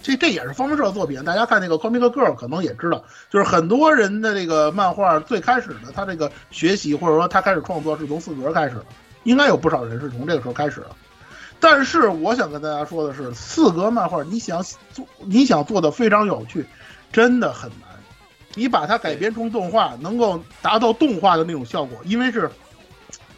[0.03, 8.87] 这这也是方文社作品，大家看那个《Comic Girl》可能也知道，就是很多人的这个漫画最开始的他这个学习或者说他开始创作是从四格开始的，
[9.25, 10.91] 应该有不少人是从这个时候开始的。
[11.59, 14.63] 但是我想跟大家说的是，四格漫画你想
[14.93, 16.65] 做你想做的非常有趣，
[17.11, 17.89] 真的很难。
[18.55, 22.49] 你把它改编成动画，能够达到动画的那种效果，因为是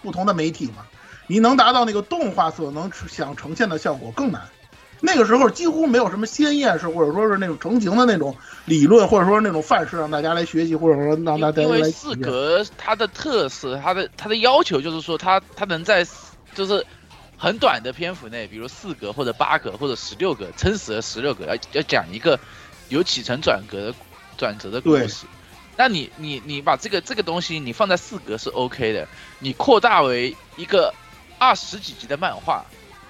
[0.02, 0.84] 不同的媒体嘛。
[1.28, 4.48] 你能达到那个动画所能想呈现的效果更难，
[5.00, 11.62] 那个时候几乎没有什么鲜艳式或者说是那种成型的那种理论或者说那种范式让大家来学习或者说让大家来。
[11.62, 16.04] 因为四格它的特色，它的它的要求就是说它它能在
[16.54, 16.84] 就是
[17.36, 22.40] 很短的篇幅内，比如四格或者八格或者十六格，撑死了十六格，要要讲一个
[22.88, 23.94] 有起承转格的
[24.36, 25.26] 转折的故事。
[25.76, 29.06] 那你你你把这个这个东西你放在四格是 OK 的，
[29.38, 30.92] 你扩大为一个。
[31.38, 32.64] 二十几集的漫画，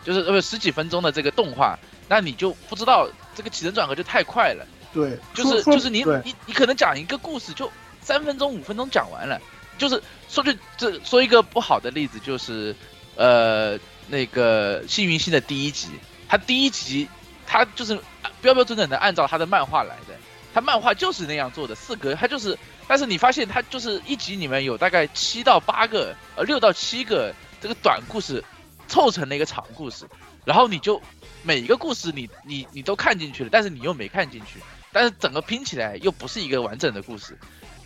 [0.05, 4.67] 就是呃十几分钟的这个动画，那你就不知道这个起承转合就太快了。
[4.93, 7.71] 对，就是就是你你你可能讲一个故事就
[8.01, 9.41] 三分钟五分钟讲完了，
[9.77, 12.75] 就是说句这说一个不好的例子就是，
[13.17, 15.89] 呃那个幸运星的第一集，
[16.27, 17.07] 它第一集
[17.47, 17.99] 它就是
[18.41, 20.15] 标标准准的按照它的漫画来的，
[20.55, 27.35] 它漫画就是那样做的四格，它就是，但是你发现它就是一集里面有大概七到八个呃六到七个。
[27.61, 28.43] 这个短故事
[28.87, 30.07] 凑成了一个长故事，
[30.45, 31.01] 然后你就
[31.43, 34.61] 每一个故事你你你都看进去了，但是你又没看进去，
[34.93, 37.39] 但是整个拼起来又不是一个完整的故事，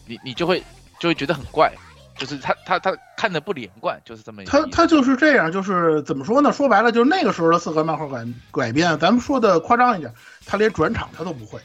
[0.07, 0.63] 你你就会
[1.01, 1.73] 就会觉得很怪，
[2.17, 4.53] 就是他他他看的不连贯，就是这么一个。
[4.53, 6.53] 他他就是这样，就是怎么说呢？
[6.53, 10.13] 说白了，就是那个时候的四格漫画改改编，咱们说的夸张一点，
[10.47, 11.61] 他连转场他都不会，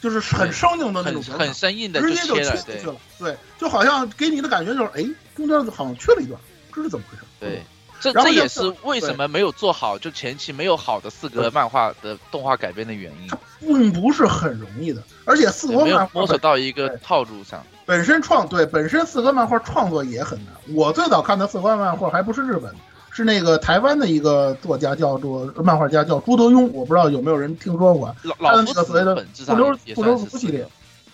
[0.00, 2.96] 就是很生硬的那种很生硬的直接就切进去了。
[3.18, 6.40] 对，就好像给你的感觉就是，哎，中间好像缺了一段，
[6.74, 7.24] 这是怎么回事？
[7.40, 7.62] 对。
[8.02, 13.30] 这这也是为什么没有做好，就前期没有好的四格漫画的动画改编的原因，
[13.60, 17.62] 并不是很容易的，而且四格漫画摸索到一个套路上。
[17.84, 20.54] 本身创对本身四格漫画创作也很难。
[20.74, 22.74] 我最早看的四格漫画还不是日本，
[23.10, 28.16] 是那个台湾的一个作家叫做漫画家叫朱德庸，我不知道有没有人听说过。
[28.22, 29.94] 老他的老夫的本质上也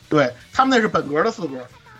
[0.09, 1.57] 对他们那是本格的四格，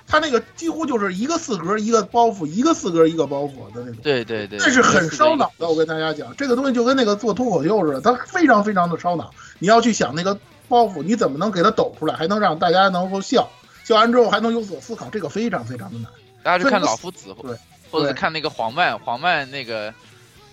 [0.07, 3.97] 他那个几乎就是一个四格一个包袱，一个四格一个包袱的那种。
[4.03, 9.31] 对对对，这是很烧脑的，我跟大家讲，这个东西就跟那个做脱口秀似的，它非常非常的烧脑。
[9.59, 10.39] 你要去想那个
[10.69, 13.51] 包袱，你怎么能给它抖出来，还能让大家能够笑，
[13.85, 16.11] 笑完之后还能有所思考，这个非常非常的难。
[16.43, 17.57] 大家去看老夫子，对
[17.91, 19.93] 或者是看那个黄曼，黄曼那个，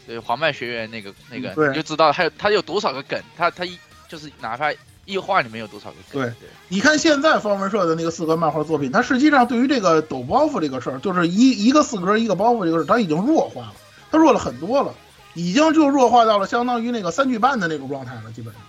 [0.07, 3.77] 对黄曼学员那个那个，你就知道他有他有多少个梗，他他一
[4.07, 4.71] 就是哪怕
[5.05, 6.21] 一画里面有多少个梗。
[6.21, 6.33] 对
[6.69, 13.73] 你看现在方文社的那个四格漫画作品，它实际上对于这个抖包袱这个事儿，就是一一个四格一个包袱这个事儿，它已经弱化了，
[14.11, 14.93] 它弱了很多了，
[15.33, 18.61] 已经就弱化到了相当于那个三句半的那种状态了，基本上。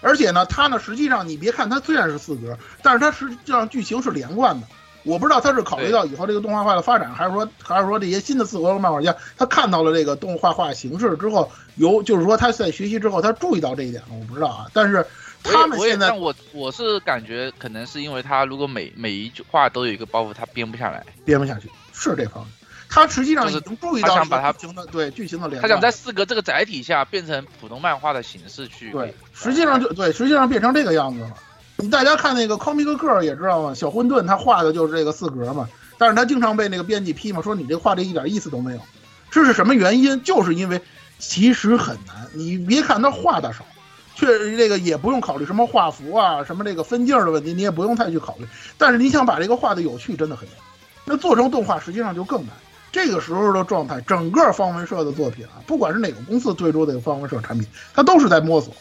[0.00, 4.66] 而且呢，它呢实际上你别看它虽然是四格，但是它实际上剧情是连贯的。
[5.04, 14.66] 我不知道他是考虑到以后这个动画化的发展，还是说还是说这些新的四格漫画家他看到了这个动画化形式之后，有就是说他在学习之后他注意到这一点了，我不知道啊。
[14.72, 15.04] 但是
[15.42, 21.04] 他们现在但我我是感觉可能是因为他如果每每一句话都有一个包袱，他编不下来。
[21.24, 22.52] 编不下去，是这方面。
[22.88, 28.90] 他实际上已经注意到他想把它剧情的对剧情的连贯，他想在四格这个载体下变成普通漫画的形式去。
[28.90, 31.30] 对，实际上就对，实际上变成这个样子了。
[31.76, 38.80] 你大家看那个 Comic Girl 也知道嘛，小混沌他画的就是这个四格嘛，但是他经常被那个编辑批嘛，说你这画的一点意思都没有。
[39.30, 40.22] 这是什么原因？
[40.22, 40.78] 就是因为
[41.18, 42.28] 其实很难。
[42.34, 43.64] 你别看他画的少，
[44.22, 48.46] 确实这个也不用考虑什么画幅啊，什么这个分镜的问题，你也不用太去考虑。
[48.78, 50.56] 但是你想把这个画的有趣，真的很难。
[51.04, 52.50] 那做成动画实际上就更难。
[52.92, 58.72] 这个时候的状态，整个方文社的作品啊，不管是哪个公司推出的方文社产品，它都是在摸索。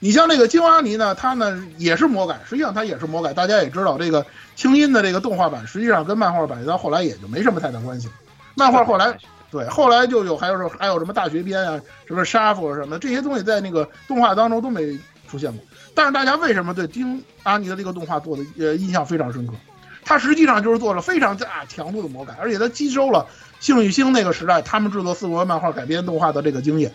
[0.00, 3.32] 你像那个金阿尼呢，它呢也是魔改，实际上它也是魔改。
[3.32, 4.26] 大家也知道，这个
[4.56, 8.08] 清音的这个动画版，实际上跟漫画版到后来也就没什么太大关系。
[8.56, 9.16] 漫画后来
[9.50, 14.98] 对，后来就有还有说还有什么大学编啊，什么杀夫什么这些东西，在那个动画当中都没
[15.28, 15.60] 出现过。
[15.94, 19.54] 但是大家为什么对丁阿尼的这个动画做的呃印象非常深刻？
[20.04, 23.26] 它实际上就是做了非常大强度的魔改，而且它吸收了
[23.58, 26.94] 幸与星那个时代他们制作四国漫画改编动画的这个经验，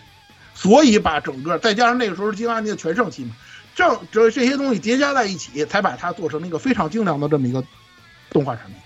[0.54, 3.36] 所以把整个再加上那个时候金阿尼的全盛期嘛，
[3.74, 7.62] 正这这些东西叠加在一起，才把它做成了一个非常精良的这么一个
[8.30, 8.76] 动画产品。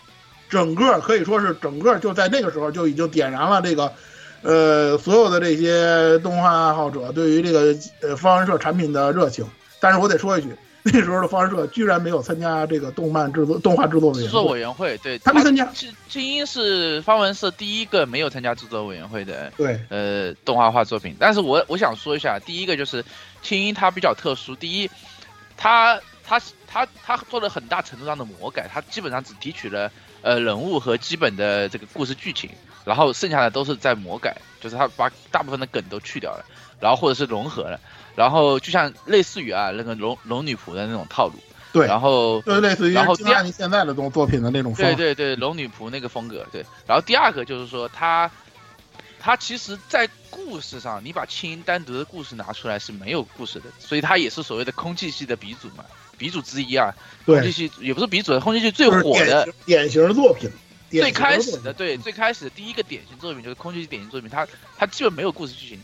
[0.51, 3.93] 整个可以说是整个就在那个时候就已经点燃了这个，
[4.43, 9.47] 呃，所有的这些动画爱好者对于这个呃方文社产品的热情。
[9.79, 10.49] 但是我得说一句，
[10.83, 15.65] 那时候的方文社居然没有参加这个动漫制作动画制作委制作员会，委员会，对，他没参加。
[15.67, 23.03] 精精英是方文社第一个没有参加制作委员会的对，呃动画化作品，但是我我想说一下，第一个就是
[23.41, 24.91] 青音它比较特殊，第一，
[25.57, 29.91] 它它它它做了很大程度上的魔改，它基本上只提取了
[30.23, 32.51] 呃人物和基本的这个故事剧情，
[32.85, 36.45] 然后剩下的都是在魔改，就是他把大部分的梗都去掉了，
[36.81, 37.81] 然后或者是融合了，
[38.17, 41.35] 然后就像类似于啊那个龙龙女仆的那种套路，
[41.73, 44.97] 对然后就类似于然后第二金阿尼现在的这种作品的那种风格。
[44.97, 46.65] 对对对，龙女仆那个风格，对。
[46.87, 48.31] 然后第二个就是说，他
[49.19, 55.85] 他其实，在故事上，你把青音单独的故事拿出来是没有故事的，所以他也是所谓的空气系的鼻祖嘛，
[56.21, 56.95] 鼻祖之一啊。
[57.27, 60.51] 对，系也不是鼻祖，空气系最火的典型作品，
[60.91, 64.47] 最开始的，对，最开始的第一个典型作品就是空气系典型作品，它
[64.77, 65.81] 它基本没有故事剧情，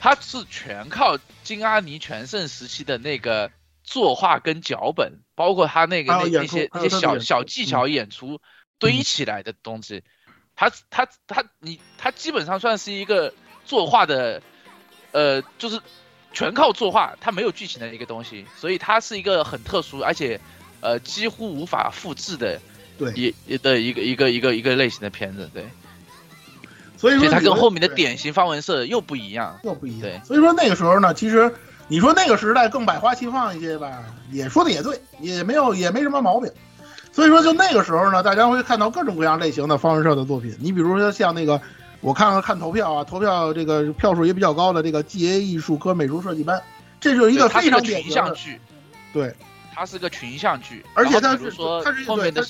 [0.00, 3.50] 它是全靠金阿尼全盛时期的那个
[3.84, 8.40] 作画跟脚本，包括他那个那那些那些小小技巧演出
[8.78, 10.02] 堆起来的东西，
[10.56, 13.34] 他他他你他基本上算是一个
[13.64, 14.42] 作画的，
[15.10, 15.80] 呃，就是
[16.32, 20.40] 全靠作画，它没有剧情的一个东西，所以它是一个很特殊，而且
[20.80, 22.60] 呃几乎无法复制的
[22.98, 25.64] 对，一一的一个一个一个一个类型的片子，对，
[26.96, 29.58] 所以说它跟后面的典型方文社又不一样。
[29.64, 30.02] 又不一样。
[30.02, 31.52] 对所以说那个时候呢，其实
[31.88, 36.50] 你说那个时代更百花齐放一些吧，也说的也对，也没有也没什么毛病。
[37.12, 40.56] 所以说就那个时候呢，大家会看到各种各样类型的方文社的作品。
[40.60, 41.60] 你比如说像那个，
[42.02, 46.62] 我看看看投票啊，投票这个票数也比较高的这个 GA 艺术科美术设计班，
[47.00, 48.60] 这就是一个非常典型的，群像剧，
[49.14, 49.34] 对，
[49.72, 52.44] 它是个群像剧，而且它是说它是后面的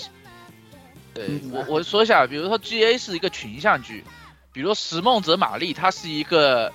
[1.14, 4.02] 对我我说一下，比如说 G A 是一个群像剧，
[4.54, 6.72] 比如说《拾梦者玛丽》，它是一个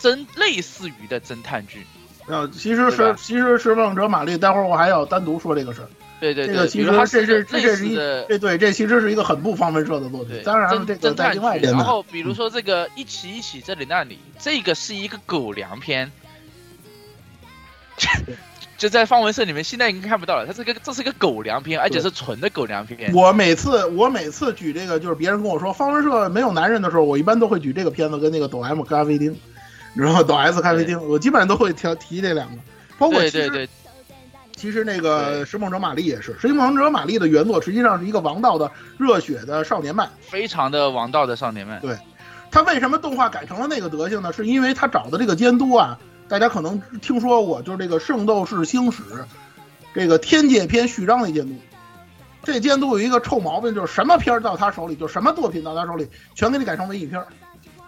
[0.00, 1.86] 侦类似于的侦探剧。
[2.26, 5.88] 呃，其实是其实是梦者玛丽，待会儿我还要单独说这个事儿。
[6.20, 11.32] 对对对，这个其实这是这这是一似的这对这其实是一个很不方文社的作品，，当然这个在。
[11.32, 11.62] 另外一。
[11.62, 16.10] 然后比如说这个一起一起这里那里，这个是一个狗粮片，
[18.78, 23.12] 就在方文社里面现在已经看不到了，它这个这是一个狗粮片，而且是纯的狗粮片。
[23.12, 29.36] 我每次我每次举这个，就是别人跟我说方文社没有男人的时候，我一般都会举这个片子跟那个抖 M 咖啡厅，
[29.94, 32.62] 然后抖 S 咖啡厅，我基本上都会提提这两个。
[32.98, 33.68] 包括其实对对对，
[34.56, 40.08] 其实那个对《拾梦者玛丽》也是，《拾梦者玛丽》的原作实际上是一个王道的热血的少年漫。
[40.20, 41.80] 非常的王道的少年漫。
[41.80, 41.96] 对。
[42.50, 44.32] 他为什么动画改成了那个德行呢？
[44.32, 45.98] 是因为他找的这个监督啊，
[46.28, 49.02] 大家可能听说过，就是这个《圣斗士星矢》
[49.92, 51.52] 这个天界篇序章的监督。
[52.44, 57.26] 这监督有一个臭毛病，就是什么片儿到他手里，就什么作品到他手里，全给你改成文艺片儿。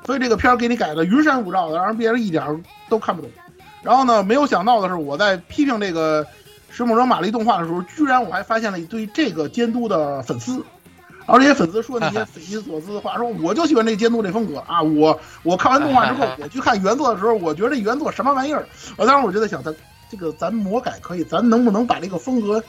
[0.05, 2.59] 所以这个片儿给你改的云山雾罩的，让别人一点儿
[2.89, 3.31] 都看不懂。
[3.83, 6.25] 然后呢，没有想到的是，我在批评这个
[6.77, 10.63] 《石梦者玛丽》动画的时候，居然我还发现了一堆这个监督的粉丝。
[11.25, 14.83] 然后这些粉丝说那些匪夷所思的话，说我就喜欢这监督这风格啊！
[14.83, 18.65] 我我看完动画之后， 我去看原作的时候，我觉得这原作什么玩意儿？
[18.97, 19.75] 我当时我就在想，咱
[20.11, 22.63] 这个咱魔改可以，咱能不能把这个风格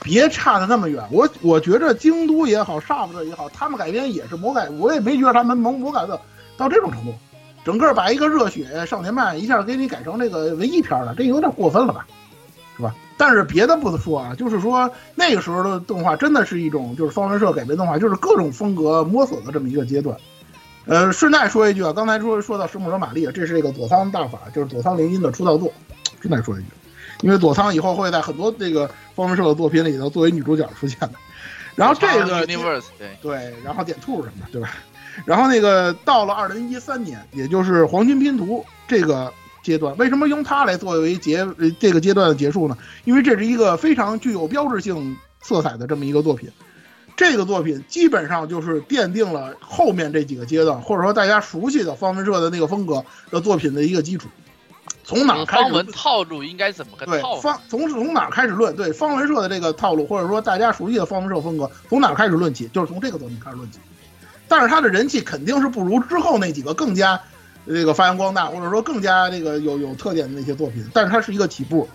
[0.00, 1.04] 别差的那么远？
[1.10, 6.18] 我我觉着京都也好，Shaft 也好，他们改编也是魔改，我也没觉得他们能魔改的
[6.56, 7.12] 到这种程度。
[7.64, 12.06] 整个把一个热血少年漫一下给你改成这个文艺片了，这有点过分了吧？
[12.78, 12.94] 是吧？
[13.18, 20.16] 但是别的不说啊，就是说那个时候的动画真的是一种就是方文社改编动画，就是各种风格摸索的这么一个阶段。
[20.86, 25.70] 呃，顺带说一句啊，刚才说说到《神木者玛丽》，这是这个佐仓大法，就是佐仓绫音的出道作。
[26.20, 26.68] 顺带说一句，
[27.20, 31.10] 因为佐仓以后会在很多这个方文社的作品里头作为女主角出现的。
[31.74, 32.46] 然后这个
[32.98, 34.70] 对对，然后点兔什么的，对吧？
[35.24, 39.32] 然后那个到了二零一三年，也就是黄金拼图这个
[39.68, 42.78] 阶段，为什么用它来作为结呃这个阶段的结束呢？
[43.04, 46.50] 因为这是一个非常具有标志性色彩的这么一个作品。
[47.14, 54.28] 这个作品基本上就是奠定了后面这几个阶段，或者说大家熟悉的方文社的那个风格的作品的一个基础。
[55.04, 57.52] 从哪儿开始方文套路应该怎么个对套法？
[57.52, 58.74] 方从从哪儿开始论？
[58.76, 62.68] 对方文社的这个套路，或者说大家熟悉的方文社风格，从哪儿开始论起？
[62.72, 63.78] 就是从这个作品开始论起。
[64.46, 67.20] 但是它的人气肯定是不如之后那几个更加
[67.68, 70.84] 这个发扬光大，或者说更加这个有有特点的那些作品。
[70.92, 71.88] 但是它是一个起步，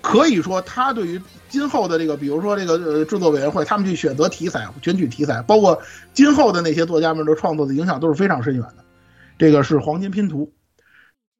[0.00, 5.80] 可以说它对于今后的这个，比如说这个呃制作委员会，他们去选择题材、选取题材，包括
[6.14, 8.84] 今后的那些作家们的创作的影响都是非常深远的。
[9.38, 10.52] 这个是黄金拼图，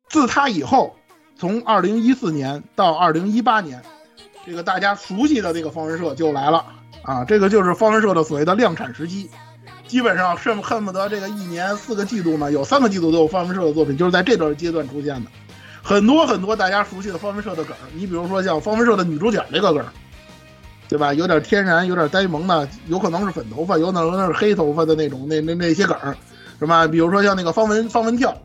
[0.09, 0.95] 自它以后。
[1.41, 3.81] 从二零一四年到二零一八年，
[4.45, 6.64] 这个大家熟悉的这个方文社就来了
[7.03, 7.24] 啊！
[7.24, 9.31] 这个就是方文社的所谓的量产时期，
[9.89, 15.30] 基本上恨恨不得这个一年四个季度呢，有三个季度都有方文社的作品，就是在这段阶段出现的。
[15.82, 19.89] 很多很多大家熟悉的方文社的梗儿，你比如说像方文社的女主角这个梗儿，
[20.89, 21.14] 对吧？
[21.14, 26.14] 有点天然，有点呆萌的，有可能是粉头发，有可能是黑头发的那种那那那些梗儿，
[26.59, 26.86] 是吧？
[26.86, 28.36] 比如说像那个方文方文跳。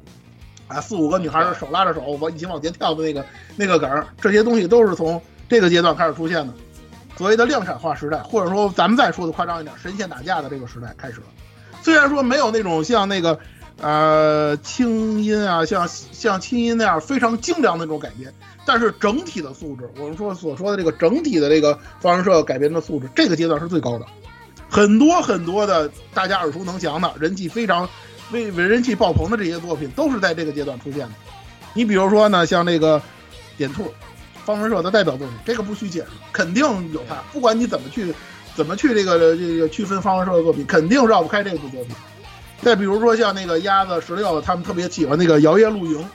[0.69, 3.23] 啊，四五个女孩手拉着手，往一起往前跳的那个
[3.57, 6.53] 那个梗儿，这些东西都是从这个阶段开始出现的。
[7.17, 11.27] 所谓的量产化时代，或者说咱们再说的夸张一点，神仙打架的这个时代开始了。
[11.81, 13.37] 虽然说没有那种像那个
[13.79, 18.33] 呃轻音啊，像像轻音那样非常精良的那种改编，
[18.65, 24.05] 但是整体的素质，我们说所说的这个整体的这个方文社改编的素质，这个阶段是最高的。
[24.69, 27.87] 很多很多的大家耳熟能详的人气非常。
[28.31, 31.11] 为为人气爆棚的这些作品都是在这个阶段出现的。
[31.73, 32.99] 你比如说呢，像那个
[33.57, 33.93] 点兔，
[34.45, 37.15] 方文社的代表作品，这个不需解释，肯定有它。
[37.31, 38.13] 不管你怎么去
[38.55, 41.95] 怎么去这个这个区分方文社的作品，肯定绕不开这部作品。
[42.61, 46.05] 再比如说像那个鸭子十六，他们特别喜欢那个摇曳露营，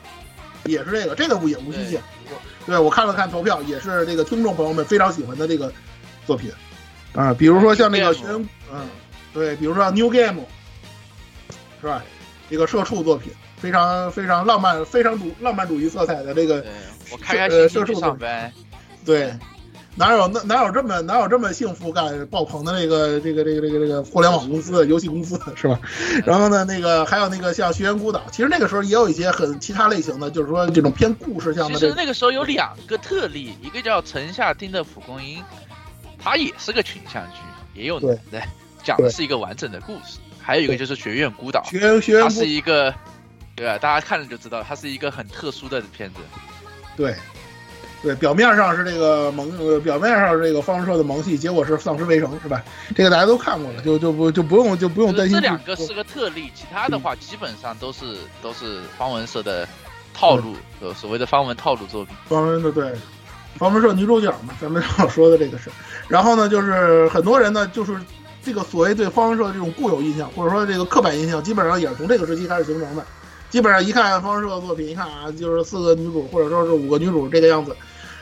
[0.64, 2.35] 也是这个，这个不也无需解释。
[2.66, 5.72] 对我看了看投票，也是这个听众朋友们非常喜欢的这个
[6.26, 6.51] 作品
[7.14, 7.35] 啊。
[7.35, 8.26] 比如说像那个玄，
[8.72, 8.87] 嗯，
[9.33, 10.45] 对，比如说 New Game。
[11.81, 12.03] 是吧？
[12.51, 16.66] 这个社畜作品非常非常浪漫、非常主浪漫主义色彩的这个，
[17.11, 18.52] 我开开心心去上班。
[19.04, 19.32] 对，
[19.94, 25.80] 哪有那哪有这么哪有这么幸福感爆棚的那个这个这个这个这个互联网公司、游戏公司是吧？
[26.24, 31.78] 然后呢，那个还有那个像《学员孤岛》，其实那个时候也有一些很其他类型的，就是说这种偏故事向的。
[31.78, 35.42] 其实那个时候有两个特例，一个叫城下町的蒲公英，
[36.18, 38.42] 它也是个群像剧，也有男的，
[38.84, 40.18] 讲的是一个完整的故事。
[40.38, 42.94] 还有一个就是《学院孤岛》，学院学院它是一个，
[43.56, 43.76] 对吧？
[43.78, 46.20] 大家看了就知道，它是一个很特殊的片子。
[46.99, 47.14] 对，
[48.03, 52.61] 对，表面上是这个萌，呃，表面上是这个方文社的萌系，结果是丧尸围城，是吧？
[52.96, 55.36] 这个大家都看过了，就就不就不用就不用担心。
[55.36, 59.66] 这两个是个特例，其他的话基本上都是都是方文社的
[60.12, 62.16] 套路，有所谓的方文套路作品。
[62.28, 62.92] 方文的对，
[63.57, 65.70] 方文社女主角嘛，咱们要说的这个是。
[66.09, 67.96] 然后呢，就是很多人呢，就是
[68.42, 73.07] 这个所谓对方文社的这种固有印象，或者说这个刻板印象，基本上也是从这个时期开始形成的。
[73.51, 77.74] 基本上一看方文社的作品，一看啊，就是四个女主或者说是五个女主这个样子。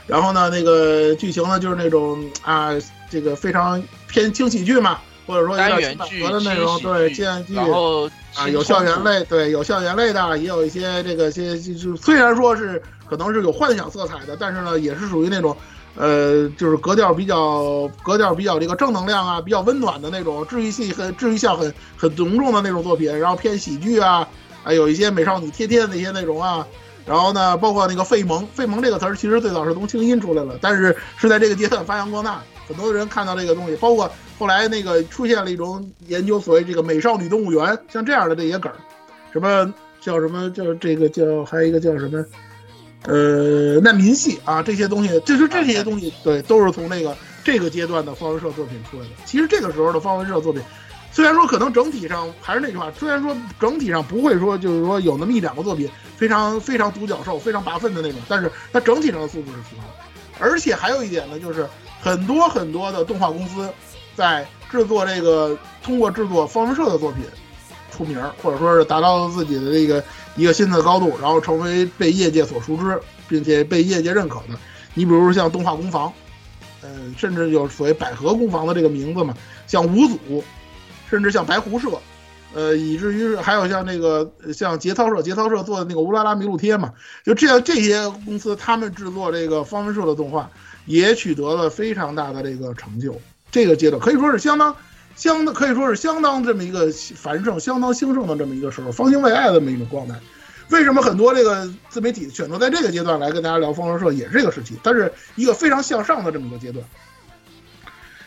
[0.07, 2.71] 然后呢，那个剧情呢，就是那种啊，
[3.11, 15.57] 这个非常偏轻喜剧嘛，或者说单元剧的内容，对，轻喜剧，然后啊，有校园类，对，有校园类的，也有一些这个些，就虽然说是可能是有幻想色彩的，但是呢，也是属于那种，
[15.97, 24.29] 呃，就是格调比较格调比较这个正能量啊，比较温暖的那种，治愈系很治愈效很很浓重的那种作品，然后偏喜剧啊，
[24.67, 26.67] 还有一些美少女贴贴的那些内容啊。
[27.07, 34.11] 然后呢，包括那个费蒙，费蒙这个词儿其实最早是从清音出来了，但是是在这个阶段发扬光大，很多人看到这个东西，包括
[34.41, 38.75] 后来那个出现了一种研究所谓这个美少女动物园，像这样的这些梗儿，
[39.33, 42.25] 什么叫什么叫这个叫还有一个叫什么，
[43.05, 49.11] 呃，难民系啊，这些东西，就是这些东西，对，都是从那个这个阶段的方文社作品出来的。
[49.25, 50.61] 其实这个时候的方文社作品。
[51.17, 60.05] 虽然说可能整体上还是那句话，虽然说整体上不会说就是说有那么一两个作品非常非常独角兽、非常拔分的那种，但是它整体上的速度是提高的。
[60.39, 61.67] 而且还有一点呢，就是
[62.03, 63.67] 很多很多的动画公司
[64.15, 67.25] 在制作这个通过制作方文社的作品
[67.91, 70.05] 出名，或者说是达到了自己的这个
[70.37, 74.59] 一个新的高度，然后成为被业界所熟知，并且被业界认可的。
[74.93, 76.13] 你比如像动画工坊，
[76.83, 79.35] 嗯，甚至有所谓百合工坊的这个名字嘛，
[79.67, 80.45] 像五组。
[81.11, 81.89] 甚至像白狐社，
[82.55, 86.93] 呃，以至于还有像那个像节操社，节操社做的那个乌拉拉麋鹿贴嘛，
[87.25, 90.51] 就这样这些公司，他们制作这个方文社的动画，
[90.87, 93.21] 也取得了非常大的这个成就。
[93.51, 94.75] 这个阶段可以说是相当
[95.15, 100.15] 相当可以说是相当这么一个繁盛、相当兴盛的这么一个时候，方兴未艾的这么一种状态。
[100.71, 106.85] 为什么很多这个自媒体选择在这个阶段来跟大家聊方文社，也是这个时期，它是一个非常向上的这么一个阶段。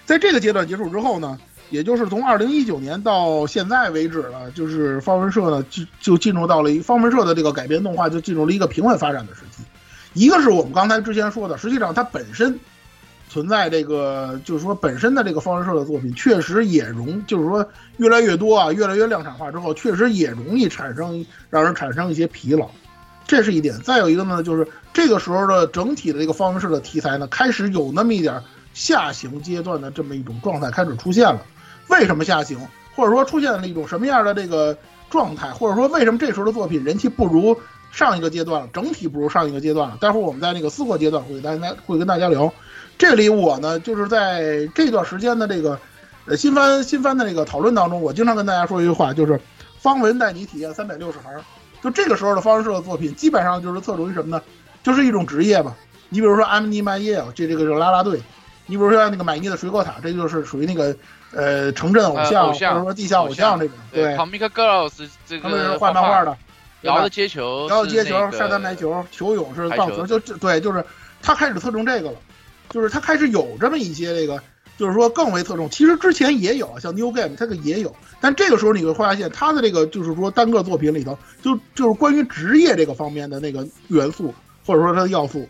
[0.06, 1.38] 在这个阶段结束之后呢？
[1.70, 9.64] 也就是从二零一九年到现在为止了，就是方文社呢就就进入到了一方文社的这个改编动画就进入了一个平稳发展的时期。
[10.14, 12.60] 一个是我们刚才之前说的，实际上它本身
[13.30, 17.64] 存在这个，就是说本身的这个方文社的作品确实也容，就是说
[17.98, 22.68] 越来越多啊，越来越量产化之后，确实也容易产生让人产生一些疲劳，
[23.28, 23.80] 这是一点。
[23.82, 28.42] 再有一个呢，就是这个时候的整体的这个方文社的题材呢，开始有那么一点
[28.74, 31.40] 下行阶段的这么一种状态开始出现了。
[31.90, 32.58] 为什么下行，
[32.96, 34.76] 或者说出现了一种什么样的这个
[35.10, 37.60] 状态，或者说为什么这时候的作品人气不如
[37.92, 39.98] 上一个阶段了，整体不如上一个阶段了？
[40.00, 42.54] 待会儿我们在那个思过阶段会跟大家会跟大家聊。
[42.98, 45.80] 这里我呢就是在这段时间的这个
[46.26, 49.40] 呃新番新番的这个讨论当中，我经常跟大家说一句话，就是
[49.80, 51.34] 方文带你体验三百六十行。
[51.82, 54.44] 就这个时候的方文社的作品，基本上就是侧重于什么呢？
[54.84, 55.76] 就是一种职业吧。
[56.10, 58.22] 你比如说《I'm n i My y e 这这个是拉拉队。
[58.68, 60.96] 你比如说那个买尼的水果塔，这就是属于那个。
[61.32, 66.36] 呃，城镇偶像或者说地下偶像这种，对，Comic Girls 这个他们是画漫画的，
[66.82, 70.84] 摇的接球，摇的接球，沙滩排球，球泳是棒球，就对，就是
[71.22, 72.18] 他开始侧重这个了，
[72.70, 74.42] 就是他开始有这么一些这个，
[74.76, 75.70] 就是说更为侧重。
[75.70, 84.34] 其实之前也有，像 New Game 这个也有，但这个时候你会发现他的这个就是说单个作品里头，就就是关于职业这个方面的那个元素
[84.66, 85.48] 或者说它的要素。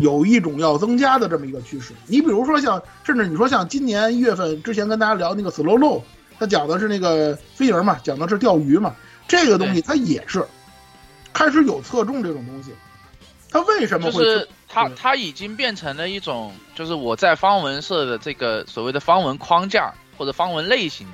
[0.00, 6.02] 有一种要增加的这么一个趋势，你比如说像，甚至你说像今年一月份之前跟大家聊那个 Slow Low，
[6.38, 8.94] 它讲的是那个飞鱼嘛，讲的是钓鱼嘛，
[9.28, 10.44] 这个东西它也是
[11.32, 12.70] 开始有侧重这种东西。
[13.50, 14.12] 它为什么会？
[14.12, 21.06] 就是它它已经变成了一种，就是我在方文社的这个所谓的方文框架或者方文类型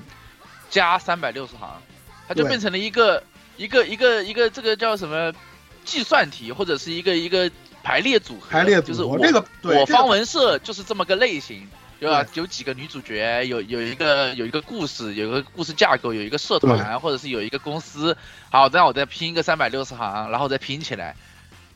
[0.71, 1.83] 加三百六十行，
[2.29, 3.23] 它就变成了一个
[3.57, 5.33] 一个一个一个这个叫什么
[5.85, 7.51] 计算题或者是一个一个。
[7.87, 11.69] 排列组合，排列就是我这个，我方文社就是这么个类型，
[12.01, 12.27] 对吧？
[12.35, 18.17] 有几个女主角，有有一个有一个故事，有个故事架构，有一个社团，或者是有一个公司。
[18.51, 21.15] 好，那我再拼一个三百六十行，然后再拼起来，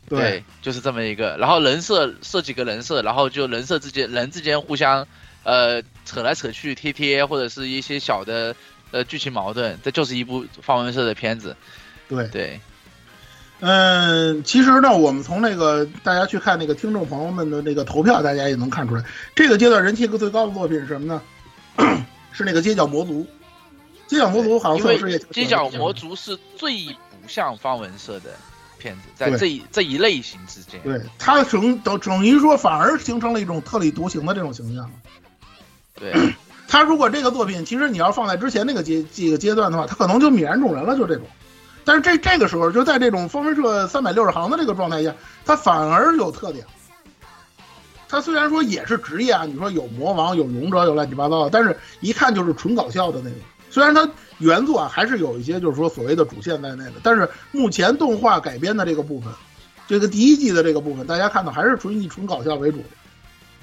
[0.09, 1.37] 对，就是这么一个。
[1.37, 5.07] 然后人设设几个人设，然后就人设之间人之间互相
[5.45, 8.57] 呃扯来扯去贴贴，或者是一些小的
[8.91, 11.57] 呃剧情矛盾，这就是一部方文社的片子。
[12.09, 12.61] 对对。
[13.61, 19.05] 嗯，其实呢，我们从那个大家去看那个听众朋友们的那个投票，大家也能看出来，
[19.35, 21.23] 这个阶段人气最高的作品是什么呢？
[22.33, 23.27] 是那个街角魔族。
[24.07, 28.31] 街角魔族好像算是街角魔族是最不像方文社的，
[28.79, 34.91] 片子，在对这一这一类型之间，对它整等等于说反而形成了一种特立独行的这种形象。
[35.95, 36.13] 对，
[36.67, 41.27] 他如果这个作品，其实你要放在之前那个阶几个阶段的话，他可能就泯然众人了，就这种。
[41.85, 45.15] 但是这这个时候，就在这种方文社三百六十行的这个状态下，
[45.45, 46.65] 他反而有特点。
[48.09, 53.39] 他虽然说也是职业啊，你说有魔王、有勇者、有乱七八糟的，但是一看就是纯搞笑的那种。
[53.71, 54.09] 虽然它
[54.39, 59.33] 原作啊还是有一些就是说所谓的主线在内的，但是目前动画改编的这个部分，
[59.87, 62.85] 这个第一季的这个部分，大家看到还是纯以纯搞笑为主的。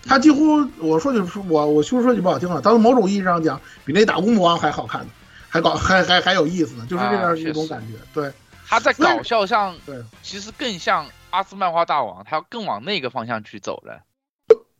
[0.05, 5.09] 它几乎我说句我我其实说句不好听了，它从某种意义上讲比那打工魔王还好看呢，
[5.49, 7.97] 还搞还还还有意思呢，就是这样一种感觉。
[8.13, 8.31] 对
[8.67, 14.01] 他在搞笑上，对其实更像阿斯漫画大王，他要更往那个方向去走了。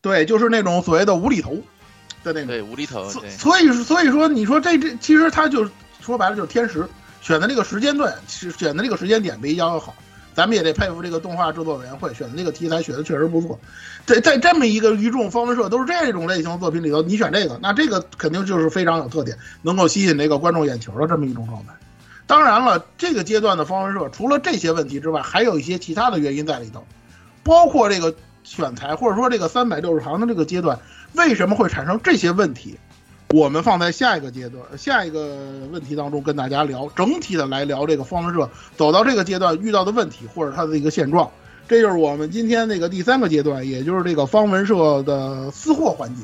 [0.02, 1.56] 对，就是那种所谓的无厘头
[2.24, 2.48] 的那种。
[2.48, 5.70] 对，无厘头，所对，所以所以说，你说这这其实他就
[6.02, 6.88] 说白了就是天时，
[7.22, 9.96] 选的这个时间段，是选的这个时间点比较好。
[10.38, 13.60] 咱们也得佩服这个动画制作委员会选的这个题材选的确实不错。
[14.06, 21.74] 在在这么一个一众方文社都是这种类型的作品里头，你选这个，那这个肯定就是非常有特点，能够吸引这个观众眼球的这么一种状态。
[22.28, 26.86] 当然了，这个阶段的方文社除了这些问题之外，还有一些其他的原因在里头，
[27.42, 28.14] 包括这个
[28.44, 30.78] 选材或者说这个三百六十行的这个阶段，
[31.14, 32.78] 为什么会产生这些问题？
[33.34, 35.36] 我们放在下一个阶段、下一个
[35.72, 41.30] 问题当中跟大家聊，整体的来聊这个方文社走到这个阶段遇到的问题或者它的一个现状。
[41.68, 46.22] 这就是我们今天那个第三个阶段，也就是这个方文社的私货环节。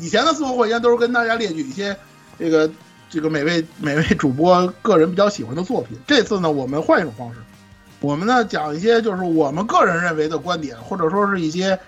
[0.00, 1.94] 以前的私货环节都是跟大家列举一些
[2.38, 2.70] 这个
[3.10, 5.98] 这个每位每位主播个人比较喜欢的作品。
[6.06, 7.40] 这次呢，我们换一种方式，
[8.00, 11.78] 我们呢讲一些就是我们个人认为的观点，或者说是一些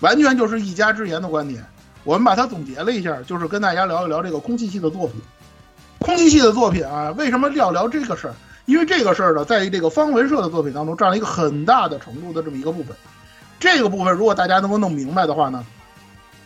[0.00, 1.64] 完全就是一家之言的观点。
[2.04, 5.20] 我们把它总结了一下，就是跟大家聊一聊这个空气系的作品。
[5.98, 8.34] 空气系的作品啊，为什么要聊这个事儿？
[8.66, 12.94] 因为这个事儿呢，在这个方文社的作品当中占了一个很大的程度的这么一个部分。
[13.58, 15.64] 这个部分如果大家能够弄明白的话呢，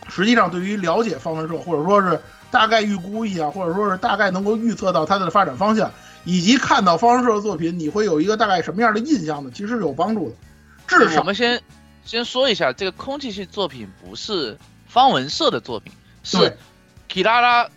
[0.09, 5.91] 实际上对于了解方文社，或者说是大概预估一下，或者说是大概能够预测到它的发展方向，
[6.23, 9.51] 以及看到方文社的作品，你会有一个大概什么样的印象呢？
[9.53, 10.35] 其实是有帮助的。
[10.87, 11.61] 至少我们先
[12.05, 14.57] 先说一下，这个空气系作品不是
[14.93, 15.91] 方文社的作品，
[16.23, 16.53] 是对
[17.09, 17.67] Kirara，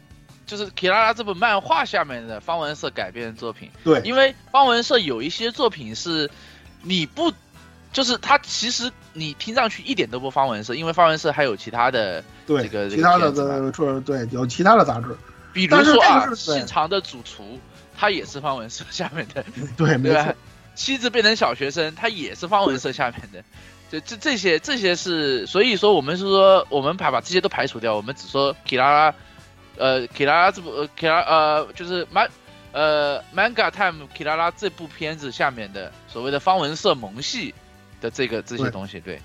[0.44, 3.70] 就是 Kirara 这部漫画下面的方文社改编的作品。
[3.82, 6.30] 对因为方文社有一些作品是
[6.82, 7.32] 你不，
[7.90, 15.16] 就是它其实你听上去一点都不方文社，因为方文社还有其他的，对这个其他的这个片的说对有其他的杂志，
[15.54, 17.58] 比如说啊，是对信长的主厨，
[17.96, 19.42] 他也是方文社下面的，
[19.74, 20.34] 对，没错对吧，？
[20.74, 23.42] 妻子变成小学生，他也是方文社下面的。
[23.90, 29.12] 这这这些这些是，所以说我们是说，我们把把这些都排除掉，我们只说 Kirara，
[29.76, 32.28] 呃，Kirara 这部呃 Kirara 呃就是漫
[32.72, 37.54] 呃 Manga Time Kirara 这部片子下面的所谓的方文社萌系
[38.00, 39.20] 的这个这些东西，对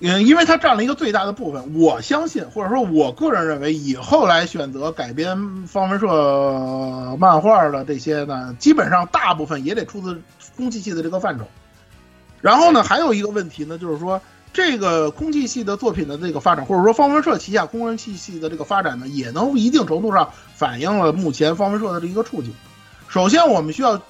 [0.00, 10.22] 嗯，因为它占了一个最大的部分，我相信或者说我个人认为，以后来选择改编方文社漫画的这些呢，基本上大部分也得出自
[10.56, 11.44] 宫崎系的这个范畴。
[12.40, 14.20] 然后呢，还有一个问题呢，就是说
[14.52, 22.52] 这个空气系的作品的这个发展，或者说方文社旗下空气系的这个发展呢，也能一定程度上反映了目前方文社的这一个处境。
[23.08, 24.00] 首先，我们需要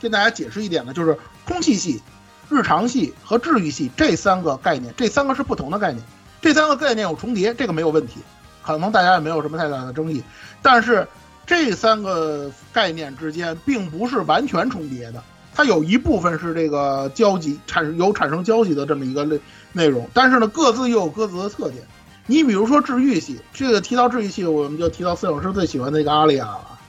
[0.00, 2.00] 跟大家解释一点呢，就是空气系、
[2.48, 6.04] 日常系和治愈系这三个概念，这三个是不同的概念。
[6.42, 8.20] 这三个概念有重叠，这个没有问题，
[8.62, 10.22] 可能大家也没有什么太大的争议。
[10.62, 11.06] 但是
[11.46, 15.22] 这三个概念之间并不是完全重叠的，
[15.60, 19.38] 它有一部分是这个交集产有产生交集的这么一个内
[19.74, 21.82] 内容，但是呢，各自又有各自的特点。
[22.26, 26.80] 你比如说治愈系，这个提到治愈系，我们就提到摄影师最喜欢的那个阿丽亚了。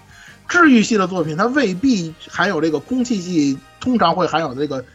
[0.47, 4.85] 治愈系的作品，它未必含有这个空气系，通常会含有这个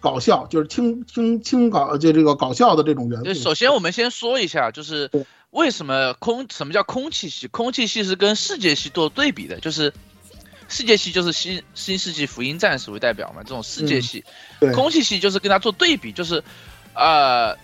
[0.00, 3.42] 搞笑，就是轻轻轻搞，就这个搞笑的这种元就素。
[3.42, 5.10] 首先我们先说一下，就是
[5.50, 7.48] 为什么空什么叫空气系？
[7.48, 9.92] 空气系是跟世界系做对比的，就是
[10.68, 14.24] 世界系就是新新世纪福音战士为代表嘛，这种世界系，
[14.60, 16.42] 对空气系就是跟它做对比，就是
[16.94, 17.56] 呃。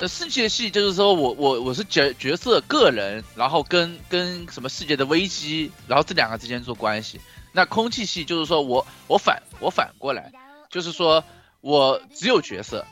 [0.00, 7.20] 呃，世界系就是说我我我是角角色个人，然后跟跟什么世界的危机，然后这两个之间做关系。
[7.50, 10.30] 那空气系就是说我我反我反过来，
[10.70, 11.24] 就是说
[11.60, 12.86] 我只有角色，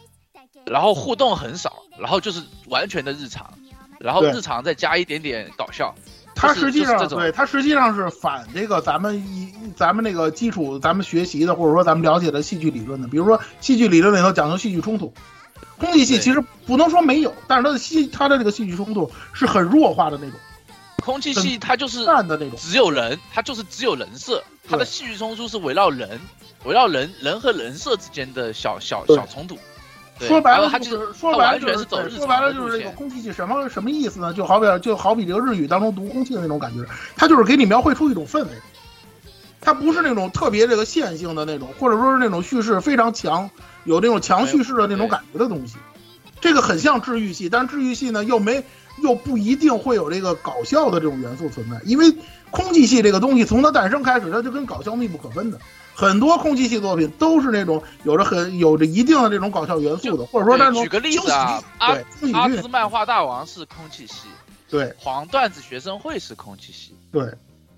[0.64, 3.56] 然后互动很少，然后就是完全的日常，
[4.00, 5.94] 然后日常再加一点点搞笑。
[6.36, 15.12] 就是它实际上就是对它实际上是反这个咱们一咱们那个基础咱们学习的或者说咱们了解的戏剧理论的，比如说戏剧理论里头讲究戏剧冲突，
[15.78, 20.38] 空气系其实不能说没有，但是它的戏它的这个戏剧冲突是很弱化的那种，
[21.02, 26.20] 空气系它就是淡的那种，只有人，它就是只有人设，它的戏剧冲突是围绕人，
[26.64, 29.58] 围绕人人和人设之间的小小小冲突。
[30.18, 32.90] 对说白了就是说白了就是说白了就是这个。
[32.92, 34.32] 空气系什么什么意思呢？
[34.32, 38.50] 就好比就好比这个日语当中读空气的那种感觉，它就是给你描绘出一种氛围，
[39.60, 43.50] 它不是那种特别这个线性的那种，或者说是那种叙事非常强，
[43.84, 45.76] 有那种强叙事的那种感觉的东西。
[46.40, 48.64] 这个很像治愈系，但治愈系呢又没
[49.02, 52.14] 又不一定会有这个搞笑的这种元素存在，因为
[52.50, 55.58] 空气系这个东西从它诞生开始，它就跟搞笑密不可分的。
[55.96, 64.28] 很多空气系作品都是那种有着很有着一定的这种搞笑元素的，或者说那种举个例子啊阿喜剧兹漫画大王是空气系，
[64.68, 67.32] 对黄段子学生会是空气系，对，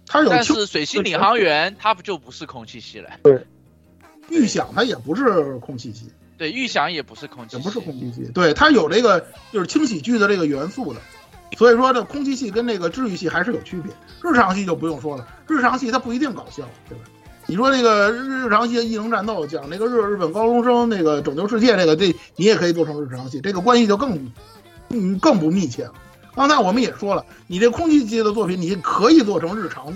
[0.05, 3.11] 他有但是水星领航员他不就不是空气系了？
[3.23, 3.47] 对
[4.29, 11.01] 预想，他也不是空气系，对，预想也不是空气系，也不是空气系，对，它有这个就是轻喜剧的这个元素的。
[11.57, 13.91] 所以说，这空气系跟这个治愈系还是有区别。
[14.23, 17.05] 日常系就不用说了，日常系它不一定搞笑，对吧？
[17.51, 24.31] 你说那个日常系的异能战斗，讲那个日日本高中生那个拯救世界这个，这你也可以做成日常系，这个关系就更
[24.91, 25.95] 嗯更不密切了。
[26.35, 29.87] 刚才我们也说了，你这空气系的作品，你可以做成日常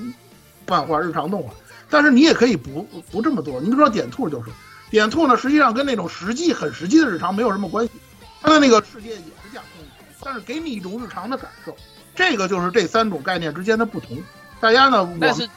[0.66, 1.52] 漫画、日常动画，
[1.90, 3.60] 但是你也可以不不这么做。
[3.60, 4.50] 你比如说点兔就是，
[4.90, 7.92] 点兔呢，实际上跟那种实际很实际的日常没有什么关系，
[8.40, 9.90] 它的那个世界也是架空的，
[10.24, 11.76] 但是给你一种日常的感受。
[12.14, 14.16] 这个就是这三种概念之间的不同。
[14.62, 15.48] 大家呢，我但是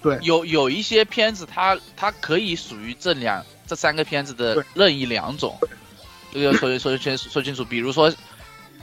[0.00, 5.58] 对有有一些片子它，它可以属于这两这三个片子的任意两种，
[6.32, 7.64] 这个说说清 说清楚。
[7.64, 8.14] 比如说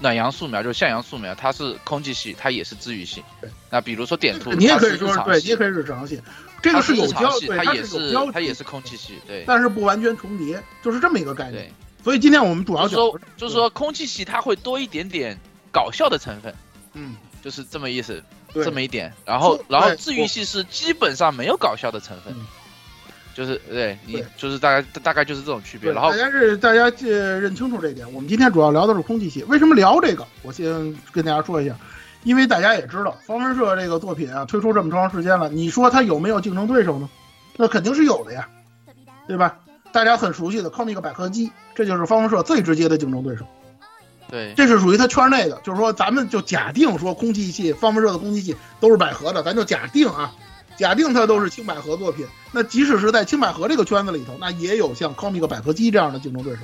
[0.02, 3.24] 暖阳素描，就是向阳素描，它是空气系，它也是治愈系。
[3.70, 6.22] 那比如说点兔，你也可以说是对，你也可以日常系，
[6.62, 11.72] 这个是有交，它也是它也是空气系，对但是不完全重叠，就是这么一个概念。
[12.04, 15.38] 所以今天我们主要说就是说空气系它会多一点点
[15.72, 16.54] 搞笑的成分，
[16.96, 18.22] 嗯，就是这么意思，
[18.54, 19.12] 这么一点。
[19.26, 22.46] 然后然后治愈系是基本上没有搞笑的成分嗯，
[23.34, 25.92] 就是对你就是大概大概就是这种区别。
[25.92, 28.12] 然后大家是大家呃认清楚这一点。
[28.14, 30.26] 我们今天主要聊的是空气系，为什么聊这个？
[30.42, 30.66] 我先
[31.12, 31.76] 跟大家说一下，
[32.24, 37.10] 因为大家也知道方文社这个作品啊推出这么长时间了，你说它有没有竞争对手呢？
[37.56, 38.48] 那肯定是有的呀，
[39.28, 39.60] 对吧？
[39.92, 43.46] 大家很熟悉的 Comic 百合机，这就是方文社最直接的竞争对手。
[44.30, 50.32] 对这是属于他圈内的，就是说咱们就假定说空气系方文社的空气系都是百合的，咱就假定啊，
[50.78, 52.26] 假定它都是青百合作品。
[52.52, 56.62] 那即使是在青百合这个圈子里头，那也有像 Comic 百合姬这样的竞争对手。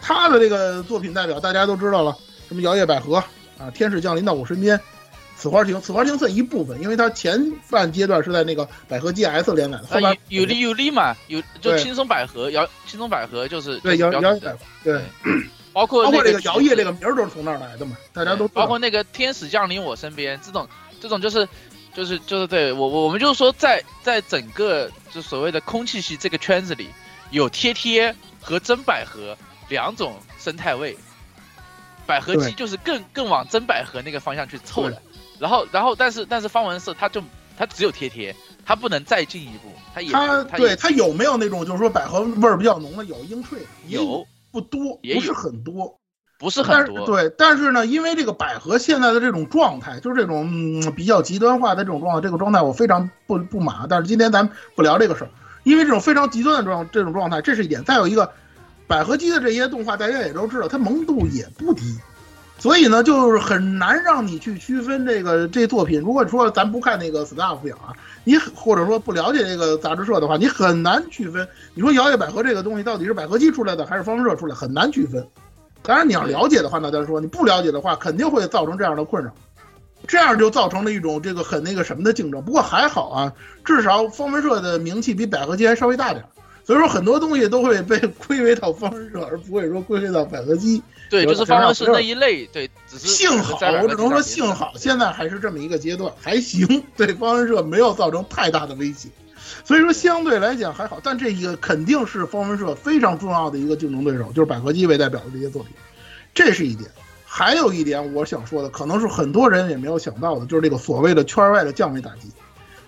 [0.00, 2.16] 他的这个作品代表大家都知道了，
[2.48, 3.16] 什么摇曳百合
[3.58, 4.80] 啊，天使降临到我身边，
[5.36, 15.02] 此花亭，此花亭算一部分，因为它前半阶段是在那个百合 GS 连载的，后那半有有利有利嘛，有就轻松百合摇轻松百合就是对摇摇曳百合，对，
[15.80, 20.68] 包括包括这个个摇曳这个名儿都是从那儿来的嘛，大家都包括那个天使降临我身边这种
[21.00, 21.48] 这种就是
[21.94, 26.90] 就是就是对我我我们就是说在在整个就所谓的空气系这个圈子里，
[27.30, 29.34] 有贴贴和真百合
[29.70, 30.94] 两种生态位，
[32.04, 35.00] 百合姬就是更更往真百合那个方向去凑了，
[35.38, 37.22] 然后然后但是但是方文社他就
[37.56, 43.04] 他只有贴贴，他不能再进一步，他也它它也对他有没有那种就是说百合味儿比较浓的？
[43.06, 43.58] 有英翠，
[43.88, 45.98] 有不多，不是很多，
[46.38, 53.86] 不是很多，是对，但是呢，因为这个百合现在的这种状态，就是这种、嗯、比较极端化的这种状态，这个状态我非常不不满。
[53.88, 55.30] 但是今天咱们不聊这个事儿，
[55.64, 57.84] 因为这种非常极端的状这种状态，这是一点。
[57.84, 58.32] 再有一个，
[58.86, 61.98] 百合姬的这些动画，大家也都知道，它萌度也不低。
[62.60, 65.98] 所以呢，就是很难让你去区分这个这作品。
[65.98, 67.90] 如果说咱不看那个 staff 表啊，
[68.22, 71.48] 你或者说不了解这个杂志社的话，你很难区分。
[71.72, 75.26] 你说摇曳百合这个东西到底是百合姬出来的还是方文社出来，很难区分。
[75.82, 79.32] 当然你要了解的话，那咱说；你不了解的话，肯定会造成这样的困扰。
[80.06, 82.44] 这样就造成了一种这个很那个什么的竞争。
[82.44, 83.32] 不过还好啊，
[83.64, 86.28] 至少方文社的名气比百合姬还稍微大点儿，
[86.70, 87.98] 所以说很多东西都会被
[88.28, 90.80] 归为到方文社，而不会说归为到百合姬。
[91.08, 99.08] 对，就是方文社那一类，对，只是幸好，我只能说幸好，现在还是这么一个阶段，还行，对方文社没有造成太大的威胁，
[99.64, 101.00] 所以说相对来讲还好。
[101.02, 105.72] 但这一个肯定是方文社非常重要的一个竞争对手，就是百合姬为代表的这些作品，
[106.32, 106.88] 这是一点。
[107.24, 112.30] 还有一点我想说的，可能是很多人也没有想到的，就是这个所谓的圈外的降维打击。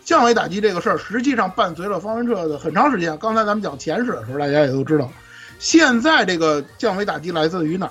[0.05, 3.17] 降维打击这个事儿，实际上伴随了方文社的很长时间。
[3.19, 5.11] 刚才咱们讲前史的时候，大家也都知道，
[5.59, 7.91] 现在这个降维打击来自于哪？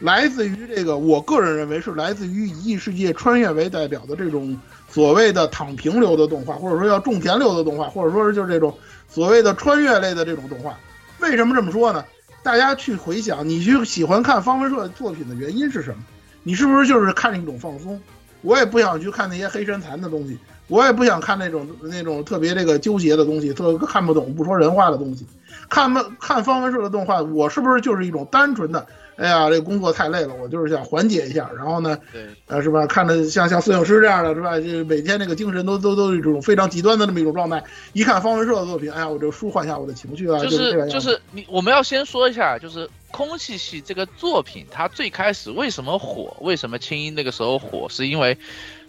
[0.00, 4.58] 来自于这个，我个人认为是来自于以异世界穿越为代表的这种
[4.88, 8.76] 所谓的躺平流的动画，或者说要种田流的动画，或者说是就是这种
[9.08, 10.76] 所谓的穿越类的这种动画。
[11.20, 12.04] 为什么这么说呢？
[12.42, 16.02] 大家去回想，你去喜欢看方文社作品的原因是什么？
[16.42, 18.00] 你是不是就是看一种放松？
[18.40, 20.36] 我也不想去看那些黑身残的东西，
[20.72, 25.26] 我也不想看那种那种特别这个纠结的东西，特看不懂、不说人话的东西。
[25.68, 28.86] 看漫看方文社的动画，我是不是就是一种单纯的？
[29.16, 31.50] 哎呀，这工作太累了，我就是想缓解一下。
[31.54, 32.86] 然后呢，对，呃，是吧？
[32.86, 34.58] 看着像像摄影师这样的，是吧？
[34.58, 37.62] 就每天那个精神都都都是一种非常极端的那么一种状态。
[37.92, 40.38] 一看方文社的作品，哎呀，我就舒缓一下我的情绪啊。
[40.38, 46.34] 就是就是你，我们要先说一下，就是空气系这个作品，它最开始为什么火？
[46.40, 47.86] 为什么青音那个时候火？
[47.90, 48.36] 是因为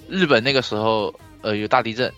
[0.08, 1.14] 日本那个时候
[1.44, 2.12] 呃有大地震，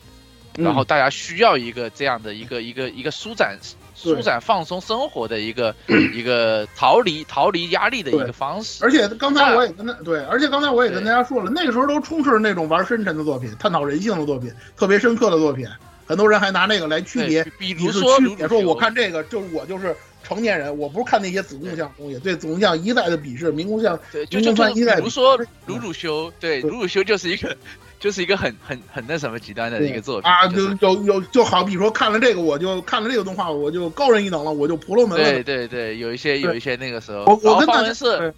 [0.58, 3.60] 然后大家需要一个这样的一个一个一个舒展。
[3.98, 5.74] 舒展放松生活的一个
[6.14, 15.66] 一个逃离逃离压力的一个方式，而且刚才我也跟他对，而且刚才我也跟大家说了，那个时候都充斥着那种玩深沉的作品，探讨人性的作品，特别深刻的作品，
[16.06, 19.96] 很多人还拿那个来区别，比如说区别说我看这个就是我就是
[20.26, 25.38] 成年人，我不是看那些子宫像东西，对子宫像一再的鄙视，民工像对，就就就比如说
[25.68, 27.56] 鲁鲁修，对鲁鲁修就是一个。
[28.06, 35.26] 就是一个很很很那什么极端的一个作品啊，就有有就好比说看了这个，我就看了这个动画，我就高人一等了，我就婆罗门了。
[35.26, 38.32] 对对对，有一些有一些那个时候，我我跟方文是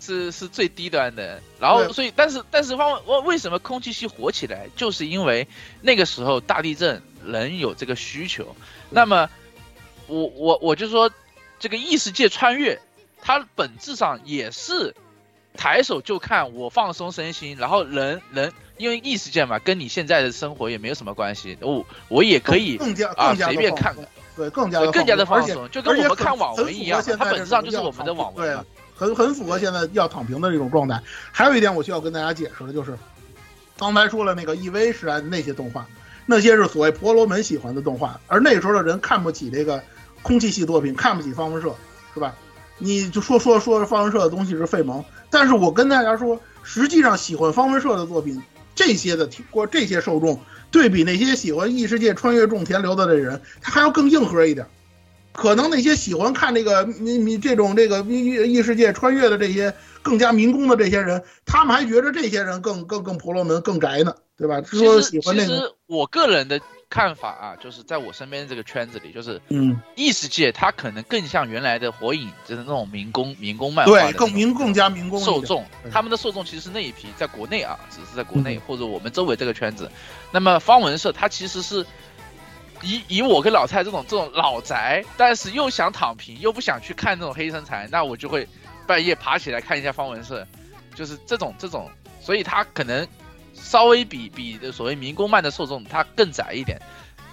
[0.00, 5.46] 是是最低端的，然后所以但是但是方文我为什么空气系火起来，就是因为
[5.82, 8.56] 那个时候大地震人有这个需求，
[8.88, 9.28] 那么
[10.06, 11.10] 我我我就说
[11.58, 12.80] 这个异世界穿越，
[13.20, 14.94] 它本质上也是
[15.56, 18.52] 抬手就看我放松身心，然后人人。
[18.76, 21.54] 因为异世界嘛，跟你现在的生活也没有什么关系。
[21.60, 23.94] 我我也可以更加啊随便看，
[24.34, 28.48] 对，更加更加的放松，就跟我们看网文一样，它本质上就是我们的网文。
[28.48, 28.64] 对，
[28.96, 30.98] 很很符合现在要躺平的这种状态。
[31.30, 32.96] 还有一点我需要跟大家解释的就是，
[33.76, 35.86] 刚才说了那个 EV 时代的那些动画，
[36.24, 39.82] 那些是所谓婆罗门喜欢的动画，而那时候的人看不起这个
[40.22, 41.74] 空气系作品，看不起方文社，
[42.14, 42.34] 是吧？
[42.78, 48.42] 你就说说说方文社的东西是废萌，但是我跟大家说，实际上喜欢方文社的作品。
[48.72, 50.40] 这些的过这些受众，
[50.70, 54.66] 对比那些喜欢异世界穿越种田流的的人，他还要更硬核一点。
[55.32, 64.62] 可能那些喜欢看这个你你这种这个异异世界穿越的这些更加民工的这些人，他们还觉着这些人更更更婆罗门更宅呢，对吧？
[64.62, 65.48] 说喜欢那个。
[65.48, 66.58] 其实我个人的。
[66.90, 79.88] 看法啊，就是在我身边这个圈子里，就是嗯，异世界它可能更像原来的火影，就是那种民工民工漫画对，更民更加民工受众，他们的受众其实是那一批，在国内啊，只是在国内或者我们周围这个圈子。
[80.32, 81.86] 那么方文社它其实是
[82.82, 88.44] 以以我跟老蔡这种这种老宅，但是又想躺平又不想去看那种黑身材，那我就会
[88.84, 90.44] 半夜爬起来看一下方文社，
[90.96, 91.88] 就是这种这种，
[92.20, 93.06] 所以他可能。
[93.62, 96.80] 稍微比比的所谓民工漫的受众它更窄一点，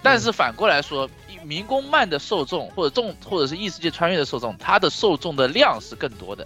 [0.04, 1.10] 但是反过来说，
[1.44, 6.46] 民工漫的受众或者众或者是异世界穿越的受众，它的受众的量是更多的。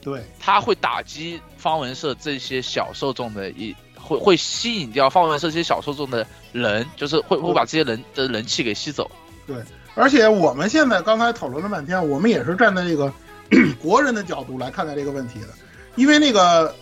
[0.00, 9.10] 对，它会打击方文社这些小受众的一会会吸引掉方文社这些小受众的人，就是会会把这些人的人气给吸走。
[9.46, 9.56] 对，
[9.94, 13.12] 而且我们现在刚才讨论了半天，我们也是站在这个
[13.80, 15.48] 国人的角度来看待这个问题的，
[15.94, 16.74] 因为那个。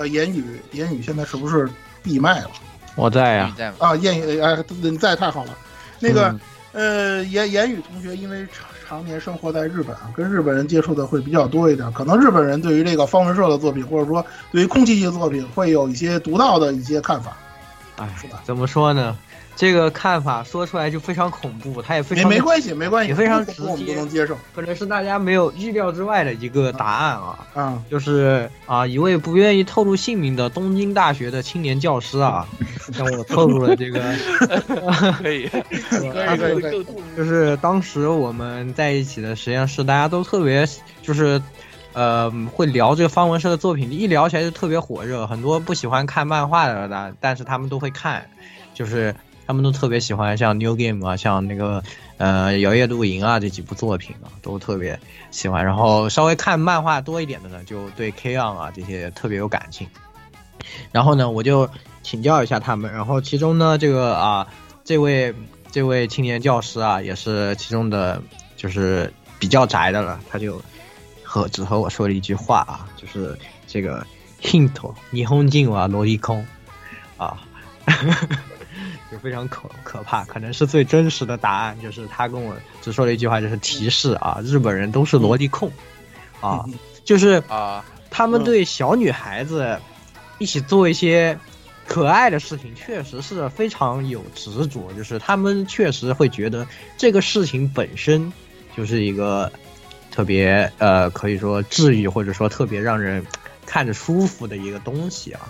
[0.00, 1.68] 呃，言语，言语现在是不是
[2.02, 2.50] 闭麦了？
[2.94, 3.54] 我在呀。
[3.78, 5.54] 啊，言语，哎，你在太好了。
[5.98, 6.34] 那个，
[6.72, 17.36] 呃，言言语同学，因为常常年生活在日本啊，跟日本人接触的会比较多一点，可能日本人对于这个方文社的作品，或者说对于空气系的作品，会有一些独到的一些看法。
[17.96, 18.40] 哎，是吧？
[18.42, 19.18] 怎么说呢？
[19.60, 27.46] 这个看法说出来就非常恐怖，他也非常没关系，没关系，也非常直接，不能接受，可能是大家没有预料之外的一个答案啊。
[27.54, 32.48] 嗯，就是啊，一位不愿意透露姓名的东京大学的青年教师啊，
[32.94, 34.00] 向我透露了这个，
[35.22, 35.58] 可以，可
[36.54, 40.66] 以，可以，就是当时我们在一起的实验室，大家都特别
[41.02, 41.38] 就是，
[41.92, 48.26] 呃，会聊这个方文社的作品，一聊起来就特别火热，很多不喜欢看漫画的但，但是他们都会看，
[48.72, 49.14] 就是。
[49.50, 51.82] 他们都特别喜欢像 New Game 啊，像那个
[52.18, 54.96] 呃《摇曳露营》啊这几部作品啊，都特别
[55.32, 55.66] 喜欢。
[55.66, 59.88] 然后稍微看漫画多一点的呢，就对 K on 啊这些特别有感情。
[60.92, 61.68] 然后呢，我就
[62.04, 62.92] 请教一下他们。
[62.92, 64.46] 然后其中呢，这个啊，
[64.84, 65.34] 这位
[65.72, 68.22] 这位青年教师啊，也是其中的，
[68.56, 70.20] 就是比较宅的了。
[70.30, 70.62] 他就
[71.24, 73.36] 和只和我说了一句话啊，就是
[73.66, 74.06] 这个
[74.40, 76.46] hint，霓虹镜啊，萝莉控
[77.16, 77.36] 啊。
[79.10, 81.76] 就非常可可怕，可能是最真实的答案。
[81.80, 85.70] 就是他跟我只说了一句话，就是提示啊，日本人都是萝莉控，
[86.40, 86.64] 啊，
[87.04, 89.78] 就是啊，他们对小女孩子
[90.38, 91.38] 一起做一些
[91.86, 94.92] 可爱的事情，确实是非常有执着。
[94.96, 96.66] 就是他们确实会觉得
[96.96, 98.32] 这个事情本身
[98.76, 99.50] 就是一个
[100.10, 103.24] 特别呃，可以说治愈或者说特别让人
[103.66, 105.40] 看着舒服的一个东西啊。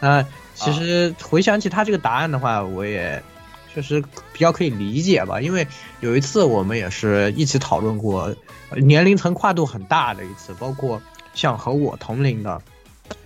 [0.00, 3.22] 那其实回想起他这个答案的话，我也
[3.72, 4.00] 确实
[4.32, 5.40] 比较可以理解吧。
[5.40, 5.66] 因为
[6.00, 8.34] 有一次我们也是一起讨论过，
[8.70, 11.00] 年龄层跨度很大的一次，包括
[11.34, 12.62] 像和我同龄的，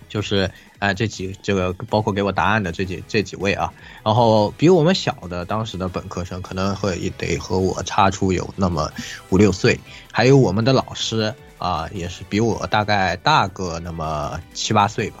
[0.07, 0.49] 就是
[0.79, 3.71] 哎、这几这个包括给我答案的这几这几位啊，
[4.03, 8.89] 然后比我们小的当时的本科生可能会也得和我差出有那么
[9.29, 9.79] 五六岁，
[10.11, 15.17] 还有我们的老师啊，也是比我大概大个那么七八岁吧。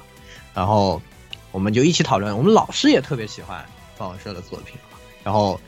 [0.55, 1.01] 然后
[1.51, 3.65] 我们就一起讨论，我们老师也特别喜欢
[3.95, 4.77] 放射的作品，
[5.23, 5.59] 然后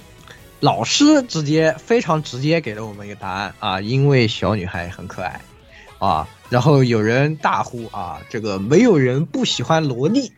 [0.59, 5.41] 老师直接非常直接给了我们一个答案啊，因为小女孩很可爱
[5.99, 10.31] 啊，然后有人大呼啊，这个没有人不喜欢萝莉，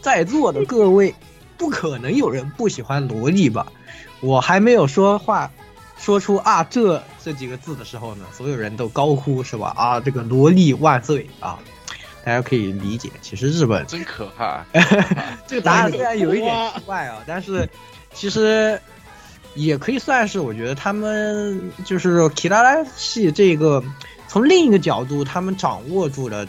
[0.00, 1.14] 在座的各位
[1.56, 3.70] 不可能有人不喜欢萝莉吧？
[4.20, 5.50] 我还没有说话。
[6.00, 9.74] 说出啊这这几个字的时候呢，所有人都高呼是吧？
[9.76, 11.58] 啊，这个萝莉万岁啊！
[12.28, 14.62] 大家可以理解，其实日本真可怕。
[15.48, 17.66] 这个答案虽然有一点奇怪啊，但是
[18.12, 18.78] 其实
[19.54, 23.82] 也可以算是我觉得他们就是提拉拉系这个
[24.26, 26.46] 从另一个角度，他们掌握住了，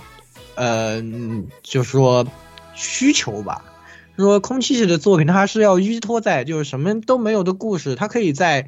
[0.55, 2.27] 呃，嗯就是说
[2.73, 3.63] 需求吧。
[4.17, 8.67] 说空气系的作品，它是要依托在就是什么都没有的故事，它可以在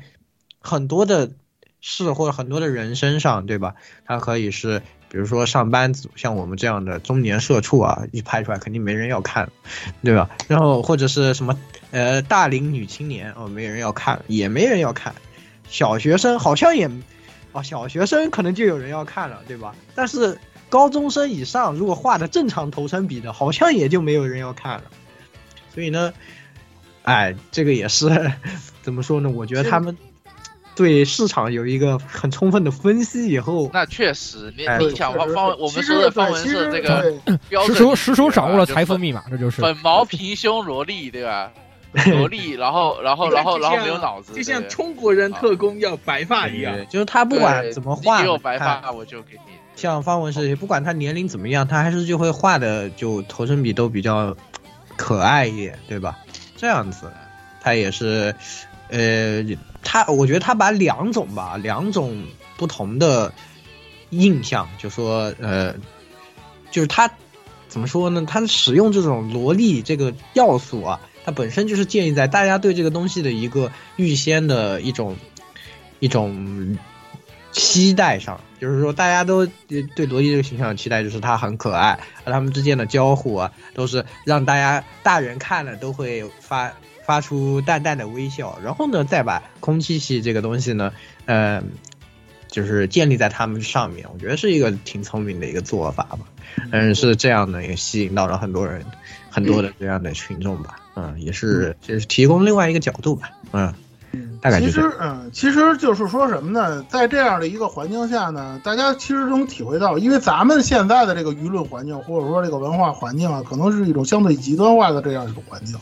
[0.62, 1.32] 很多的
[1.82, 3.76] 事或者很多的人身上，对吧？
[4.06, 4.82] 它可以是
[5.12, 9.52] 比如说上班族，像我们这样的中年社畜啊，一拍出来肯定没人要看，
[10.02, 10.30] 对吧？
[10.48, 11.60] 然后或者是什么
[11.92, 15.14] 呃大龄女青年哦，没人要看，也没人要看。
[15.68, 16.90] 小学生好像也，
[17.52, 19.76] 哦，小学生可能就有人要看了，对吧？
[19.96, 20.40] 但是
[20.70, 24.84] 高中生以上如果画的正常头身比的，好像也就没有人要看了。
[25.74, 26.14] 所以呢，
[27.04, 28.32] 哎，这个也是
[28.82, 29.30] 怎么说呢？
[29.30, 29.98] 我觉得他们
[30.76, 37.14] 对市场有一个很充分的分析以后，那确实，你哎你想方方，我们说的方文是这个
[37.50, 39.62] 标实准，手实手掌握了财富密码，这就是。
[39.62, 41.52] 粉毛平胸萝莉，对吧？
[42.08, 46.74] 萝 莉，然后然后然后然后没有脑子，就像中国人特工要白发一样。
[46.90, 49.52] 就是他不管怎么画，你有白发，我就给你。
[49.76, 54.36] 像方文是，不管他年龄怎么样，他还是就会画的就头身比都比较
[54.96, 56.18] 可爱一点，对吧？
[56.56, 57.12] 这样子，
[57.60, 58.34] 他也是，
[58.92, 59.44] 呃，
[59.82, 62.24] 他我觉得他把两种吧，两种
[62.58, 63.34] 不同的
[64.12, 65.74] 印象，就说呃，
[66.70, 67.10] 就是他
[67.68, 68.26] 怎么说呢？
[68.28, 75.16] 他使用这种萝莉这个要素啊，它本身就是建立在大家对这个东西的一个预先的一种
[76.00, 76.78] 一种
[77.54, 79.46] 期待上，就是说大家都
[79.96, 86.72] 对罗莉这个形象的期待就是她很可爱，而他们之间的交互啊，都是让大家大人看了都会发
[87.12, 90.94] 发出淡淡的微笑，然后呢，再把空气系这个东西呢，
[91.26, 91.62] 呃，
[92.48, 96.20] 就是建立在他们上面，我觉得是一个挺聪明的一个做法吧，
[96.72, 98.86] 嗯，是这样的，也吸引到了很多人，
[99.30, 103.74] 很多的这样的群众吧，嗯，也是就是提供另外一个角度吧，嗯。
[104.42, 106.84] 大概就其实，嗯，其实就是说什么呢？
[106.90, 115.78] 在这样的一个环境下呢，大家其实能体会到，因为咱们现在的这个舆论环境或者说这个文化环境啊，可能是一种相对极端化的这样一种环境。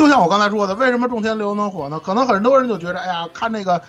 [0.00, 2.00] 就像我刚才说的，为什么种田流能火呢？
[2.02, 3.82] 可能很多人就觉得，哎呀，看这个，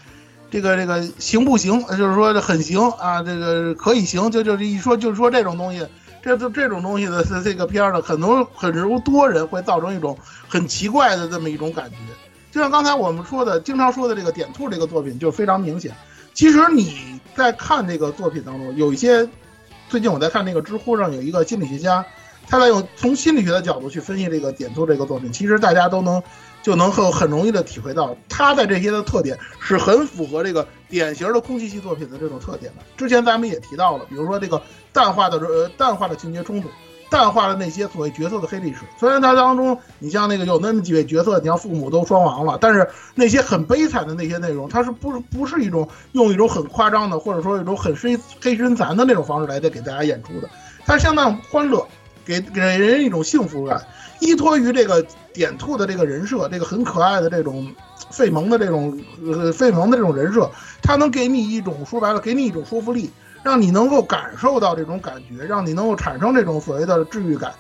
[0.52, 1.82] 这个这个行不行？
[1.98, 5.88] 就是说很行啊，这个可以行，就就是一说就是说这种东西，
[6.22, 8.74] 这就这种东西的这这个片儿呢，很多很
[9.06, 10.18] 多人会造成一种
[10.50, 11.96] 很奇怪的这么一种感觉。
[12.52, 15.96] 就像刚才我们说的，经常说的这个点兔这个作品就非常明显。
[16.34, 19.26] 其实你在看这个作品当中，有一些，
[19.88, 22.06] 最近我在看那个知乎上有一个心理学家，
[22.48, 26.22] 他在用从心理学的角度去分析这个点兔这个作品，其实大家都能
[26.62, 32.84] 就能很很容易的体会到，他的这些的特点是很符合这个典型的空气系作品的这种特点的。
[32.98, 34.62] 之前咱们也提到了，比如说这个
[34.92, 36.70] 淡化的呃淡化的情节冲突。
[37.10, 38.80] 淡化了那些所谓角色的黑历史。
[38.98, 50.50] 虽然它当中，你像那个有那么几位角色，你像父母都双亡了，但是那些很悲惨的那些内容，它是不是不是一种用一种很夸张的，或者说一种很黑黑深残的那种方式来在给大家演出的？
[50.86, 51.86] 它相当欢乐，
[52.26, 53.86] 给给人一种幸福感，
[54.20, 57.74] 依托于这个点兔的这个人设，这个很可爱的这种
[58.10, 60.50] 费蒙的这种呃费蒙的这种人设，
[60.82, 63.10] 它能给你一种说白了，给你一种说服力。
[63.44, 67.52] 让你能够感受到这种感觉，让你能够产生这种所谓的治愈感，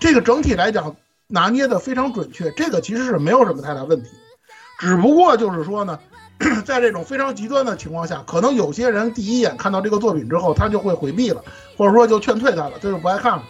[0.00, 4.08] 这个整体来讲拿捏的非常准确，这个其实是没有什么太大问题。
[4.78, 5.98] 只不过就是说呢，
[6.64, 11.44] 在这种非常极端的情况下，可能有些人第一眼看到这个作品之后，他就会回避了，
[11.76, 13.42] 或者说就劝退他了，他就不爱看了。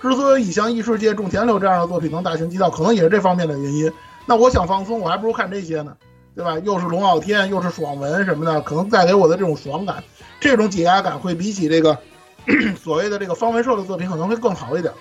[0.00, 3.92] 之所以像异世界、种田流这样的作品能大行其道，可能也是这方面的原因。
[4.26, 5.96] 那我想放松，我还不如看这些呢，
[6.34, 6.58] 对吧？
[6.58, 10.02] 又是龙傲天，又是爽文什么的，可能带给我的这种爽感。
[10.38, 11.98] 这种解压感会比起这个
[12.82, 14.92] 所谓的这个方文社的作品可能会更好一点，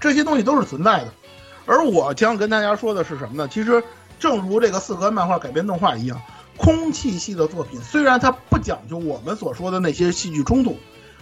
[0.00, 1.08] 这些东西都是存在的。
[1.66, 3.48] 而我将跟大家说的是什么呢？
[3.50, 3.82] 其实
[4.20, 6.20] 正如这个四格漫画改编动画一样，
[6.58, 10.76] 空气系的作品虽然它不讲究我们所说的那些戏剧冲突，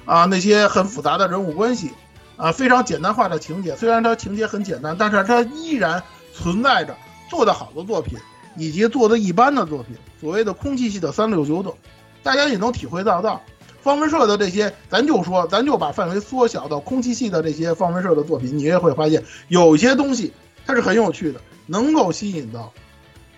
[0.04, 1.92] 啊，那些很复杂的人物关系，
[2.36, 6.02] 啊，非常简单化的情节，虽然它情节很简单，但是它依然
[6.32, 6.96] 存在着
[7.28, 8.18] 做得好的作品
[8.56, 11.72] 以及做的一般的作品，所谓的空气系的三六九等，
[12.22, 13.40] 大家也能体会到到。
[13.80, 20.32] 方文社的这些，咱就说，咱就把范围缩小到空气系的这些方文社的作品，你也会发现有些东西
[20.64, 22.72] 它是很有趣的，能够吸引到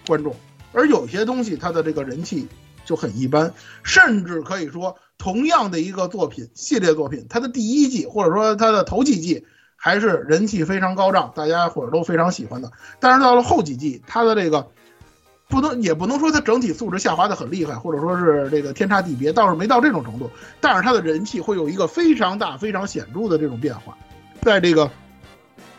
[0.07, 0.37] 观众，
[0.73, 2.47] 而有些东西它的这个人气
[2.85, 9.47] 就很一般，甚至可以说，同样的一个作品系列作品，它的第一季或者说它的头几季
[9.77, 12.71] 还是人气非常高涨，大家伙儿都非常喜欢的，
[13.01, 14.69] 但是到了后几季，它的这个。
[15.47, 20.29] 不能也不能说它整体素质下滑的很厉害，或者说是这个天差地别，倒是没到这种程度。
[20.59, 23.97] 但是它的人气会有一个非常大、非常显著的这种变化。
[24.41, 24.91] 在这个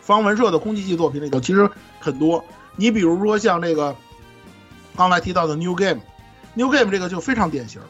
[0.01, 1.67] 方文社的空气系作品里头，其实
[1.99, 2.45] 很多。
[2.75, 3.93] 你比如说像这个
[4.95, 7.81] 刚才提到的 New Game，New Game 这个就非常典型。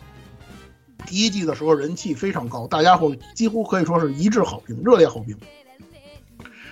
[1.05, 5.37] 第一季的时候人气非常高，大家伙几乎可以说是一致好评、热烈好评。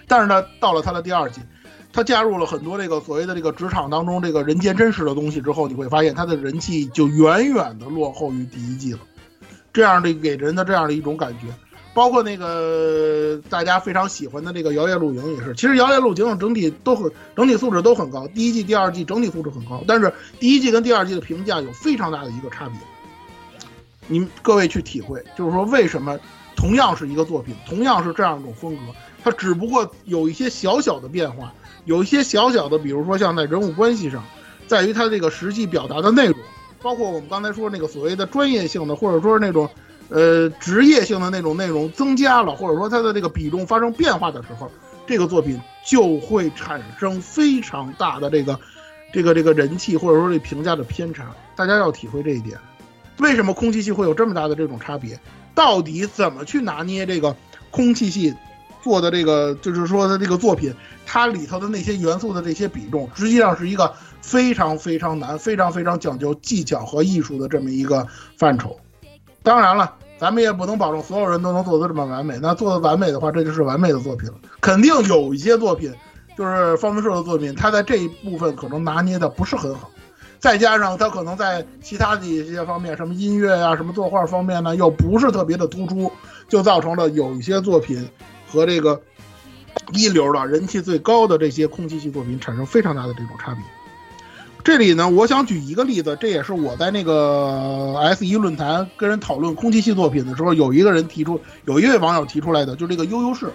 [0.08, 1.42] 但是呢，到了它的第二季。
[1.96, 9.00] 他加入了很多这个所谓的这个职场当中这个人间真实的东西之后，你会发现他的人气就远远的落后于第一季了。
[9.72, 11.54] 这样的给人的这样的一种感觉，
[11.94, 15.54] 包括那个大家非常喜欢的这个《摇曳露营》也是。
[15.54, 22.78] 其实《摇曳露营》整体都很整体素质都很高，第一季、第二季整体素质很高，但是第一季跟第二季的评价有非常大的一个差别。
[24.08, 26.20] 您各位去体会，就是说为什么
[26.56, 28.82] 同样是一个作品，同样是这样一种风格，
[29.24, 31.54] 它只不过有一些小小的变化。
[31.86, 34.24] 有一些小小的，比如说像在人物关系上，
[34.68, 36.38] 在于它这个实际表达的内容，
[36.82, 39.70] 包括我们刚才说那个所谓的专业性的，或者说是那种，
[40.08, 44.72] 呃，职业性的那种内容增加了，或者说它的这个比重发生变化的时候，
[45.06, 48.58] 这个作品就会产生非常大的这个，
[49.12, 51.36] 这个这个人气或者说这评价的偏差。
[51.54, 52.58] 大家要体会这一点。
[53.18, 55.20] 为什么空气系会有这么大的这种差别？
[55.56, 57.36] 到底怎么去拿捏这个
[57.72, 58.34] 空气系？
[58.82, 60.74] 做的这个就是说的这个作品，
[61.06, 68.06] 它里头的那些元素的这些比重，实际上是一个非常非常难、非常非常讲究技巧和艺术的这么一个
[68.38, 68.78] 范畴。
[69.42, 72.38] 当然了，咱们也不能保证所有人都能做得这么完美。
[72.42, 74.36] 那做的完美的话，这就是完美的作品了。
[74.60, 75.94] 肯定有一些作品，
[76.38, 79.90] 就是方文社的作品，它在这一部分可能拿捏的不是很好，
[80.44, 86.12] 再加上他可能在其他的一些方面，什么音乐啊、什么作画方面呢，又不是特别的突出，
[86.50, 88.06] 就造成了有一些作品。
[88.52, 89.02] 和这个
[89.94, 93.64] 一流的人气最高的这些空气系作品产生非常大的这种差别。
[94.66, 103.50] 这里呢，我想举一个例子，这也是我在那个 S 一论坛跟人讨论空气系作品的时候，有一个人提出，有一位网友提出来的，就这个悠悠市。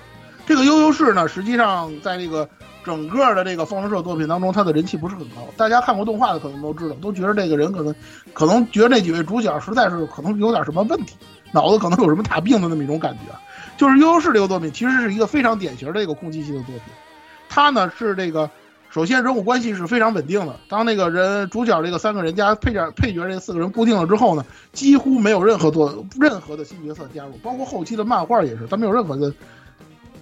[0.49, 2.49] 这个悠悠市呢，实际上在这个
[2.83, 5.47] 整个的这个方文社作品当中，它的人气不是很高。
[5.59, 7.95] 大家看过动画的可能都知道，都觉得这个人可能
[8.33, 11.16] 可能觉得那几位主角实在是可能有点什么问题，
[11.53, 13.20] 脑子可能有什么大病的那么一种感觉。
[13.77, 16.83] 就是《悠悠市》这个作品，其实是一个非常典型的一个空气系的作品。
[17.51, 18.51] 它呢是这个，
[18.89, 20.57] 首先人物关系是非常稳定的。
[20.66, 24.43] 当那个人主角这个三个人加配角配角这四个人固定了之后呢，
[24.73, 29.31] 几乎没有任何做任何的新角色加入，包括后期的漫画也是，它没有任何的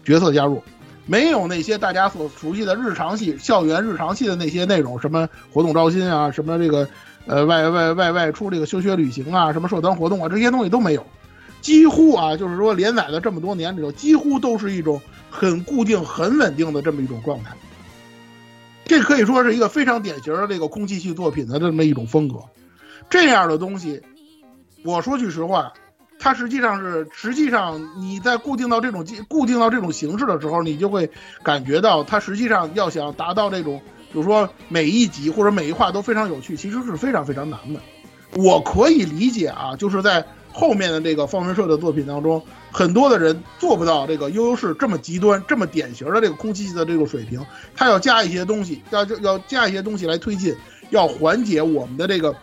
[0.07, 0.63] 角色加入，
[1.05, 6.89] 没有那些大家所熟悉的日常系、校园日常系的那些内容，什么活动招新啊，什么这个
[7.27, 11.05] 呃外外外外出这个休学旅行啊，什么社团活动啊，这些东西都没有。
[11.61, 17.57] 几乎啊，就是说连载了这么多年里头，几乎都是一种很固定、很稳定的这么一种状态。
[18.85, 22.37] 这可以说是一个非常典型的这个空气系作品的这么一种风格。
[23.11, 24.01] 这样的东西，
[24.85, 25.73] 我说句实话，
[26.19, 31.11] 它实际上是实际上你在固定到这种固定到这种形式的时候，你就会
[31.43, 33.81] 感觉到它实际上要想达到这种，
[34.15, 37.81] 就是说每一集或者每一话都非常有趣，其实是非常非常难的。
[38.35, 40.25] 我可以理解啊，就是在。
[40.59, 47.45] 后面的这个方文社的作品当中，很多的人做不到这个悠悠市这么极端、这么典型的这个空气系的这个水平，
[47.75, 50.57] 他要加一些东西，要要加一些东西来推进，
[50.89, 52.35] 要缓解我们的这个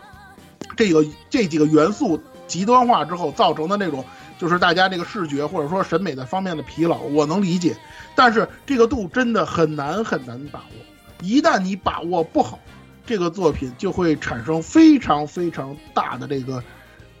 [0.76, 4.04] 这个这几个元素极端化之后造成的那种，
[4.38, 7.76] 就是大家这个视觉或者说审美的方面的疲劳，我能理解，
[8.14, 12.58] 但是这个度真的很难很难把握，一旦你把握不好，
[13.06, 16.62] 这个作品就会产生非常非常大的这个。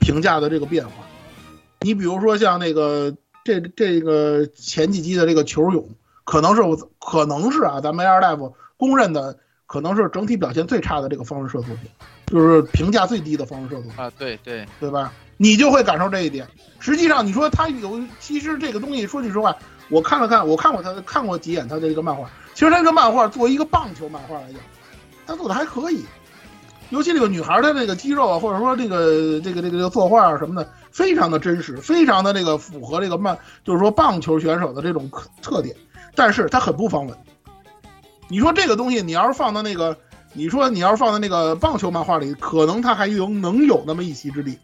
[0.00, 0.92] 评价的这个变化，
[1.80, 5.88] 你比如说像那个这这个前几季的这个球勇，
[6.24, 11.88] 可能是我可能是啊，咱们 Air Life 公认的可能是整体表现最差的这个方文社作品，
[12.34, 15.12] 就是评价最低的方文社作品啊，对对对吧？
[15.36, 16.44] 你就会感受这一点。
[16.80, 19.56] 实际上，你说他有，其实这个东西说句实话，
[19.88, 24.60] 我看了看，我看过他看过几眼他的这个漫画，其实他这个漫画作为一个棒球漫画来讲，
[25.28, 26.04] 他做的还可以。
[26.90, 35.76] 尤其这个女孩的这个肌肉啊，或者说这个这个这个这个作画啊什么的，非常的真实，非常的这个符合这个漫，就是说棒球选手的这种特特点。
[36.16, 37.16] 但是它很不防稳。
[38.26, 39.96] 你说这个东西，你要是放到那个，
[40.34, 44.58] 你说你要是放在那个棒球漫画里，可能他还有能有那么一席之地。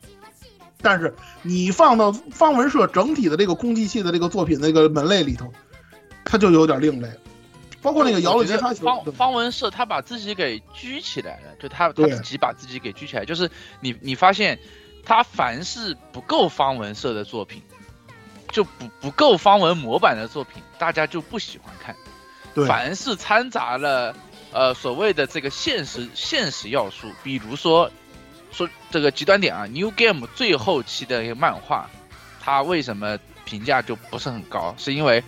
[0.82, 5.52] 但是你放到方文社整体的这个空气系的这个作品那个门类里头，
[6.24, 7.08] 他就有点另类。
[7.82, 14.58] 包括那个摇了吉他球，方方文社他把自己给拘起来了，就他他自己把自己给拘起来，就是你你发现
[15.04, 17.62] 他凡是不够方文社的作品，
[18.50, 21.96] 就不不够方文模板的作品，大家就不喜欢看。
[22.52, 24.14] 对凡是掺杂了
[24.52, 27.90] 呃所谓的这个现实现实要素，比如说
[28.52, 31.88] 说这个极端点啊，New Game 最后期的一个漫画，
[32.40, 34.74] 它为什么评价就不是很高？
[34.76, 35.22] 是因为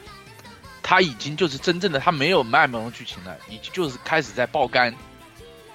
[0.82, 4.94] 它已经就是真正的它没有卖萌剧情了，已经就是开始在爆肝，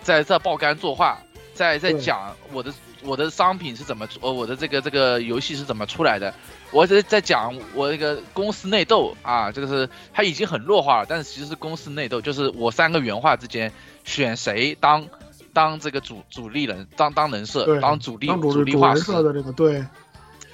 [0.01, 1.17] 在在爆肝作画，
[1.53, 6.33] 在在讲我的我的商品是怎么出，呃我的这个这个游戏是怎么出来的，
[6.71, 13.71] 我在在讲我这个公司内斗啊，这个是它已经很弱化了，但是其实是公司内斗，就是我三个原画之间
[14.03, 15.07] 选谁当
[15.53, 19.11] 当这个主主力人，当当人设对，当主力当主主力画师。
[19.11, 19.83] 的这个对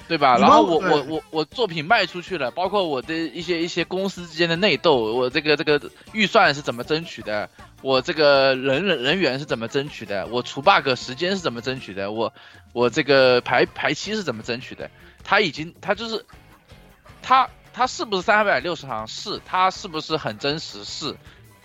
[0.06, 0.36] 对吧？
[0.36, 5.80] 然后我我我我作品卖出去了，包括我的一些一些公司之间的内斗，我这个这个
[6.12, 7.48] 预算是怎么争取的，
[7.80, 12.32] 我这个人人人员是怎么争取的，我除 bug 时间是怎么争取的，我
[12.72, 14.90] 我这个排排期是怎么争取的？
[15.22, 16.24] 他已经他就是
[17.22, 19.06] 他他是不是三百六十行？
[19.06, 20.84] 是，他是不是很真实？
[20.84, 21.16] 是，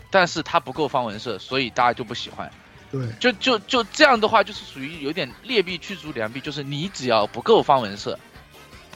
[0.09, 2.49] 但是他不够方文社，所以大家就不喜欢。
[2.91, 8.17] 对就就就这样的话，就是属于有点劣币驱逐良币，就是你只要不够方文社，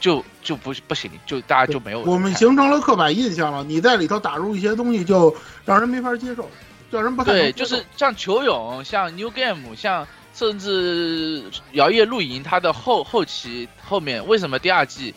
[0.00, 2.00] 就就不不行，就大家就没有。
[2.02, 3.64] 我们形成了刻板印象了。
[3.64, 5.34] 你在里头打入一些东西，就
[5.64, 6.48] 让人没法接受，
[6.90, 15.14] 让人不太对，就是像球勇，像 New Game，像甚至摇曳露营，它的后后期后面为什么第二季，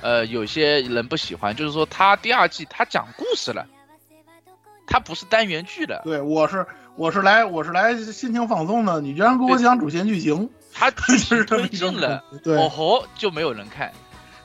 [0.00, 3.66] 呃，有些人不喜欢，就是说它第二季它讲故事了，
[4.86, 6.66] 它不是单元剧了，对，我是
[6.96, 13.92] 我是来我是来心情放松的，你居然给我讲主线剧情，它剧 是情推进了，对哦吼就没有人看。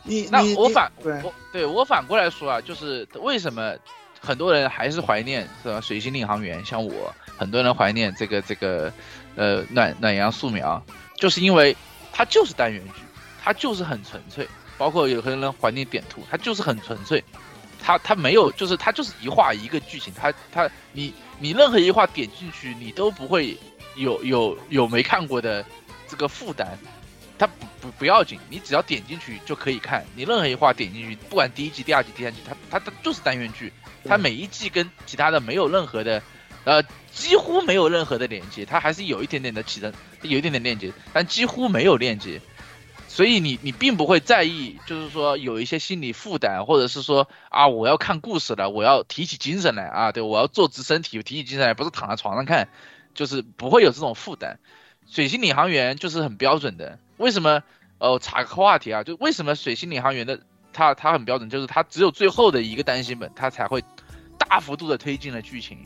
[0.06, 3.76] 你那我反对我对我反过来说啊，就是为什么
[4.19, 5.82] 很多人还是怀念是吧？
[5.82, 8.91] 水星领航员，像我，很多人怀念这个这个
[9.36, 10.82] 呃暖暖阳素描，
[11.18, 11.76] 就是因为
[12.14, 13.02] 它就是单元剧，
[13.44, 14.48] 它就是很纯粹。
[14.77, 17.23] 包括有些人怀念点图，它就是很纯粹，
[17.82, 23.57] 它它没有就是它就是一画一个剧情，它它你你任何一画点进去，你都不会
[23.95, 25.64] 有有有没看过的
[26.10, 26.77] 这个负担。
[27.37, 30.05] 它不不不要紧，你只要点进去就可以看。
[30.15, 33.71] 你任何一话点进去，不管第一季、第二季、第三季，它它它就是单元剧，
[34.05, 36.21] 它每一季跟其他的没有任何的，
[36.63, 42.41] 呃，几乎没有任何的连接，它还是有一点点的起的，有一点点链接，但几乎没有链接。
[43.07, 52.67] 所以你你并不会在意，就是说有一些心理负担，或者是说啊，我要看故事了，我要提起精神来啊，对我要坐直身体，提起精神来，不是躺在床上看，
[53.13, 54.59] 就是不会有这种负担。
[55.07, 57.61] 水星领航员就是很标准的，为什么？
[57.97, 60.37] 哦，插个话题啊，就为什么水星领航员的
[60.73, 63.81] 它它很标准，就是它只有最后的一个单行本，它才会
[64.37, 65.81] 大幅度的推进了剧情，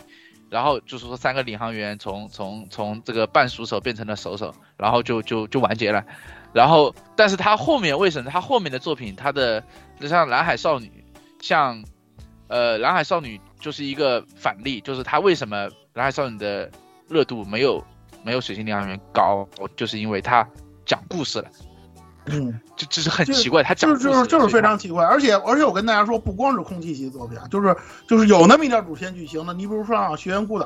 [0.50, 6.04] 然后就是说三个领航员从从从这个半熟手变成了熟手，然后就就就完结了，
[6.52, 9.64] 然后但是它后面为什么它后面的作品，它的
[10.00, 10.92] 就像蓝海少女，
[11.40, 11.84] 像
[12.48, 16.72] 呃蓝海少女就是一个反例，就是它为什么蓝海少女的
[17.08, 17.86] 热度没有
[18.24, 20.46] 没有水星领航员高，就是因为它
[20.90, 21.46] 讲故事了。
[22.26, 27.76] 嗯， 这这是很奇怪，他讲就是就是就是非常奇怪，而且而且我跟大家说，不光是空气系作品啊，就是
[28.08, 29.54] 就是有那么一点主线剧情的。
[29.54, 30.66] 你比如说啊，《学员孤岛》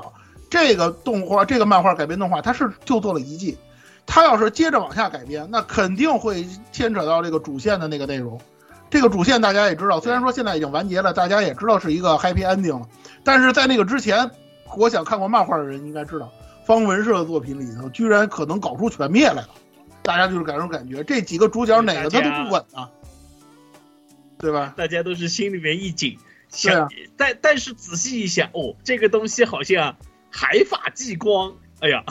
[0.50, 3.58] 这个动画，这个漫画改编动画，它是就做了一季，
[4.06, 8.40] 它要是接着往下改编，那肯定会牵扯到这个主线的那个内容。
[8.90, 12.88] 这个主线大家也知道，虽然说现在已经完结了，大家也知道是一个 happy ending 了，
[13.24, 14.30] 但是在那个之前，
[14.78, 16.32] 我想看过漫画的人应该知道，
[16.66, 19.50] 方文社的作品里头居然可能搞出全灭来了。
[20.04, 22.90] 大家就是感受感觉，这几个主角哪个他都不稳啊，
[24.38, 24.74] 对吧？
[24.76, 26.18] 大家都是心里面一紧，
[26.50, 29.96] 想，但但是仔细一想，哦，这个东西好像
[30.30, 32.04] 海法继光，哎呀，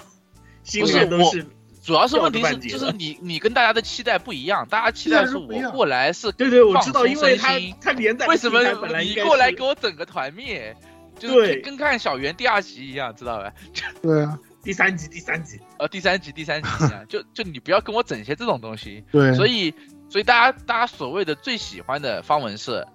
[0.65, 1.47] 心里面都是，
[1.83, 10.75] 主要是问题是，就是你你跟大家的期待不一样，大家期待是我过来是对对，我知道，因为他他连载为什么本来应该你过来给我整个团灭，
[11.19, 11.61] 就是对。
[11.61, 13.53] 跟跟看小圆第二集一样，知道吧？
[14.01, 19.05] 对啊，第三集第三集，呃，第三集第三集 啊，就就你不要跟我整些这种东西。
[19.11, 19.75] 对，所以
[20.09, 22.87] 所以大家大家所谓的最喜欢的方文社，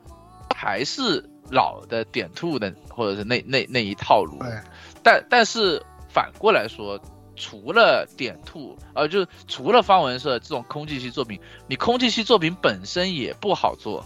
[0.55, 4.49] 还是老的点兔的或者是那那那一套路，对，
[5.03, 6.99] 但但是反过来说，
[7.35, 14.05] 除了点兔，呃，就是除了方文社这种空气系作品，你空气系作品本身也不好做，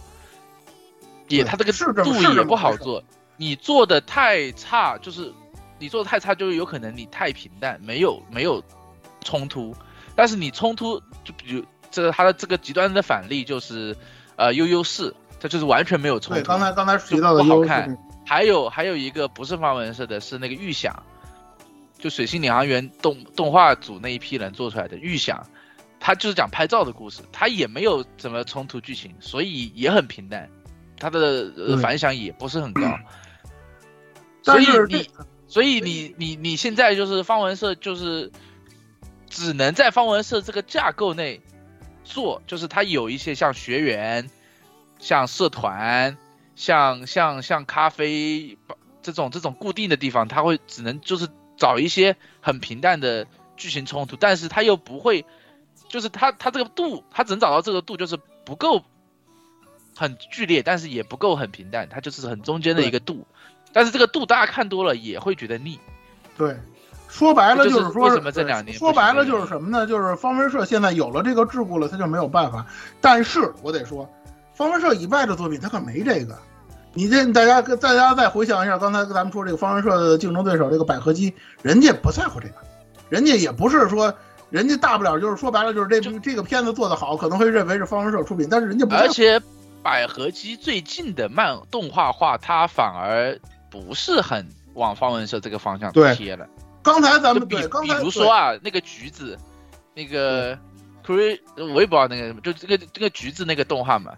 [1.28, 1.72] 也对它这个
[2.02, 3.04] 度也不好做，
[3.36, 5.32] 你做的太差，就是
[5.82, 8.62] 你做的太差，就是有可能你太平淡，没有没有
[9.24, 9.74] 冲突，
[10.14, 13.96] 但是你冲突，就比如这个它的这个极端的反例就是，
[14.36, 21.02] 呃，悠悠市，它就是完全没有冲对，突，刚才刚才提到的不好看还有还有一个不是方文社的，是那个预想，
[21.98, 25.44] 就水星领航员动动画组那一批人做出来的预想，
[25.98, 30.48] 他就是讲拍照的故事，他也没有怎么冲突剧情，所以也很平淡，
[30.96, 32.82] 他的呃反响也不是很高，
[34.44, 35.10] 所以你
[35.52, 38.32] 所以你你你现在就是方文社就是
[39.28, 41.42] 只能在方文社这个架构内
[42.04, 44.30] 做，就是它有一些像学员、
[44.98, 46.16] 像社团、
[46.56, 48.56] 像像像咖啡
[49.02, 53.26] 这种这种固定的地方，它会只能就是找一些很平淡的
[53.58, 55.22] 剧情冲突，但是它又不会，
[55.86, 58.82] 就是它它这个度，它只能找到这个度，就是不够
[59.94, 63.26] 很剧烈，但是也不够很平淡，它就是很中间的一个度。
[63.72, 65.78] 但是这个度大家看多了也会觉得腻，
[66.36, 66.56] 对，
[67.08, 69.86] 说白了就是是说，为什么这两年说白了就是什么呢？
[69.86, 72.66] 就是方文社现在有了这个桎梏了，他就没有办法。
[73.00, 74.08] 但是我得说，
[74.54, 76.36] 方文社以外的作品他可没这个。
[76.94, 81.32] 你这大家大家再回想一下，刚才咱们说这个方文社的竞争对手这个百合姬，
[81.62, 82.54] 人家不在乎这个，
[83.08, 84.14] 人家也不是说。
[84.50, 88.94] 人家大不了就是说白了就是这就这个片子做得好，可能会认为是方文社出品，但是人家不。
[88.94, 89.40] 而且
[89.82, 93.40] 百合姬最近的漫动画化，它反而
[93.72, 96.46] 不是很往方文社这个方向贴了。
[96.82, 99.38] 刚才咱们比比如说啊，那个橘子，
[99.94, 100.54] 那个
[101.02, 104.12] Cre，我也不知道那个什么，就这个这个橘子那个动画嘛，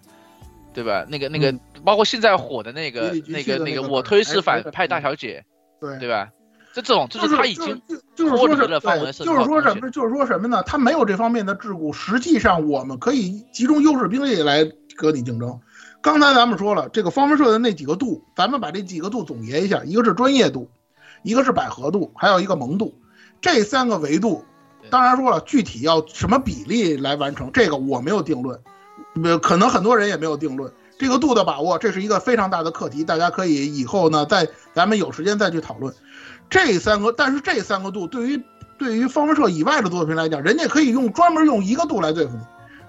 [0.72, 1.06] 对吧？
[1.08, 5.44] 那个那个，嗯包括现在火的那个那个个那个，我推是反哎派大小姐，
[5.80, 6.30] 对对吧？
[6.72, 9.90] 这这种就是他已经就就是说是对就是说什么？
[9.90, 10.62] 就是说什么呢？
[10.64, 14.64] 他没有这方面的桎梏，实际上我们可以集中优势兵力来
[14.96, 15.60] 和你竞争。
[16.04, 20.68] 刚才咱们说了，这个方文社的那几个度，咱们把这几个度总结一下：一个是专业度，
[21.22, 22.94] 一个是百合度，还有一个萌度。
[23.40, 24.44] 这三个维度，
[24.90, 28.60] 当然说了，具体要什么比例来完成，这个我没有定论，
[29.24, 30.70] 呃，可能很多人也没有定论。
[30.98, 35.94] 这个度的把握，这是一个非常大的课题，大家可以以后呢，在咱们有时间再去讨论。
[36.50, 38.42] 这三个，但是这三个度对于
[38.76, 42.42] 对于方文社以外的作品来讲，人家可以用专门用一个度来对付你，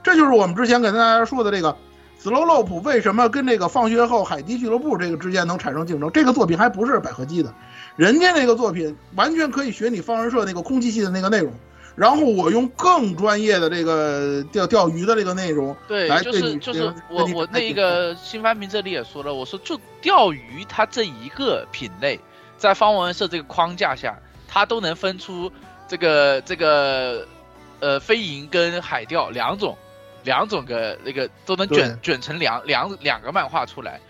[0.04, 1.78] 这就是我们之前给大家说的这个
[2.26, 6.12] Slow Lope 为什么跟这个放学后海堤俱乐部这个之间能产生竞争。
[6.12, 7.54] 这个作品还不是百合姬的，
[7.98, 11.54] 人家那个作品完全可以学你方文社那个空气系的那个内容，
[11.96, 22.20] 然后我用更专业的这个钓钓鱼的这个内容对来，对你就是就是我我那个新番评这里也说了，我说就钓鱼它这一个品类，
[22.58, 25.52] 在方文社这个框架下，它都能分出
[25.88, 27.28] 这个这个
[27.82, 29.78] 呃飞蝇跟海钓两种
[30.26, 34.02] 两种个那个都能卷卷成两两两个漫画出来。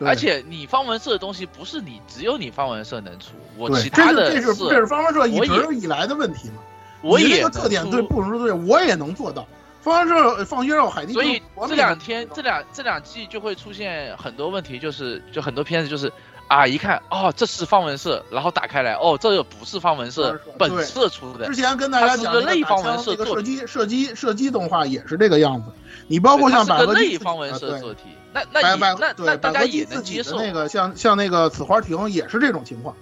[0.00, 6.62] 而且你方文社的东西不是你只有你方文社能出，我对，其他的这是这是这是方文社一直以来的问题嘛。
[7.02, 9.46] 我也个特点对不能对，我也能做到。
[9.80, 16.12] 方文社放学后海底，所以这两天这两这两季就会出现很多问题，就是就很多片子就是
[16.48, 25.70] 啊，一看哦这是方文社，然后打开来哦这又不是方文社本社出的之，前跟大家讲那它是个类方文社射击射击射击动画也是这个样子。
[26.06, 32.96] 你包括像百合类方文社做题，那那那对那大家也能接受，那个像像那个紫花亭也是这种情况。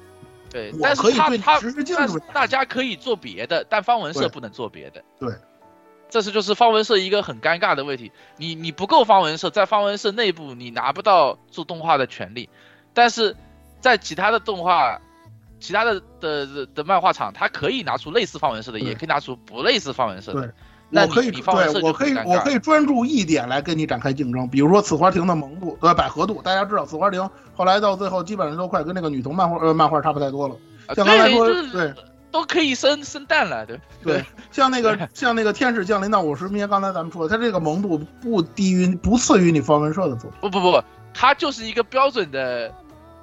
[0.50, 1.60] 对，我但是他他
[2.32, 5.02] 大家可以做别的，但方文社不能做别的。
[5.20, 5.32] 对，
[6.08, 8.10] 这是就是方文社一个很尴尬的问题。
[8.38, 12.48] 你你不够方文社，在方文社内部你拿不到做动画的权利，
[12.96, 13.36] 但是
[13.78, 14.98] 在其他的动画、
[15.60, 20.50] 其他的的的的漫画厂，它可以拿出类似方文社的，也可以拿出不类似方文社的对。
[20.88, 25.92] 那我可以对我可以我可以专注一点来跟你展开竞争，比如说紫花亭的萌度，对？
[25.92, 30.54] 百合度，大家知道紫花亭后来到最后基本上都快跟那个女童漫画呃漫画差不太多了。
[30.86, 31.94] 啊像刚才对，说就是对
[32.30, 40.40] 都可以生生蛋了，对对，像那个像那个天使降临到我身边，刚才咱们说，它这个萌度不低于不次于你方文社的作品。
[40.40, 40.82] 不不不不，
[41.12, 42.72] 他就是一个标准的，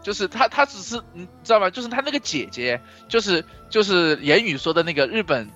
[0.04, 1.70] 就是他他只是你知道吗？
[1.70, 5.50] 就是他那个姐姐，就是就是言语说的那个日本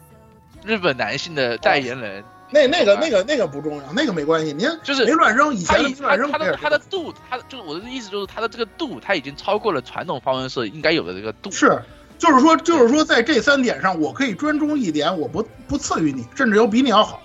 [0.65, 4.53] 日本男性的代言人，那那个那个那个不重要，那个没关系。
[4.53, 11.51] 您就是没乱扔，以前的没乱扔他的他的度，他就是我的意思就是他的这个度，他已经超过了传统方文社应该有的这个度。
[11.51, 11.79] 是，
[12.17, 17.21] 就是说就是说在这三点上，我可以专注一点，我不不次于你，甚至有比你要好。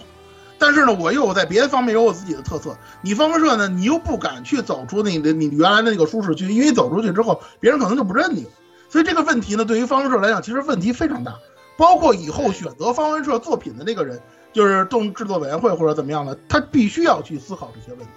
[0.63, 2.79] 但是呢，我又在别的方面有我自己的特色。
[3.01, 8.47] 你方文社呢，你又不敢去走出你的你原来的那个舒适区，因为走出去之后，别人可能就不认你。
[8.89, 11.35] 所以这个问题呢，对于方文社来讲，其实问题非常大。
[11.77, 14.21] 包括以后选择方文社作品的那个人，
[14.53, 18.13] 就是动制作委员会或者怎么样的，他必须要去思考这些问题。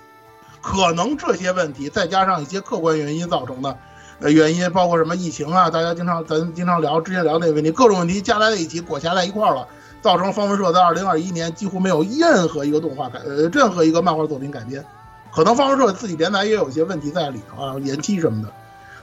[0.62, 3.76] 可能这些问题再加上一些客观原因造成的，
[4.20, 9.68] 呃，原因包括什么疫情啊，大家经常咱经常聊之前聊那个问题，各种问题加在一起裹挟在一块儿了，
[10.06, 14.86] 造成方文社在二零二一年几乎没有任何一个动画改，呃，任何一个漫画作品改编。
[15.34, 18.50] 可能方文社自己连载也有些问题在里头啊，延期什么的。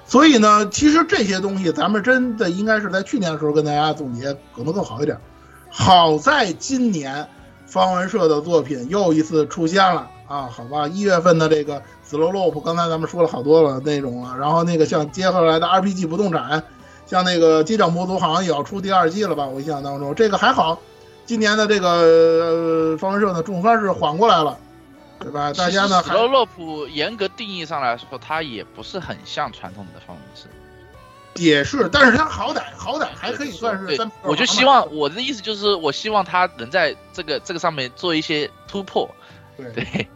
[0.06, 5.18] 所以呢，其实这些东西咱们真的应该是在去年的时候跟大家总结，可能更好一点。
[5.70, 7.26] 好在今年
[7.66, 14.36] 方文社的作品又一次出现了啊，好吧，一月份的这个《Slow Loop》，刚才咱们说了好多了内容了。
[14.38, 16.62] 然后那个像接下来的 RPG 不动产，
[17.06, 19.46] 像那个机长魔族好像也要出第二季了吧？
[19.46, 20.78] 我印象当中，这个还好，
[21.32, 24.58] 今年的这个呃方文社呢，总算是缓过来了。
[25.18, 25.50] 对吧？
[25.54, 26.02] 大家呢？
[26.02, 30.46] 斯洛洛普严格定义上来说，它也不是很像传统的方文社，
[31.36, 34.10] 也是，但是他好歹好歹还可以算是三。
[34.22, 39.08] 我就希望我的意思就是，我希望他能在这个这个上面做一些突破。
[39.56, 40.08] 对 对，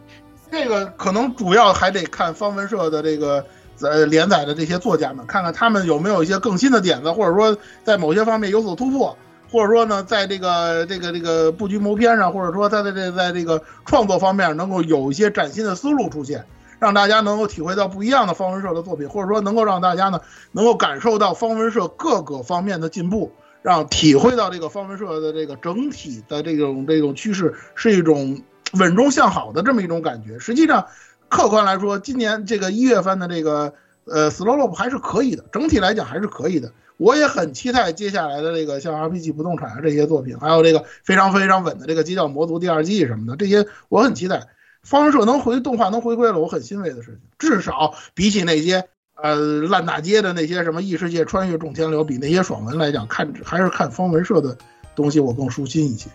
[0.51, 3.43] 这个可能主要还得看方文社的这个
[3.81, 9.17] 呃连载的这些作家们，看看他们有没有一些更新的点子，或者说在某些方面有所突破。
[9.51, 16.45] 或者说呢，在这个这个这个布局谋篇上，或者说他在这在这个创作方面能够有一些崭新的思路出现，
[16.79, 20.19] 让大家能够体会到不一样的方文社的作品，或者说能够让大家呢
[20.51, 28.41] 能够感受到方文社各个方面的进步，让体会到这个方文社的这个整体的这种这种趋势是一种
[28.73, 30.39] 稳中向好的这么一种感觉。
[30.39, 30.87] 实际上，
[31.29, 33.73] 客观来说，今年这个一月份的这个
[34.05, 36.71] 呃 slow up 还是可以的，整体来讲还是可以的。
[36.97, 44.47] 我也很期待接下来的这个像 RPG 不动产啊这些作品，还有这个非常非常稳的这个《街角魔族》第二季什么的，这些我很期待。
[44.83, 47.19] 方文社能回动画能回归了，我很欣慰的事情。
[47.37, 48.85] 至少比起那些
[49.21, 54.57] 呃烂大街的那些什么异世界穿越种天流，比那些爽文来讲，看还是看方文社的
[54.95, 56.09] 东西我更舒心一些。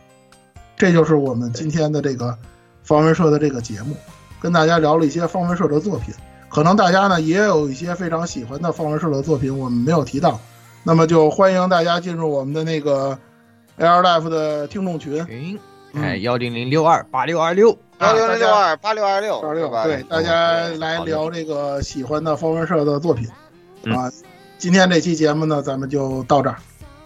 [0.76, 2.36] 这就是我们今天的这个
[2.82, 3.94] 方文社的这个节目，
[4.40, 6.14] 跟大家聊了一些方文社的作品。
[6.48, 10.40] 可能大家呢也有一些非常喜欢的方文社的作品，我们没有提到。
[10.84, 13.18] 那么就欢迎大家进入我们的那个
[13.78, 15.58] Air Life 的听众群，群，
[15.94, 23.28] 哎，幺零零六二八六二六，幺零零六二八六二六，二六对，大家来聊这个喜欢的方文社的作品。
[23.94, 24.10] 啊。
[24.58, 26.56] 今天这期节目呢，咱们就到这儿。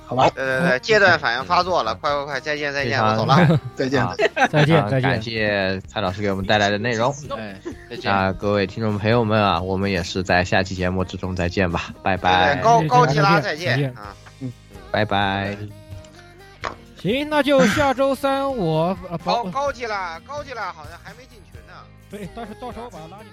[0.06, 3.36] 好吧，对对对，戒断反应发作了，快快快，再见再见，我走了，
[3.74, 4.06] 再见
[4.48, 7.60] 再见再见，感谢蔡老师给我们带来的内容， 哎，
[8.04, 13.92] 那各位听众朋友们啊，我们也是在下期节目之中再见吧，拜拜，高高提拉再见。
[13.96, 14.52] 啊，嗯，
[14.92, 15.56] 拜拜，
[17.02, 21.74] 行，那就下周三我高高提拉高提拉好像还没进群呢，
[22.08, 23.32] 对，到时到时候把他拉进。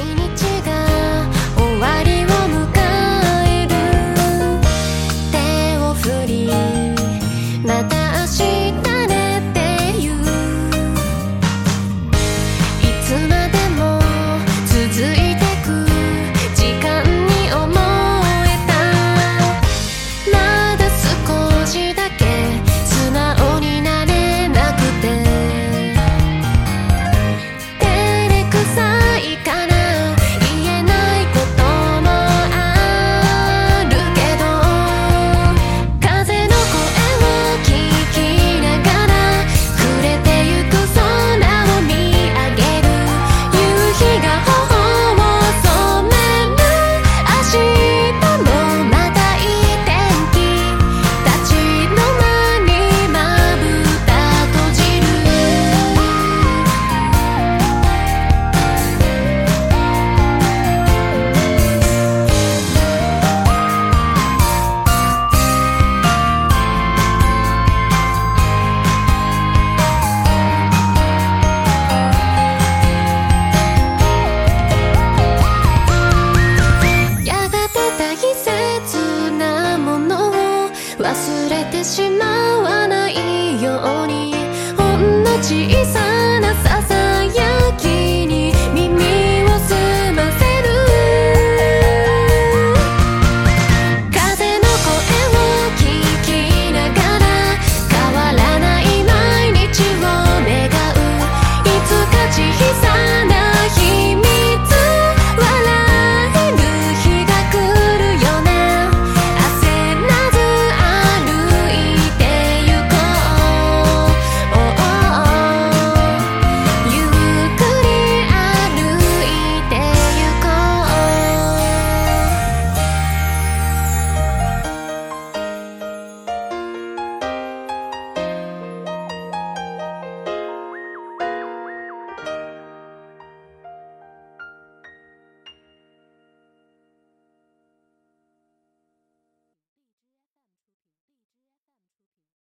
[0.00, 2.31] 日が終わりを